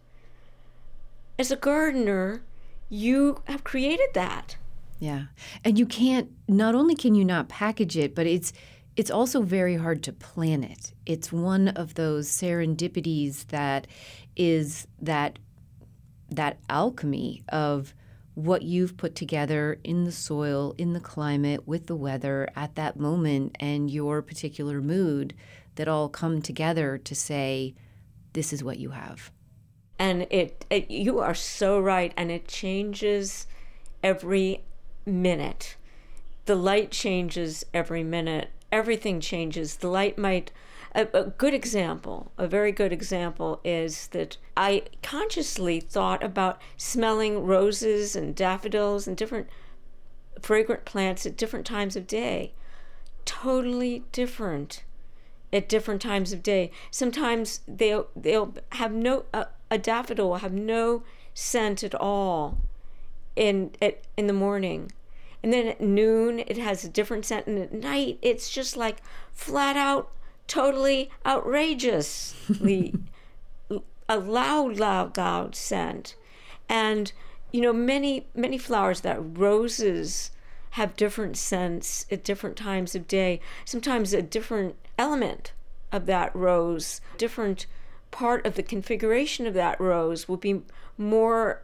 As 1.39 1.51
a 1.51 1.57
gardener, 1.57 2.43
you 2.91 3.43
have 3.47 3.65
created 3.65 4.11
that. 4.15 4.57
Yeah. 4.99 5.25
And 5.65 5.79
you 5.79 5.87
can't 5.87 6.31
not 6.49 6.75
only 6.75 6.95
can 6.95 7.15
you 7.15 7.25
not 7.25 7.49
package 7.49 7.97
it, 7.97 8.15
but 8.15 8.27
it's 8.27 8.53
it's 8.97 9.11
also 9.13 9.43
very 9.43 9.77
hard 9.77 10.03
to 10.03 10.13
plan 10.13 10.65
it. 10.65 10.93
It's 11.07 11.33
one 11.33 11.69
of 11.69 11.95
those 11.95 12.29
serendipities 12.29 13.47
that 13.47 13.87
is 14.37 14.89
that 15.01 15.39
that 16.31 16.59
alchemy 16.69 17.45
of 17.49 17.95
what 18.35 18.63
you've 18.63 18.97
put 18.97 19.15
together 19.15 19.81
in 19.83 20.05
the 20.05 20.13
soil, 20.13 20.75
in 20.79 20.93
the 20.93 21.01
climate, 21.01 21.67
with 21.67 21.87
the 21.87 21.97
weather 21.97 22.49
at 22.55 22.75
that 22.77 22.97
moment 22.97 23.57
and 23.59 23.91
your 23.91 24.23
particular 24.23 24.81
mood 24.81 25.35
that 25.75 25.89
all 25.89 26.09
come 26.09 26.41
together 26.41 26.99
to 26.99 27.15
say, 27.15 27.75
this 28.33 28.53
is 28.53 28.63
what 28.63 28.79
you 28.79 28.91
have. 28.91 29.33
And 29.99 30.23
it, 30.31 30.65
it 30.71 30.91
you 30.91 31.19
are 31.19 31.35
so 31.35 31.81
right. 31.81 32.13
And 32.17 32.31
it 32.31 32.47
changes 32.47 33.49
every 34.03 34.65
minute. 35.09 35.77
The 36.47 36.55
light 36.55 36.91
changes 36.91 37.65
every 37.75 38.03
minute. 38.03 38.51
Everything 38.71 39.21
changes. 39.21 39.77
The 39.77 39.89
light 39.89 40.19
might 40.19 40.53
a, 40.95 41.07
a, 41.13 41.25
good 41.25 41.55
example, 41.55 42.33
a 42.39 42.47
very 42.47 42.73
good 42.73 42.93
example, 42.93 43.61
is 43.63 44.09
that 44.09 44.37
I 44.57 44.85
consciously 45.03 45.81
thought 45.81 46.23
about 46.23 46.61
smelling 46.77 47.45
roses 47.45 48.17
and 48.17 48.35
daffodils 48.35 49.07
and 49.07 49.17
different 49.17 49.49
fragrant 50.41 50.85
plants 50.85 51.27
at 51.27 51.37
different 51.37 51.67
times 51.67 51.95
of 51.97 52.07
day. 52.07 52.53
Totally 53.25 54.05
different 54.13 54.83
at 55.53 55.69
different 55.69 56.01
times 56.01 56.33
of 56.33 56.43
day. 56.43 56.71
Sometimes 56.91 57.61
they'll 57.69 58.09
they'll 58.17 58.55
have 58.73 58.93
no 58.93 59.25
uh, 59.33 59.45
a 59.71 59.79
daffodil 59.79 60.31
will 60.31 60.37
have 60.37 60.53
no 60.53 61.03
scent 61.35 61.83
at 61.83 61.95
all 61.95 62.59
in 63.37 63.73
at 63.81 64.03
in 64.17 64.27
the 64.27 64.33
morning. 64.33 64.91
And 65.43 65.53
then 65.53 65.67
at 65.69 65.81
noon 65.81 66.41
it 66.41 66.59
has 66.59 66.85
a 66.85 66.89
different 66.89 67.25
scent 67.25 67.47
and 67.47 67.59
at 67.59 67.73
night 67.73 68.19
it's 68.23 68.51
just 68.51 68.77
like 68.77 69.03
flat 69.33 69.77
out 69.77 70.11
totally 70.47 71.11
outrageously 71.27 72.95
a 74.09 74.19
loud 74.19 74.79
loud 74.79 75.17
loud 75.17 75.55
scent. 75.55 76.17
And 76.69 77.13
you 77.53 77.61
know 77.61 77.73
many 77.73 78.27
many 78.35 78.59
flowers 78.59 79.01
that 79.03 79.19
roses 79.21 80.31
have 80.73 80.97
different 80.97 81.37
scents 81.37 82.07
at 82.11 82.25
different 82.25 82.57
times 82.57 82.95
of 82.95 83.09
day, 83.09 83.41
sometimes 83.65 84.13
a 84.13 84.23
different 84.23 84.77
element 84.99 85.53
of 85.91 86.07
that 86.07 86.35
rose, 86.35 87.01
different 87.17 87.67
part 88.11 88.45
of 88.47 88.55
the 88.55 88.63
configuration 88.63 89.47
of 89.47 89.55
that 89.55 89.81
rose 89.81 90.29
will 90.29 90.37
be 90.37 90.63
more 90.97 91.63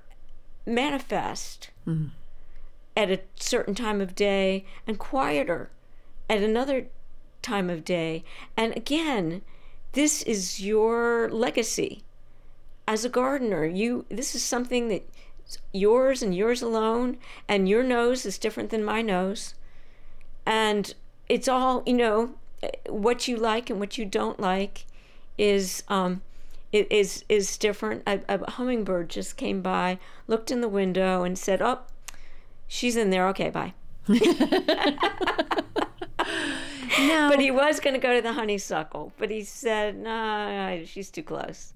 manifest 0.66 1.70
mm-hmm. 1.86 2.08
At 2.96 3.10
a 3.10 3.20
certain 3.36 3.74
time 3.74 4.00
of 4.00 4.14
day 4.14 4.64
and 4.86 4.98
quieter 4.98 5.70
at 6.28 6.42
another 6.42 6.86
time 7.42 7.68
of 7.68 7.84
day. 7.84 8.24
And 8.56 8.76
again, 8.76 9.42
this 9.92 10.22
is 10.22 10.60
your 10.60 11.28
legacy 11.30 12.02
as 12.86 13.04
a 13.04 13.08
gardener. 13.08 13.64
You 13.64 14.06
this 14.08 14.34
is 14.34 14.42
something 14.42 14.88
that 14.88 15.08
yours 15.72 16.22
and 16.22 16.34
yours 16.34 16.62
alone, 16.62 17.18
and 17.48 17.68
your 17.68 17.82
nose 17.82 18.24
is 18.26 18.38
different 18.38 18.70
than 18.70 18.84
my 18.84 19.02
nose. 19.02 19.54
And 20.46 20.94
it's 21.28 21.48
all, 21.48 21.82
you 21.86 21.94
know, 21.94 22.34
what 22.88 23.28
you 23.28 23.36
like 23.36 23.70
and 23.70 23.80
what 23.80 23.98
you 23.98 24.04
don't 24.04 24.40
like 24.40 24.86
is 25.38 25.82
um, 25.88 26.22
is 26.72 27.24
is 27.28 27.56
different. 27.56 28.02
A, 28.06 28.20
a, 28.28 28.50
hummingbird 28.52 29.10
just 29.10 29.36
came 29.36 29.62
by, 29.62 29.98
looked 30.26 30.50
in 30.50 30.60
the 30.60 30.68
window, 30.68 31.22
and 31.22 31.38
said, 31.38 31.62
"Oh, 31.62 31.80
she's 32.66 32.96
in 32.96 33.10
there. 33.10 33.28
Okay, 33.28 33.50
bye." 33.50 33.74
no. 34.08 34.18
But 37.28 37.40
he 37.40 37.50
was 37.50 37.80
going 37.80 37.94
to 37.94 38.00
go 38.00 38.14
to 38.14 38.22
the 38.22 38.32
honeysuckle, 38.32 39.12
but 39.18 39.30
he 39.30 39.42
said, 39.42 39.96
"No, 39.96 40.10
nah, 40.10 40.84
she's 40.84 41.10
too 41.10 41.22
close." 41.22 41.74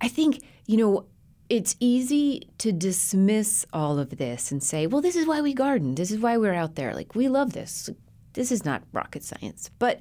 I 0.00 0.08
think 0.08 0.42
you 0.66 0.76
know 0.76 1.06
it's 1.52 1.76
easy 1.80 2.48
to 2.56 2.72
dismiss 2.72 3.66
all 3.74 3.98
of 3.98 4.16
this 4.16 4.50
and 4.50 4.62
say, 4.62 4.86
well, 4.86 5.02
this 5.02 5.16
is 5.16 5.26
why 5.26 5.42
we 5.42 5.52
garden. 5.52 5.96
This 5.96 6.10
is 6.10 6.18
why 6.18 6.38
we're 6.38 6.54
out 6.54 6.76
there. 6.76 6.94
Like, 6.94 7.14
we 7.14 7.28
love 7.28 7.52
this. 7.52 7.90
This 8.32 8.50
is 8.50 8.64
not 8.64 8.84
rocket 8.90 9.22
science. 9.22 9.68
But 9.78 10.00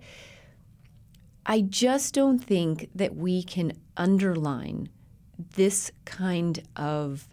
I 1.45 1.59
just 1.59 2.13
don't 2.13 2.39
think 2.39 2.87
that 2.95 3.17
we 3.17 3.43
can 3.43 3.73
underline 3.97 4.87
this 5.55 5.91
kind 6.05 6.63
of 6.77 7.27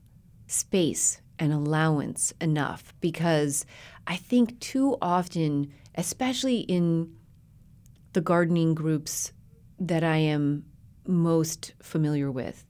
space 0.48 1.20
and 1.38 1.52
allowance 1.52 2.32
enough 2.40 2.94
because 3.00 3.64
I 4.06 4.16
think 4.16 4.58
too 4.60 4.96
often, 5.00 5.72
especially 5.94 6.60
in 6.60 7.14
the 8.12 8.20
gardening 8.20 8.74
groups 8.74 9.32
that 9.78 10.02
I 10.02 10.16
am 10.16 10.64
most 11.06 11.74
familiar 11.82 12.30
with, 12.30 12.64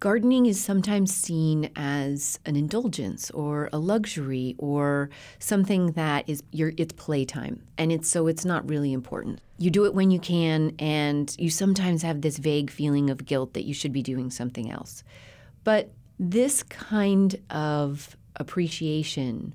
Gardening 0.00 0.46
is 0.46 0.58
sometimes 0.58 1.14
seen 1.14 1.70
as 1.76 2.40
an 2.46 2.56
indulgence 2.56 3.30
or 3.32 3.68
a 3.70 3.78
luxury 3.78 4.54
or 4.56 5.10
something 5.38 5.92
that 5.92 6.26
is 6.26 6.42
your 6.52 6.72
it's 6.78 6.94
playtime 6.94 7.62
and 7.76 7.92
it's 7.92 8.08
so 8.08 8.26
it's 8.26 8.46
not 8.46 8.66
really 8.66 8.94
important. 8.94 9.42
You 9.58 9.70
do 9.70 9.84
it 9.84 9.92
when 9.92 10.10
you 10.10 10.18
can 10.18 10.72
and 10.78 11.36
you 11.38 11.50
sometimes 11.50 12.00
have 12.00 12.22
this 12.22 12.38
vague 12.38 12.70
feeling 12.70 13.10
of 13.10 13.26
guilt 13.26 13.52
that 13.52 13.66
you 13.66 13.74
should 13.74 13.92
be 13.92 14.02
doing 14.02 14.30
something 14.30 14.70
else. 14.70 15.04
But 15.64 15.92
this 16.20 16.62
kind 16.62 17.34
of 17.48 18.14
appreciation 18.36 19.54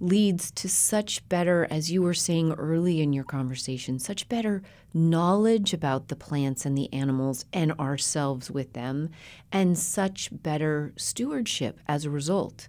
leads 0.00 0.50
to 0.50 0.68
such 0.68 1.26
better, 1.28 1.68
as 1.70 1.92
you 1.92 2.00
were 2.00 2.14
saying 2.14 2.52
early 2.54 3.02
in 3.02 3.12
your 3.12 3.24
conversation, 3.24 3.98
such 3.98 4.28
better 4.30 4.62
knowledge 4.94 5.74
about 5.74 6.08
the 6.08 6.16
plants 6.16 6.64
and 6.64 6.76
the 6.76 6.90
animals 6.92 7.44
and 7.52 7.70
ourselves 7.72 8.50
with 8.50 8.72
them, 8.72 9.10
and 9.52 9.78
such 9.78 10.30
better 10.32 10.94
stewardship 10.96 11.78
as 11.86 12.04
a 12.04 12.10
result. 12.10 12.66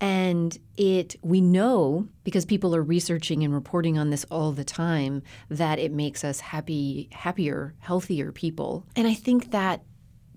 And 0.00 0.56
it, 0.76 1.16
we 1.22 1.40
know 1.40 2.08
because 2.22 2.44
people 2.44 2.76
are 2.76 2.82
researching 2.82 3.42
and 3.42 3.52
reporting 3.52 3.98
on 3.98 4.10
this 4.10 4.24
all 4.30 4.52
the 4.52 4.64
time 4.64 5.22
that 5.48 5.80
it 5.80 5.92
makes 5.92 6.22
us 6.22 6.40
happy, 6.40 7.08
happier, 7.12 7.74
healthier 7.80 8.30
people. 8.30 8.86
And 8.94 9.08
I 9.08 9.14
think 9.14 9.50
that 9.50 9.82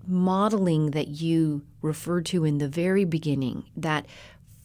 modeling 0.06 0.92
that 0.92 1.08
you 1.08 1.64
referred 1.82 2.26
to 2.26 2.44
in 2.44 2.58
the 2.58 2.68
very 2.68 3.04
beginning, 3.04 3.64
that 3.76 4.06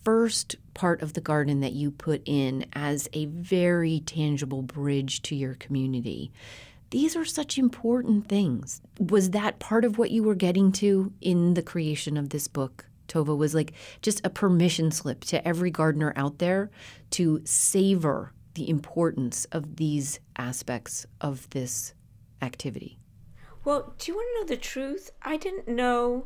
first 0.03 0.55
part 0.73 1.01
of 1.01 1.13
the 1.13 1.21
garden 1.21 1.59
that 1.59 1.73
you 1.73 1.91
put 1.91 2.21
in 2.25 2.65
as 2.73 3.07
a 3.13 3.25
very 3.25 3.99
tangible 4.01 4.61
bridge 4.61 5.21
to 5.23 5.35
your 5.35 5.53
community. 5.55 6.31
These 6.89 7.15
are 7.15 7.25
such 7.25 7.57
important 7.57 8.27
things. 8.27 8.81
Was 8.99 9.29
that 9.31 9.59
part 9.59 9.85
of 9.85 9.97
what 9.97 10.11
you 10.11 10.23
were 10.23 10.35
getting 10.35 10.71
to 10.73 11.13
in 11.21 11.53
the 11.53 11.61
creation 11.61 12.17
of 12.17 12.29
this 12.29 12.47
book? 12.47 12.85
Tovah 13.07 13.37
was 13.37 13.53
like 13.53 13.73
just 14.01 14.21
a 14.25 14.29
permission 14.29 14.91
slip 14.91 15.23
to 15.25 15.45
every 15.47 15.71
gardener 15.71 16.13
out 16.15 16.39
there 16.39 16.71
to 17.11 17.41
savor 17.43 18.33
the 18.55 18.69
importance 18.69 19.45
of 19.51 19.77
these 19.77 20.19
aspects 20.37 21.05
of 21.19 21.49
this 21.51 21.93
activity. 22.41 22.97
Well, 23.63 23.93
do 23.97 24.11
you 24.11 24.15
want 24.15 24.27
to 24.33 24.41
know 24.41 24.55
the 24.55 24.61
truth? 24.61 25.11
I 25.21 25.37
didn't 25.37 25.67
know 25.67 26.25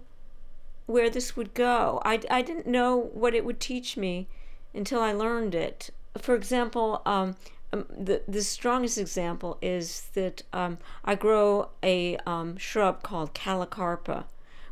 where 0.85 1.09
this 1.09 1.35
would 1.35 1.53
go. 1.53 2.01
I, 2.05 2.21
I 2.29 2.41
didn't 2.41 2.67
know 2.67 2.97
what 3.13 3.33
it 3.35 3.43
would 3.43 3.59
teach 3.59 3.97
me 3.97 4.27
until 4.73 5.01
I 5.01 5.11
learned 5.11 5.53
it. 5.55 5.89
For 6.17 6.35
example, 6.35 7.01
um, 7.05 7.35
um, 7.73 7.85
the, 7.89 8.21
the 8.27 8.41
strongest 8.41 8.97
example 8.97 9.57
is 9.61 10.07
that 10.13 10.43
um, 10.53 10.77
I 11.03 11.15
grow 11.15 11.69
a 11.83 12.17
um, 12.25 12.55
shrub 12.57 13.03
called 13.03 13.33
Callicarpa, 13.33 14.25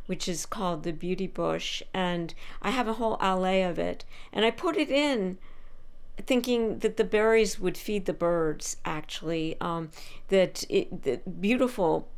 which 0.06 0.26
is 0.28 0.46
called 0.46 0.84
the 0.84 0.92
beauty 0.92 1.26
bush, 1.26 1.82
and 1.92 2.32
I 2.62 2.70
have 2.70 2.88
a 2.88 2.94
whole 2.94 3.18
alley 3.20 3.62
of 3.62 3.78
it. 3.78 4.04
And 4.32 4.44
I 4.44 4.50
put 4.50 4.76
it 4.76 4.90
in 4.90 5.38
thinking 6.22 6.78
that 6.78 6.96
the 6.96 7.04
berries 7.04 7.58
would 7.58 7.76
feed 7.76 8.06
the 8.06 8.12
birds, 8.12 8.76
actually, 8.84 9.56
um, 9.60 9.90
that 10.28 10.64
it, 10.70 11.02
the 11.02 11.20
beautiful 11.28 12.08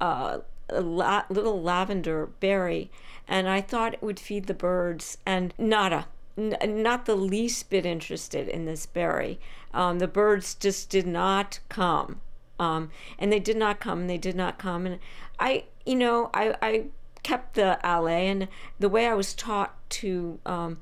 uh, 0.00 0.38
a 0.68 0.80
la- 0.80 1.24
little 1.28 1.60
lavender 1.60 2.26
berry 2.40 2.90
and 3.30 3.48
I 3.48 3.60
thought 3.60 3.94
it 3.94 4.02
would 4.02 4.18
feed 4.18 4.46
the 4.46 4.54
birds, 4.54 5.16
and 5.24 5.54
nada. 5.56 6.08
N- 6.36 6.82
not 6.82 7.06
the 7.06 7.14
least 7.14 7.70
bit 7.70 7.86
interested 7.86 8.48
in 8.48 8.64
this 8.64 8.86
berry. 8.86 9.38
Um, 9.72 10.00
the 10.00 10.08
birds 10.08 10.54
just 10.54 10.90
did 10.90 11.06
not 11.06 11.60
come. 11.68 12.20
Um, 12.58 12.90
and 13.20 13.32
they 13.32 13.38
did 13.38 13.56
not 13.56 13.78
come, 13.78 14.00
and 14.00 14.10
they 14.10 14.18
did 14.18 14.34
not 14.34 14.58
come. 14.58 14.84
And 14.84 14.98
I, 15.38 15.64
you 15.86 15.94
know, 15.94 16.28
I, 16.34 16.56
I 16.60 16.84
kept 17.22 17.54
the 17.54 17.78
allée, 17.84 18.24
and 18.24 18.48
the 18.80 18.88
way 18.88 19.06
I 19.06 19.14
was 19.14 19.32
taught 19.32 19.76
to 19.90 20.40
um, 20.44 20.78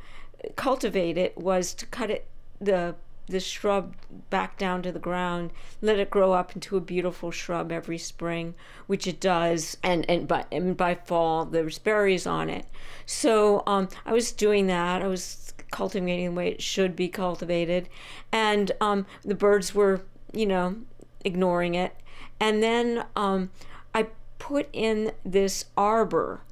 cultivate 0.57 1.19
it 1.19 1.37
was 1.37 1.75
to 1.75 1.87
cut 1.87 2.11
it, 2.11 2.27
the 2.59 2.95
this 3.29 3.45
shrub 3.45 3.95
back 4.31 4.59
down 4.59 4.83
to 4.83 4.93
the 4.93 4.99
ground, 4.99 5.51
let 5.81 5.99
it 5.99 6.11
grow 6.11 6.33
up 6.33 6.55
into 6.55 6.77
a 6.77 6.81
beautiful 6.81 7.31
shrub 7.31 7.71
every 7.71 7.99
spring, 7.99 8.55
which 8.87 9.07
it 9.07 9.21
does, 9.21 9.77
and 9.83 10.09
and 10.09 10.27
by 10.27 10.47
and 10.51 10.77
by 10.77 10.95
fall 10.95 11.45
there's 11.45 11.79
berries 11.79 12.27
on 12.27 12.51
it. 12.51 12.67
So 13.07 13.63
um, 13.67 13.89
I 14.05 14.13
was 14.13 14.33
doing 14.33 14.67
that. 14.67 15.03
I 15.03 15.07
was 15.07 15.53
cultivating 15.71 16.27
the 16.27 16.33
way 16.33 16.49
it 16.49 16.63
should 16.63 16.97
be 16.97 17.09
cultivated, 17.09 17.89
and 18.33 18.73
um, 18.81 19.07
the 19.25 19.35
birds 19.35 19.75
were, 19.75 20.03
you 20.33 20.47
know, 20.47 20.77
ignoring 21.25 21.75
it. 21.75 21.95
And 22.41 22.63
then 22.63 23.05
um, 23.17 23.51
I 23.95 24.09
put 24.39 24.69
in 24.73 25.13
this 25.25 25.67
arbor 25.77 26.43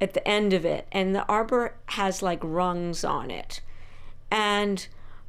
at 0.00 0.12
the 0.12 0.26
end 0.28 0.52
of 0.52 0.64
it, 0.64 0.86
and 0.92 1.14
the 1.14 1.24
arbor 1.26 1.74
has 1.86 2.22
like 2.22 2.40
rungs 2.42 3.04
on 3.04 3.30
it, 3.30 3.60
and 4.30 4.86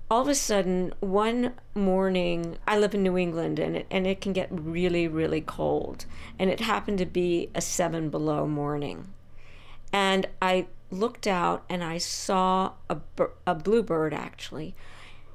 all 0.10 0.22
of 0.22 0.28
a 0.28 0.36
sudden 0.36 0.94
one 1.02 1.54
morning 1.76 2.58
i 2.66 2.78
live 2.78 2.94
in 2.94 3.04
new 3.04 3.18
england 3.18 3.60
and 3.60 3.76
it, 3.76 3.88
and 3.92 4.08
it 4.08 4.22
can 4.22 4.34
get 4.34 4.48
really 4.52 5.08
really 5.08 5.42
cold. 5.42 6.06
And 6.40 6.50
it 6.50 6.60
happened 6.62 6.98
to 7.00 7.06
be 7.06 7.50
a 7.56 7.62
seven 7.62 8.10
below 8.10 8.48
morning. 8.48 9.14
And 9.92 10.28
i 10.42 10.68
looked 10.90 11.28
out 11.28 11.66
and 11.70 11.84
i 11.84 11.98
saw 11.98 12.74
a, 12.90 12.98
a 13.46 13.56
bluebird 13.56 14.14
actually 14.14 14.74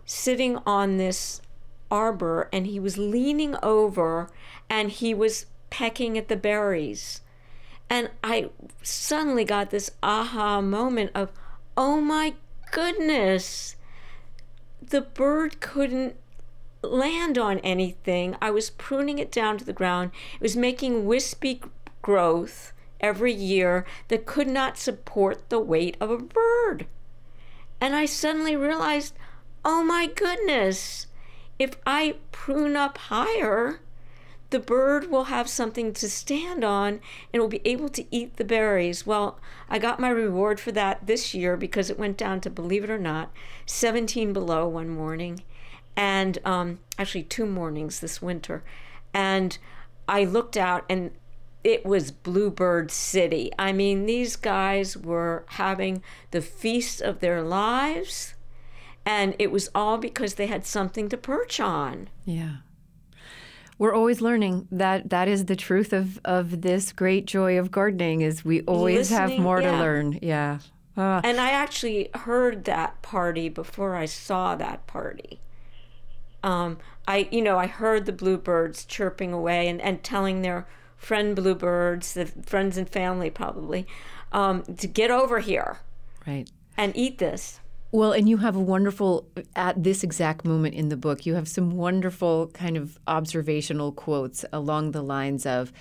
sitting 0.07 0.59
on 0.67 0.97
this 0.97 1.43
arbor 1.91 2.49
and 2.53 2.67
he 2.67 2.81
was 2.81 2.97
leaning 2.97 3.57
over 3.63 4.31
and 4.71 4.91
he 4.91 5.13
was 5.13 5.47
pecking 5.69 6.17
at 6.17 6.29
the 6.29 6.37
berries. 6.37 7.21
And 7.91 8.11
i 8.25 8.49
suddenly 8.83 9.45
got 9.45 9.69
this 9.69 9.91
aha 10.03 10.63
moment 10.63 11.11
of 11.15 11.31
oh 11.77 12.01
my 12.01 12.35
goodness 12.71 13.77
the 14.93 15.01
bird 15.01 15.59
couldn't 15.59 16.15
land 16.83 17.39
on 17.39 17.59
anything. 17.61 18.37
I 18.43 18.51
was 18.51 18.69
pruning 18.69 19.19
it 19.19 19.33
down 19.33 19.57
to 19.57 19.65
the 19.65 19.73
ground. 19.73 20.11
It 20.35 20.43
was 20.43 20.55
making 20.55 21.07
wispy 21.07 21.63
growth 22.03 22.75
every 23.01 23.33
year 23.33 23.87
that 24.09 24.27
could 24.27 24.49
not 24.49 24.77
support 24.77 25.49
the 25.49 25.59
weight 25.59 25.97
of 25.99 26.11
a 26.11 26.19
bird. 26.19 26.87
And 27.81 27.97
I 27.97 28.05
suddenly 28.05 28.55
realized, 28.55 29.15
oh 29.65 29.83
my 29.83 30.09
goodness, 30.09 31.07
if 31.59 31.77
I 31.87 32.17
prune 32.31 32.77
up 32.77 32.99
higher, 32.99 33.81
the 34.53 34.61
bird 34.61 35.11
will 35.11 35.25
have 35.25 35.49
something 35.49 35.95
to 35.95 36.09
stand 36.09 36.63
on 36.63 37.01
and 37.33 37.41
will 37.41 37.49
be 37.49 37.63
able 37.65 37.89
to 37.89 38.05
eat 38.15 38.37
the 38.37 38.45
berries. 38.45 39.07
Well, 39.07 39.41
I 39.69 39.79
got 39.79 39.99
my 39.99 40.11
reward 40.11 40.61
for 40.61 40.71
that 40.73 41.07
this 41.07 41.33
year 41.33 41.57
because 41.57 41.89
it 41.89 41.99
went 41.99 42.19
down 42.19 42.43
to, 42.43 42.51
believe 42.51 42.85
it 42.85 42.91
or 42.91 42.99
not, 42.99 43.33
17 43.65 44.35
below 44.35 44.69
one 44.69 44.91
morning, 44.91 45.43
and 45.97 46.39
um, 46.45 46.81
actually 46.99 47.23
two 47.23 47.47
mornings 47.47 48.01
this 48.01 48.21
winter. 48.21 48.63
And 49.15 49.57
I 50.07 50.25
looked 50.25 50.59
out 50.59 50.85
and 50.89 51.13
it 51.65 51.87
was 51.87 52.11
Bluebird 52.11 52.91
City. 52.91 53.51
I 53.59 53.73
mean, 53.73 54.05
these 54.05 54.37
guys 54.37 54.99
were 54.99 55.45
having 55.47 56.03
the 56.31 56.43
feast 56.43 57.01
of 57.01 57.21
their 57.21 57.41
lives, 57.41 58.35
and 59.07 59.35
it 59.39 59.51
was 59.51 59.71
all 59.75 59.97
because 59.97 60.35
they 60.35 60.49
had 60.49 60.67
something 60.67 61.09
to 61.09 61.17
perch 61.17 61.59
on. 61.59 62.11
Yeah. 62.27 62.57
We're 63.79 63.95
always 63.95 64.21
learning. 64.21 64.69
That 64.71 65.11
that 65.11 65.29
is 65.29 65.47
the 65.47 65.57
truth 65.57 65.93
of 65.93 66.21
of 66.25 66.63
this 66.63 66.93
great 66.93 67.27
joy 67.27 67.59
of 67.59 67.71
gardening 67.71 68.21
is 68.21 68.45
we 68.45 68.63
always 68.63 69.11
Listening, 69.11 69.31
have 69.31 69.39
more 69.39 69.61
yeah. 69.61 69.71
to 69.73 69.79
learn. 69.79 70.19
Yeah. 70.23 70.59
Uh. 70.97 71.21
And 71.25 71.41
I 71.41 71.51
actually 71.51 72.11
heard 72.15 72.65
that 72.65 73.01
party 73.03 73.49
before 73.49 73.97
I 73.97 74.05
saw 74.05 74.55
that 74.57 74.87
party. 74.87 75.41
Um, 76.43 76.79
I 77.09 77.29
you 77.31 77.43
know 77.43 77.59
I 77.59 77.67
heard 77.67 78.07
the 78.07 78.13
bluebirds 78.13 78.85
chirping 78.85 79.33
away 79.33 79.69
and, 79.69 79.81
and 79.81 80.03
telling 80.03 80.43
their 80.43 80.67
friend 80.97 81.35
bluebirds, 81.35 82.15
the 82.15 82.27
friends 82.27 82.77
and 82.77 82.89
family 82.89 83.31
probably, 83.31 83.87
um, 84.33 84.63
to 84.63 84.87
get 84.87 85.11
over 85.11 85.41
here, 85.41 85.79
right, 86.27 86.49
and 86.77 86.97
eat 86.97 87.19
this. 87.19 87.59
Well, 87.95 88.13
and 88.13 88.27
you 88.27 88.39
have 88.39 88.57
a 88.57 88.61
wonderful, 88.61 89.29
at 89.55 89.83
this 89.83 90.03
exact 90.03 90.47
moment 90.47 90.75
in 90.75 90.89
the 90.89 90.97
book, 90.97 91.27
you 91.27 91.35
have 91.35 91.47
some 91.47 91.73
wonderful 91.73 92.47
kind 92.55 92.79
of 92.79 92.99
observational 93.07 93.93
quotes 93.93 94.47
along 94.51 94.93
the 94.93 95.03
lines 95.03 95.45
of, 95.45 95.75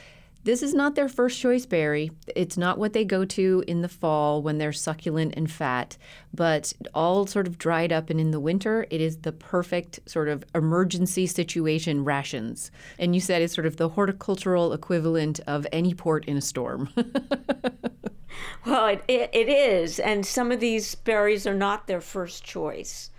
this 0.44 0.62
is 0.62 0.74
not 0.74 0.96
their 0.96 1.08
first 1.08 1.40
choice 1.40 1.66
berry. 1.66 2.12
It's 2.36 2.58
not 2.58 2.78
what 2.78 2.92
they 2.94 3.06
go 3.06 3.24
to 3.26 3.64
in 3.66 3.82
the 3.82 3.88
fall 3.88 4.42
when 4.42 4.58
they're 4.58 4.74
succulent 4.74 5.36
and 5.38 5.50
fat, 5.50 5.98
but 6.34 6.74
all 6.94 7.28
sort 7.28 7.48
of 7.48 7.58
dried 7.58 7.94
up 7.94 8.10
and 8.10 8.20
in 8.20 8.32
the 8.32 8.40
winter, 8.40 8.88
it 8.90 9.00
is 9.00 9.18
the 9.18 9.32
perfect 9.32 10.00
sort 10.08 10.28
of 10.28 10.44
emergency 10.54 11.28
situation 11.28 12.04
rations. 12.04 12.72
And 13.00 13.14
you 13.14 13.22
said 13.22 13.42
it's 13.42 13.54
sort 13.54 13.68
of 13.68 13.78
the 13.78 13.90
horticultural 13.90 14.74
equivalent 14.74 15.40
of 15.48 15.66
any 15.72 15.94
port 15.94 16.26
in 16.26 16.36
a 16.36 16.42
storm. 16.42 16.90
Well, 18.66 18.88
it, 18.88 19.04
it, 19.08 19.30
it 19.34 19.50
is. 19.50 20.00
And 20.00 20.26
some 20.26 20.52
of 20.52 20.60
these 20.60 20.96
berries 20.96 21.48
are 21.48 21.56
not 21.56 21.88
their 21.88 22.02
first 22.02 22.44
choice, 22.44 23.10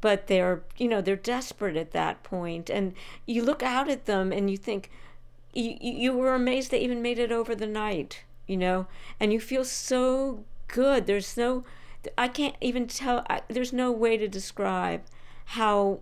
but 0.00 0.26
they're, 0.26 0.62
you 0.76 0.88
know, 0.88 1.00
they're 1.00 1.16
desperate 1.16 1.76
at 1.76 1.92
that 1.92 2.22
point. 2.22 2.68
And 2.68 2.94
you 3.26 3.42
look 3.42 3.62
out 3.62 3.88
at 3.88 4.06
them 4.06 4.32
and 4.32 4.50
you 4.50 4.56
think, 4.56 4.90
you, 5.54 5.76
you 5.80 6.12
were 6.12 6.34
amazed 6.34 6.70
they 6.70 6.80
even 6.80 7.02
made 7.02 7.18
it 7.18 7.32
over 7.32 7.54
the 7.54 7.66
night, 7.66 8.24
you 8.46 8.56
know, 8.56 8.86
and 9.18 9.32
you 9.32 9.40
feel 9.40 9.64
so 9.64 10.44
good. 10.68 11.06
There's 11.06 11.36
no, 11.36 11.64
I 12.18 12.28
can't 12.28 12.56
even 12.60 12.86
tell, 12.86 13.24
I, 13.30 13.42
there's 13.48 13.72
no 13.72 13.90
way 13.90 14.16
to 14.16 14.28
describe 14.28 15.02
how, 15.46 16.00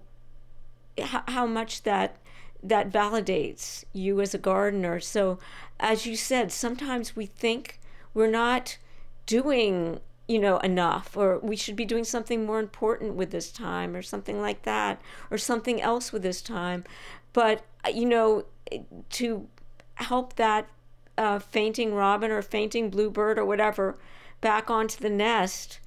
how, 0.99 1.23
how 1.27 1.47
much 1.47 1.83
that 1.83 2.17
that 2.63 2.91
validates 2.91 3.85
you 3.93 4.21
as 4.21 4.35
a 4.35 4.39
gardener. 4.39 5.01
So, 5.01 5.39
as 5.79 6.07
you 6.07 6.17
said, 6.17 6.53
sometimes 6.53 7.17
we 7.17 7.27
think 7.27 7.80
we're 8.15 8.31
not 8.31 8.79
doing 9.27 10.01
you 10.31 10.39
know 10.39 10.59
enough 10.59 11.17
or 11.17 11.39
we 11.41 11.57
should 11.57 11.75
be 11.75 11.85
doing 11.85 12.05
something 12.05 12.47
more 12.47 12.61
important 12.61 13.15
with 13.15 13.33
this 13.33 13.51
time 13.51 13.97
or 13.97 14.03
something 14.03 14.41
like 14.41 14.63
that 14.63 15.01
or 15.29 15.37
something 15.37 15.83
else 15.83 16.13
with 16.13 16.23
this 16.23 16.41
time. 16.41 16.85
But 17.33 17.65
uh, 17.85 17.91
you 17.91 18.07
know 18.07 18.45
to 19.11 19.49
help 19.97 20.37
that 20.37 20.69
uh, 21.19 21.41
fainting 21.41 21.95
robin 21.95 22.31
or 22.31 22.43
fainting 22.43 22.91
bluebird 22.91 23.39
or 23.39 23.45
whatever 23.45 23.99
back 24.41 24.71
onto 24.71 25.01
the 25.01 25.11
nest 25.11 25.81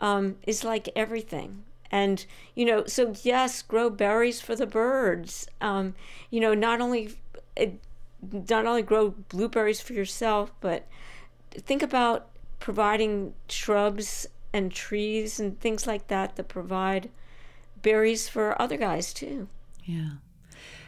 um, 0.00 0.36
is 0.46 0.64
like 0.64 0.88
everything. 0.96 1.64
And 1.90 2.24
you 2.54 2.64
know 2.64 2.86
so 2.86 3.14
yes 3.22 3.60
grow 3.60 3.90
berries 3.90 4.40
for 4.40 4.56
the 4.56 4.66
birds. 4.66 5.46
Um, 5.60 5.94
you 6.30 6.40
know 6.40 6.54
not 6.54 6.80
only 6.80 7.16
not 8.32 8.66
only 8.66 8.82
grow 8.82 9.10
blueberries 9.28 9.82
for 9.82 9.92
yourself 9.92 10.52
but 10.62 10.86
think 11.50 11.82
about 11.82 12.28
providing 12.58 13.34
shrubs 13.48 14.26
and 14.52 14.72
trees 14.72 15.40
and 15.40 15.58
things 15.60 15.86
like 15.86 16.08
that 16.08 16.36
that 16.36 16.48
provide 16.48 17.10
berries 17.82 18.28
for 18.28 18.60
other 18.60 18.76
guys 18.76 19.12
too. 19.12 19.48
Yeah. 19.84 20.10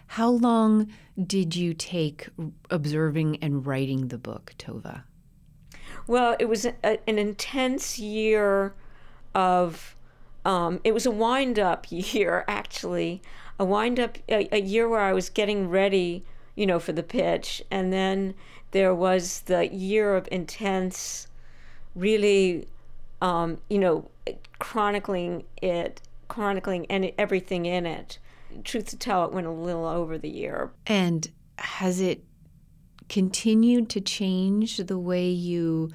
How 0.08 0.28
long 0.28 0.92
did 1.26 1.56
you 1.56 1.72
take 1.72 2.28
observing 2.70 3.38
and 3.40 3.66
writing 3.66 4.08
the 4.08 4.18
book, 4.18 4.54
Tovah? 4.58 5.04
Well, 6.06 6.36
it 6.38 6.46
was 6.46 6.66
a, 6.66 7.08
an 7.08 7.18
intense 7.18 7.98
year 7.98 8.74
of, 9.34 9.96
um, 10.44 10.80
it 10.84 10.92
was 10.92 11.06
a 11.06 11.10
wind 11.10 11.58
up 11.58 11.86
year, 11.90 12.44
actually. 12.46 13.22
A 13.58 13.64
wind 13.64 13.98
up, 14.00 14.18
a, 14.28 14.48
a 14.54 14.60
year 14.60 14.88
where 14.88 15.00
I 15.00 15.12
was 15.12 15.30
getting 15.30 15.68
ready, 15.68 16.24
you 16.54 16.66
know, 16.66 16.78
for 16.78 16.92
the 16.92 17.02
pitch. 17.02 17.62
And 17.70 17.92
then 17.92 18.34
there 18.72 18.94
was 18.94 19.42
the 19.42 19.72
year 19.72 20.14
of 20.16 20.28
intense, 20.30 21.26
really, 21.94 22.66
um, 23.20 23.58
you 23.68 23.78
know, 23.78 24.10
chronicling 24.58 25.44
it, 25.60 26.00
chronicling 26.28 26.86
and 26.86 27.12
everything 27.18 27.66
in 27.66 27.86
it. 27.86 28.18
Truth 28.64 28.86
to 28.86 28.96
tell, 28.96 29.24
it 29.24 29.32
went 29.32 29.46
a 29.46 29.50
little 29.50 29.86
over 29.86 30.18
the 30.18 30.28
year. 30.28 30.70
And 30.86 31.30
has 31.58 32.00
it 32.00 32.24
continued 33.08 33.88
to 33.90 34.00
change 34.00 34.78
the 34.78 34.98
way 34.98 35.28
you 35.28 35.90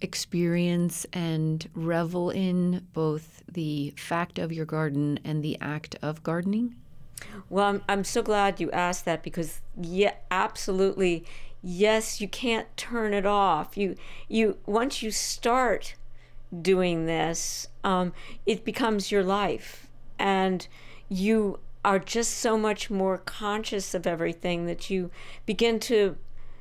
experience 0.00 1.06
and 1.12 1.68
revel 1.74 2.30
in 2.30 2.86
both 2.92 3.42
the 3.50 3.94
fact 3.96 4.38
of 4.38 4.52
your 4.52 4.66
garden 4.66 5.18
and 5.24 5.42
the 5.42 5.58
act 5.60 5.96
of 6.02 6.22
gardening? 6.22 6.76
Well, 7.48 7.66
I'm, 7.66 7.82
I'm 7.88 8.04
so 8.04 8.22
glad 8.22 8.60
you 8.60 8.70
asked 8.72 9.04
that 9.04 9.22
because, 9.22 9.60
yeah, 9.80 10.14
absolutely 10.30 11.24
yes, 11.66 12.20
you 12.20 12.28
can't 12.28 12.74
turn 12.76 13.12
it 13.12 13.26
off. 13.26 13.76
You 13.76 13.96
you 14.28 14.58
once 14.66 15.02
you 15.02 15.10
start 15.10 15.96
doing 16.62 17.06
this, 17.06 17.68
um, 17.82 18.12
it 18.46 18.64
becomes 18.64 19.10
your 19.10 19.24
life, 19.24 19.88
and 20.18 20.66
you 21.08 21.58
are 21.84 21.98
just 21.98 22.34
so 22.34 22.56
much 22.56 22.88
more 22.90 23.18
conscious 23.18 23.94
of 23.94 24.06
everything 24.06 24.66
that 24.66 24.90
you 24.90 25.10
begin 25.44 25.78
to 25.80 26.16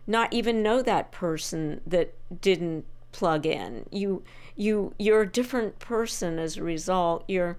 not 0.08 0.34
even 0.34 0.62
know 0.62 0.82
that 0.82 1.12
person 1.12 1.82
that 1.86 2.14
didn't 2.42 2.86
plug 3.12 3.46
in. 3.46 3.86
You 3.92 4.24
you 4.56 4.94
you're 4.98 5.22
a 5.22 5.32
different 5.32 5.78
person 5.78 6.40
as 6.40 6.58
a 6.58 6.64
result. 6.64 7.24
You're 7.28 7.58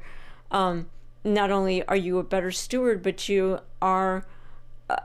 um, 0.50 0.88
not 1.26 1.50
only 1.50 1.86
are 1.86 1.96
you 1.96 2.18
a 2.18 2.22
better 2.22 2.52
steward, 2.52 3.02
but 3.02 3.28
you 3.28 3.60
are 3.82 4.24
uh, 4.88 4.96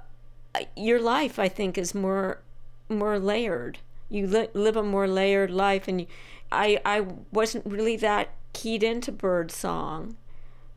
your 0.77 1.01
life. 1.01 1.39
I 1.39 1.49
think 1.49 1.77
is 1.77 1.93
more 1.95 2.39
more 2.87 3.19
layered. 3.19 3.79
You 4.09 4.27
li- 4.27 4.49
live 4.53 4.75
a 4.75 4.83
more 4.83 5.07
layered 5.07 5.51
life, 5.51 5.87
and 5.87 6.01
you, 6.01 6.07
I 6.51 6.79
I 6.85 7.05
wasn't 7.31 7.65
really 7.65 7.97
that 7.97 8.29
keyed 8.53 8.83
into 8.83 9.11
bird 9.11 9.51
song 9.51 10.17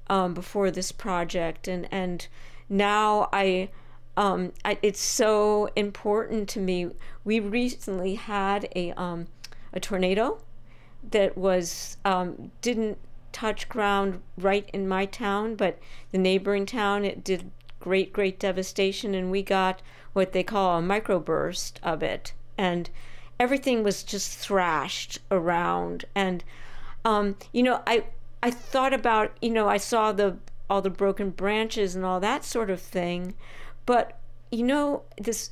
um, 0.08 0.34
before 0.34 0.70
this 0.70 0.92
project, 0.92 1.68
and 1.68 1.86
and 1.92 2.26
now 2.68 3.28
I. 3.32 3.68
Um, 4.16 4.52
I, 4.64 4.78
it's 4.80 5.00
so 5.00 5.68
important 5.74 6.48
to 6.50 6.60
me. 6.60 6.90
We 7.24 7.40
recently 7.40 8.14
had 8.14 8.68
a 8.76 8.92
um, 8.92 9.26
a 9.72 9.80
tornado 9.80 10.38
that 11.10 11.36
was 11.36 11.96
um, 12.04 12.52
didn't 12.62 12.98
touch 13.34 13.68
ground 13.68 14.22
right 14.38 14.70
in 14.72 14.88
my 14.88 15.04
town, 15.04 15.56
but 15.56 15.78
the 16.12 16.18
neighboring 16.18 16.64
town 16.64 17.04
it 17.04 17.22
did 17.22 17.50
great 17.80 18.12
great 18.12 18.38
devastation, 18.38 19.14
and 19.14 19.30
we 19.30 19.42
got 19.42 19.82
what 20.14 20.32
they 20.32 20.42
call 20.42 20.78
a 20.78 20.82
microburst 20.82 21.74
of 21.82 22.02
it, 22.02 22.32
and 22.56 22.88
everything 23.38 23.82
was 23.82 24.02
just 24.02 24.38
thrashed 24.38 25.18
around. 25.30 26.06
And 26.14 26.42
um, 27.04 27.36
you 27.52 27.62
know, 27.62 27.82
I 27.86 28.04
I 28.42 28.50
thought 28.50 28.94
about 28.94 29.36
you 29.42 29.50
know 29.50 29.68
I 29.68 29.76
saw 29.76 30.12
the 30.12 30.38
all 30.70 30.80
the 30.80 30.88
broken 30.88 31.30
branches 31.30 31.94
and 31.94 32.04
all 32.04 32.20
that 32.20 32.44
sort 32.44 32.70
of 32.70 32.80
thing, 32.80 33.34
but 33.84 34.18
you 34.50 34.62
know 34.62 35.02
this 35.20 35.50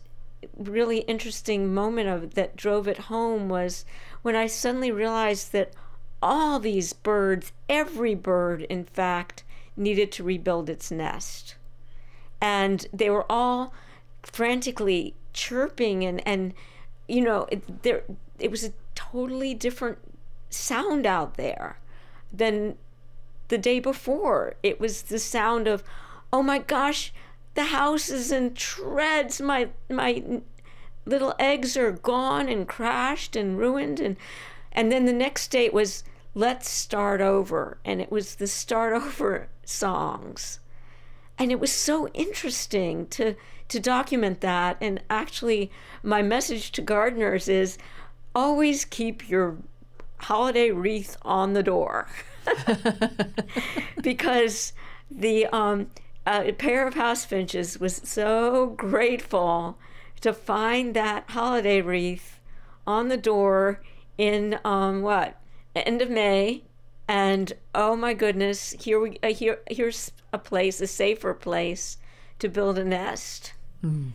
really 0.57 0.99
interesting 1.01 1.73
moment 1.73 2.09
of 2.09 2.35
that 2.35 2.57
drove 2.57 2.89
it 2.89 2.99
home 2.99 3.49
was 3.49 3.85
when 4.23 4.35
I 4.35 4.47
suddenly 4.47 4.91
realized 4.91 5.53
that 5.53 5.73
all 6.23 6.59
these 6.59 6.93
birds, 6.93 7.53
every 7.69 8.15
bird, 8.15 8.63
in 8.63 8.85
fact, 8.85 9.45
needed 9.77 10.13
to 10.13 10.25
rebuild 10.25 10.71
its 10.71 10.91
nest. 10.91 11.57
And 12.41 12.87
they 12.93 13.11
were 13.11 13.31
all 13.31 13.73
frantically 14.23 15.15
chirping 15.33 16.05
and, 16.05 16.27
and 16.27 16.55
you 17.09 17.21
know, 17.21 17.47
it, 17.51 17.83
there, 17.83 18.05
it 18.39 18.51
was 18.51 18.65
a 18.65 18.73
totally 18.95 19.55
different 19.55 19.99
sound 20.51 21.07
out 21.07 21.35
there 21.35 21.79
than 22.33 22.77
the 23.49 23.59
day 23.59 23.81
before. 23.81 24.55
It 24.63 24.81
was 24.81 25.03
the 25.03 25.19
sound 25.19 25.67
of, 25.67 25.83
oh 26.33 26.43
my 26.43 26.59
gosh, 26.59 27.13
the 27.55 27.65
house 27.65 28.09
is 28.09 28.33
in 28.33 28.55
shreds. 28.55 29.41
My 29.41 29.69
my 29.91 30.41
little 31.05 31.35
eggs 31.39 31.77
are 31.77 31.93
gone 31.93 32.49
and 32.49 32.67
crashed 32.67 33.37
and 33.37 33.59
ruined 33.59 33.99
and 34.01 34.17
and 34.71 34.91
then 34.91 35.05
the 35.05 35.13
next 35.13 35.49
day 35.49 35.65
it 35.65 35.75
was 35.75 36.05
let's 36.35 36.69
start 36.69 37.21
over. 37.21 37.79
And 37.85 38.01
it 38.01 38.11
was 38.11 38.37
the 38.37 38.47
start 38.47 38.95
over 38.95 39.49
songs. 39.65 40.61
And 41.39 41.51
it 41.51 41.61
was 41.61 41.73
so 41.73 42.09
interesting 42.09 43.07
to 43.09 43.35
to 43.69 43.81
document 43.81 44.43
that. 44.43 44.77
And 44.81 45.03
actually 45.09 45.71
my 46.03 46.21
message 46.21 46.73
to 46.73 46.83
gardeners 46.83 47.49
is 47.49 47.79
always 48.35 48.85
keep 48.85 49.29
your 49.29 49.57
holiday 50.19 50.71
wreath 50.71 51.17
on 51.23 51.55
the 51.55 51.63
door. 51.63 52.09
Because 54.03 54.73
the 55.11 55.47
um, 55.47 55.91
a 56.27 56.53
pair 56.53 56.87
of 56.87 56.95
house 56.95 57.25
finches 57.25 57.79
was 57.79 57.97
so 58.05 58.67
grateful 58.77 59.79
to 60.21 60.33
find 60.33 60.95
that 60.95 61.31
holiday 61.31 61.81
wreath 61.81 62.41
on 62.87 63.09
the 63.09 63.17
door 63.17 63.81
in 64.19 64.59
um, 64.65 65.03
what 65.03 65.37
end 65.77 66.03
of 66.03 66.11
May, 66.11 66.65
and 67.09 67.53
oh 67.75 67.97
my 67.97 68.15
goodness, 68.15 68.75
here 68.81 69.01
we 69.01 69.19
uh, 69.23 69.29
here 69.29 69.61
here's 69.71 70.13
a 70.33 70.39
place, 70.39 70.81
a 70.81 70.87
safer 70.87 71.35
place 71.35 71.99
to 72.39 72.49
build 72.49 72.79
a 72.79 72.85
nest. 72.85 73.55
Mm. 73.83 74.13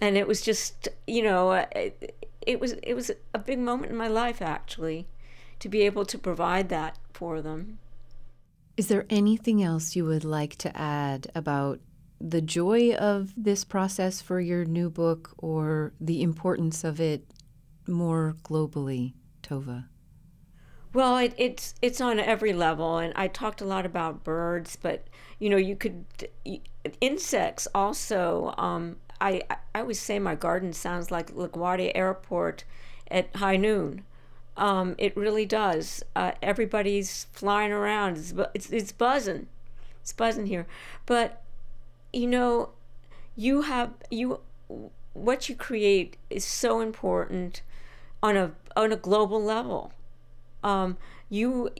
And 0.00 0.16
it 0.16 0.26
was 0.26 0.40
just, 0.40 0.88
you 1.06 1.22
know, 1.22 1.50
uh, 1.50 1.66
it, 1.72 2.28
it 2.46 2.60
was 2.60 2.72
it 2.82 2.94
was 2.94 3.10
a 3.34 3.38
big 3.38 3.58
moment 3.58 3.92
in 3.92 3.98
my 3.98 4.08
life 4.08 4.40
actually, 4.42 5.06
to 5.58 5.68
be 5.68 5.82
able 5.82 6.04
to 6.06 6.18
provide 6.18 6.68
that 6.70 6.98
for 7.12 7.40
them. 7.40 7.78
Is 8.76 8.88
there 8.88 9.06
anything 9.10 9.62
else 9.62 9.94
you 9.94 10.06
would 10.06 10.24
like 10.24 10.56
to 10.56 10.74
add 10.76 11.30
about 11.34 11.80
the 12.18 12.40
joy 12.40 12.92
of 12.94 13.32
this 13.36 13.64
process 13.64 14.20
for 14.20 14.40
your 14.40 14.64
new 14.64 14.88
book 14.88 15.34
or 15.36 15.92
the 16.00 16.22
importance 16.22 16.82
of 16.84 17.00
it 17.00 17.24
more 17.86 18.36
globally, 18.42 19.12
Tovah? 19.42 19.84
Well, 20.92 21.16
it, 21.18 21.34
it's 21.36 21.74
it's 21.82 22.00
on 22.00 22.18
every 22.18 22.52
level, 22.52 22.98
and 22.98 23.12
I 23.16 23.28
talked 23.28 23.60
a 23.60 23.64
lot 23.64 23.86
about 23.86 24.24
birds, 24.24 24.76
but 24.76 25.06
you 25.38 25.48
know, 25.48 25.56
you 25.56 25.76
could 25.76 26.04
insects 27.00 27.68
also. 27.74 28.54
Um, 28.58 28.96
I 29.20 29.42
I 29.74 29.80
always 29.80 30.00
say 30.00 30.18
my 30.18 30.34
garden 30.34 30.72
sounds 30.72 31.10
like 31.10 31.32
LaGuardia 31.34 31.92
Airport 31.94 32.64
at 33.10 33.34
high 33.36 33.56
noon. 33.56 34.04
Um, 34.56 34.94
it 34.98 35.16
really 35.16 35.46
does. 35.46 36.02
Uh, 36.16 36.32
everybody's 36.42 37.26
flying 37.32 37.72
around. 37.72 38.16
It's, 38.18 38.34
it's 38.54 38.70
it's 38.70 38.92
buzzing. 38.92 39.46
It's 40.02 40.12
buzzing 40.12 40.46
here, 40.46 40.66
but 41.06 41.42
you 42.12 42.26
know, 42.26 42.70
you 43.36 43.62
have 43.62 43.92
you 44.10 44.40
what 45.14 45.48
you 45.48 45.54
create 45.56 46.16
is 46.30 46.44
so 46.44 46.80
important 46.80 47.62
on 48.22 48.36
a 48.36 48.52
on 48.76 48.92
a 48.92 48.96
global 48.96 49.42
level. 49.42 49.92
Um, 50.62 50.96
you 51.28 51.70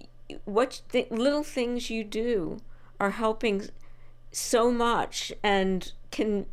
what 0.45 0.81
th- 0.91 1.11
little 1.11 1.43
things 1.43 1.91
you 1.91 2.05
do 2.05 2.59
are 2.99 3.11
helping 3.11 3.69
so 4.33 4.71
much 4.71 5.33
and 5.43 5.93
can 6.11 6.47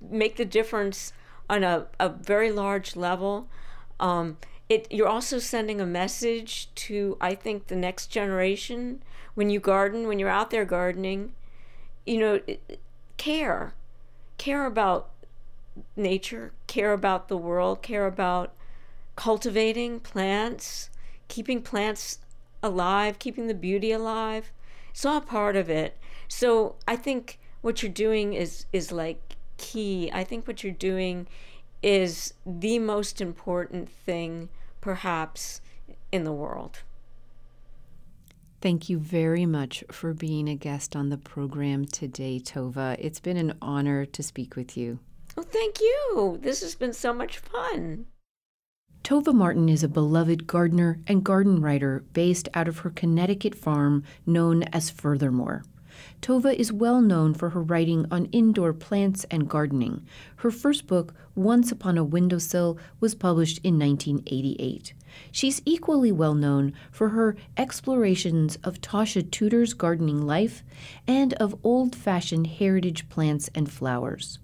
make 0.00 0.36
the 0.36 0.44
difference 0.44 1.12
on 1.50 1.62
a, 1.64 1.86
a 1.98 2.08
very 2.08 2.50
large 2.50 2.96
level. 2.96 3.48
Um, 4.00 4.38
it 4.68 4.86
you're 4.90 5.08
also 5.08 5.38
sending 5.38 5.80
a 5.80 5.86
message 5.86 6.72
to 6.74 7.16
I 7.20 7.34
think 7.34 7.66
the 7.66 7.76
next 7.76 8.08
generation 8.08 9.02
when 9.34 9.50
you 9.50 9.60
garden 9.60 10.06
when 10.06 10.18
you're 10.18 10.28
out 10.28 10.50
there 10.50 10.64
gardening 10.64 11.32
you 12.04 12.18
know 12.18 12.40
care 13.16 13.74
care 14.36 14.66
about 14.66 15.10
nature 15.96 16.52
care 16.66 16.92
about 16.92 17.28
the 17.28 17.36
world 17.36 17.82
care 17.82 18.06
about 18.06 18.52
cultivating 19.16 20.00
plants 20.00 20.90
keeping 21.28 21.62
plants 21.62 22.18
alive 22.62 23.18
keeping 23.18 23.46
the 23.46 23.54
beauty 23.54 23.92
alive 23.92 24.52
it's 24.90 25.04
all 25.04 25.20
part 25.20 25.56
of 25.56 25.70
it 25.70 25.96
so 26.26 26.74
i 26.86 26.96
think 26.96 27.38
what 27.60 27.82
you're 27.82 27.92
doing 27.92 28.32
is 28.34 28.66
is 28.72 28.90
like 28.90 29.36
key 29.56 30.10
i 30.12 30.24
think 30.24 30.46
what 30.46 30.64
you're 30.64 30.72
doing 30.72 31.26
is 31.82 32.34
the 32.44 32.78
most 32.78 33.20
important 33.20 33.88
thing 33.88 34.48
perhaps 34.80 35.60
in 36.10 36.24
the 36.24 36.32
world 36.32 36.80
Thank 38.60 38.88
you 38.88 38.98
very 38.98 39.46
much 39.46 39.84
for 39.92 40.12
being 40.12 40.48
a 40.48 40.56
guest 40.56 40.96
on 40.96 41.10
the 41.10 41.16
program 41.16 41.84
today, 41.84 42.40
Tovah. 42.40 42.96
It's 42.98 43.20
been 43.20 43.36
an 43.36 43.56
honor 43.62 44.04
to 44.04 44.20
speak 44.20 44.56
with 44.56 44.76
you. 44.76 44.98
Oh, 45.36 45.42
thank 45.42 45.80
you. 45.80 46.38
This 46.42 46.60
has 46.62 46.74
been 46.74 46.92
so 46.92 47.14
much 47.14 47.38
fun. 47.38 48.06
Tovah 49.08 49.32
Martin 49.32 49.70
is 49.70 49.82
a 49.82 49.88
beloved 49.88 50.46
gardener 50.46 50.98
and 51.06 51.24
garden 51.24 51.62
writer 51.62 52.04
based 52.12 52.46
out 52.52 52.68
of 52.68 52.80
her 52.80 52.90
Connecticut 52.90 53.54
farm 53.54 54.04
known 54.26 54.64
as 54.64 54.90
Furthermore. 54.90 55.64
Tovah 56.20 56.54
is 56.54 56.70
well 56.70 57.00
known 57.00 57.32
for 57.32 57.48
her 57.48 57.62
writing 57.62 58.04
on 58.10 58.26
indoor 58.32 58.74
plants 58.74 59.24
and 59.30 59.48
gardening. 59.48 60.04
Her 60.36 60.50
first 60.50 60.86
book, 60.86 61.14
Once 61.34 61.72
Upon 61.72 61.96
a 61.96 62.04
Windowsill, 62.04 62.76
was 63.00 63.14
published 63.14 63.60
in 63.64 63.78
1988. 63.78 64.92
She's 65.32 65.62
equally 65.64 66.12
well 66.12 66.34
known 66.34 66.74
for 66.90 67.08
her 67.08 67.34
explorations 67.56 68.58
of 68.62 68.82
Tasha 68.82 69.30
Tudor's 69.30 69.72
gardening 69.72 70.26
life 70.26 70.62
and 71.06 71.32
of 71.32 71.58
old 71.64 71.96
fashioned 71.96 72.46
heritage 72.46 73.08
plants 73.08 73.48
and 73.54 73.72
flowers. 73.72 74.38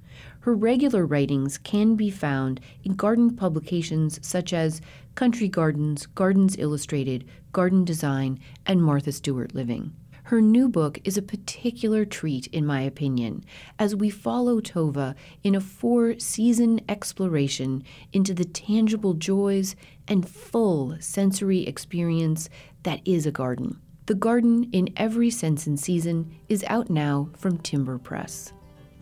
Her 0.44 0.54
regular 0.54 1.06
writings 1.06 1.56
can 1.56 1.94
be 1.94 2.10
found 2.10 2.60
in 2.82 2.96
garden 2.96 3.34
publications 3.34 4.20
such 4.20 4.52
as 4.52 4.82
Country 5.14 5.48
Gardens, 5.48 6.04
Gardens 6.04 6.58
Illustrated, 6.58 7.24
Garden 7.52 7.82
Design, 7.82 8.38
and 8.66 8.82
Martha 8.82 9.10
Stewart 9.10 9.54
Living. 9.54 9.94
Her 10.24 10.42
new 10.42 10.68
book 10.68 10.98
is 11.02 11.16
a 11.16 11.22
particular 11.22 12.04
treat, 12.04 12.46
in 12.48 12.66
my 12.66 12.82
opinion, 12.82 13.42
as 13.78 13.96
we 13.96 14.10
follow 14.10 14.60
Tovah 14.60 15.14
in 15.42 15.54
a 15.54 15.62
four 15.62 16.18
season 16.18 16.82
exploration 16.90 17.82
into 18.12 18.34
the 18.34 18.44
tangible 18.44 19.14
joys 19.14 19.74
and 20.06 20.28
full 20.28 20.94
sensory 21.00 21.66
experience 21.66 22.50
that 22.82 23.00
is 23.06 23.24
a 23.24 23.32
garden. 23.32 23.80
The 24.04 24.14
Garden 24.14 24.68
in 24.72 24.90
Every 24.94 25.30
Sense 25.30 25.66
and 25.66 25.80
Season 25.80 26.38
is 26.50 26.62
out 26.68 26.90
now 26.90 27.30
from 27.34 27.56
Timber 27.56 27.96
Press. 27.96 28.52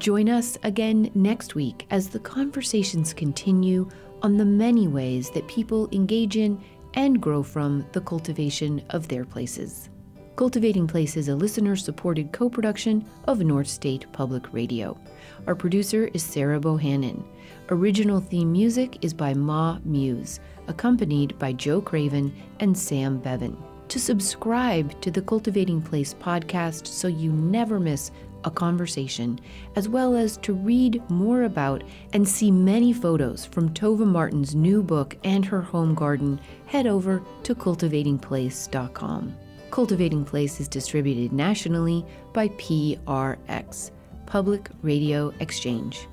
Join 0.03 0.29
us 0.29 0.59
again 0.65 1.13
next 1.15 1.55
week 1.55 1.87
as 1.91 2.09
the 2.09 2.19
conversations 2.19 3.15
continue 3.15 3.89
on 4.23 4.37
the 4.37 4.45
many 4.45 4.89
ways 4.89 5.31
that 5.31 5.47
people 5.47 5.89
engage 5.93 6.37
in 6.37 6.61
and 6.95 7.23
grow 7.23 7.45
from 7.45 7.87
the 7.93 8.01
cultivation 8.01 8.83
of 8.91 9.07
their 9.07 9.25
places. 9.25 9.91
Cultivating 10.35 10.89
Place 10.89 11.17
is 11.17 11.29
a 11.29 11.37
listener 11.37 11.77
supported 11.77 12.33
co 12.33 12.51
production 12.51 13.09
of 13.29 13.39
North 13.39 13.69
State 13.69 14.11
Public 14.11 14.53
Radio. 14.53 14.99
Our 15.47 15.55
producer 15.55 16.11
is 16.13 16.25
Sarah 16.25 16.59
Bohannon. 16.59 17.23
Original 17.69 18.19
theme 18.19 18.51
music 18.51 19.05
is 19.05 19.15
by 19.15 19.35
Ma 19.35 19.79
Muse, 19.85 20.41
accompanied 20.67 21.39
by 21.39 21.53
Joe 21.53 21.81
Craven 21.81 22.35
and 22.59 22.77
Sam 22.77 23.19
Bevan. 23.21 23.57
To 23.87 24.01
subscribe 24.01 25.01
to 25.01 25.13
the 25.13 25.23
Cultivating 25.23 25.81
Place 25.81 26.13
podcast 26.13 26.89
so 26.89 27.07
you 27.07 27.31
never 27.31 27.79
miss 27.79 28.11
a 28.45 28.51
conversation, 28.51 29.41
as 29.77 29.89
well 29.89 30.15
as 30.15 30.37
to 30.39 30.53
read 30.53 31.03
more 31.11 31.45
about 31.45 31.83
and 32.13 32.29
see 32.29 32.51
many 32.51 32.93
photos 32.93 33.45
from 33.45 33.71
Tovah 33.71 34.07
Martin's 34.07 34.55
new 34.55 34.83
book 34.83 35.17
and 35.25 35.45
her 35.45 35.61
home 35.61 35.95
garden, 35.95 36.41
head 36.67 36.87
over 36.87 37.23
to 37.45 37.55
cultivatingplace.com. 37.55 39.37
Cultivating 39.71 40.25
Place 40.25 40.61
is 40.61 40.69
distributed 40.69 41.33
nationally 41.33 42.05
by 42.33 42.49
PRX, 42.49 43.91
Public 44.27 44.69
Radio 44.83 45.33
Exchange. 45.41 46.07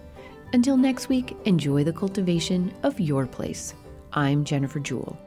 Until 0.53 0.77
next 0.77 1.09
week, 1.09 1.35
enjoy 1.45 1.83
the 1.83 1.93
cultivation 1.93 2.73
of 2.83 2.99
your 2.99 3.27
place. 3.27 3.73
I'm 4.13 4.43
Jennifer 4.43 4.79
Jewell. 4.79 5.17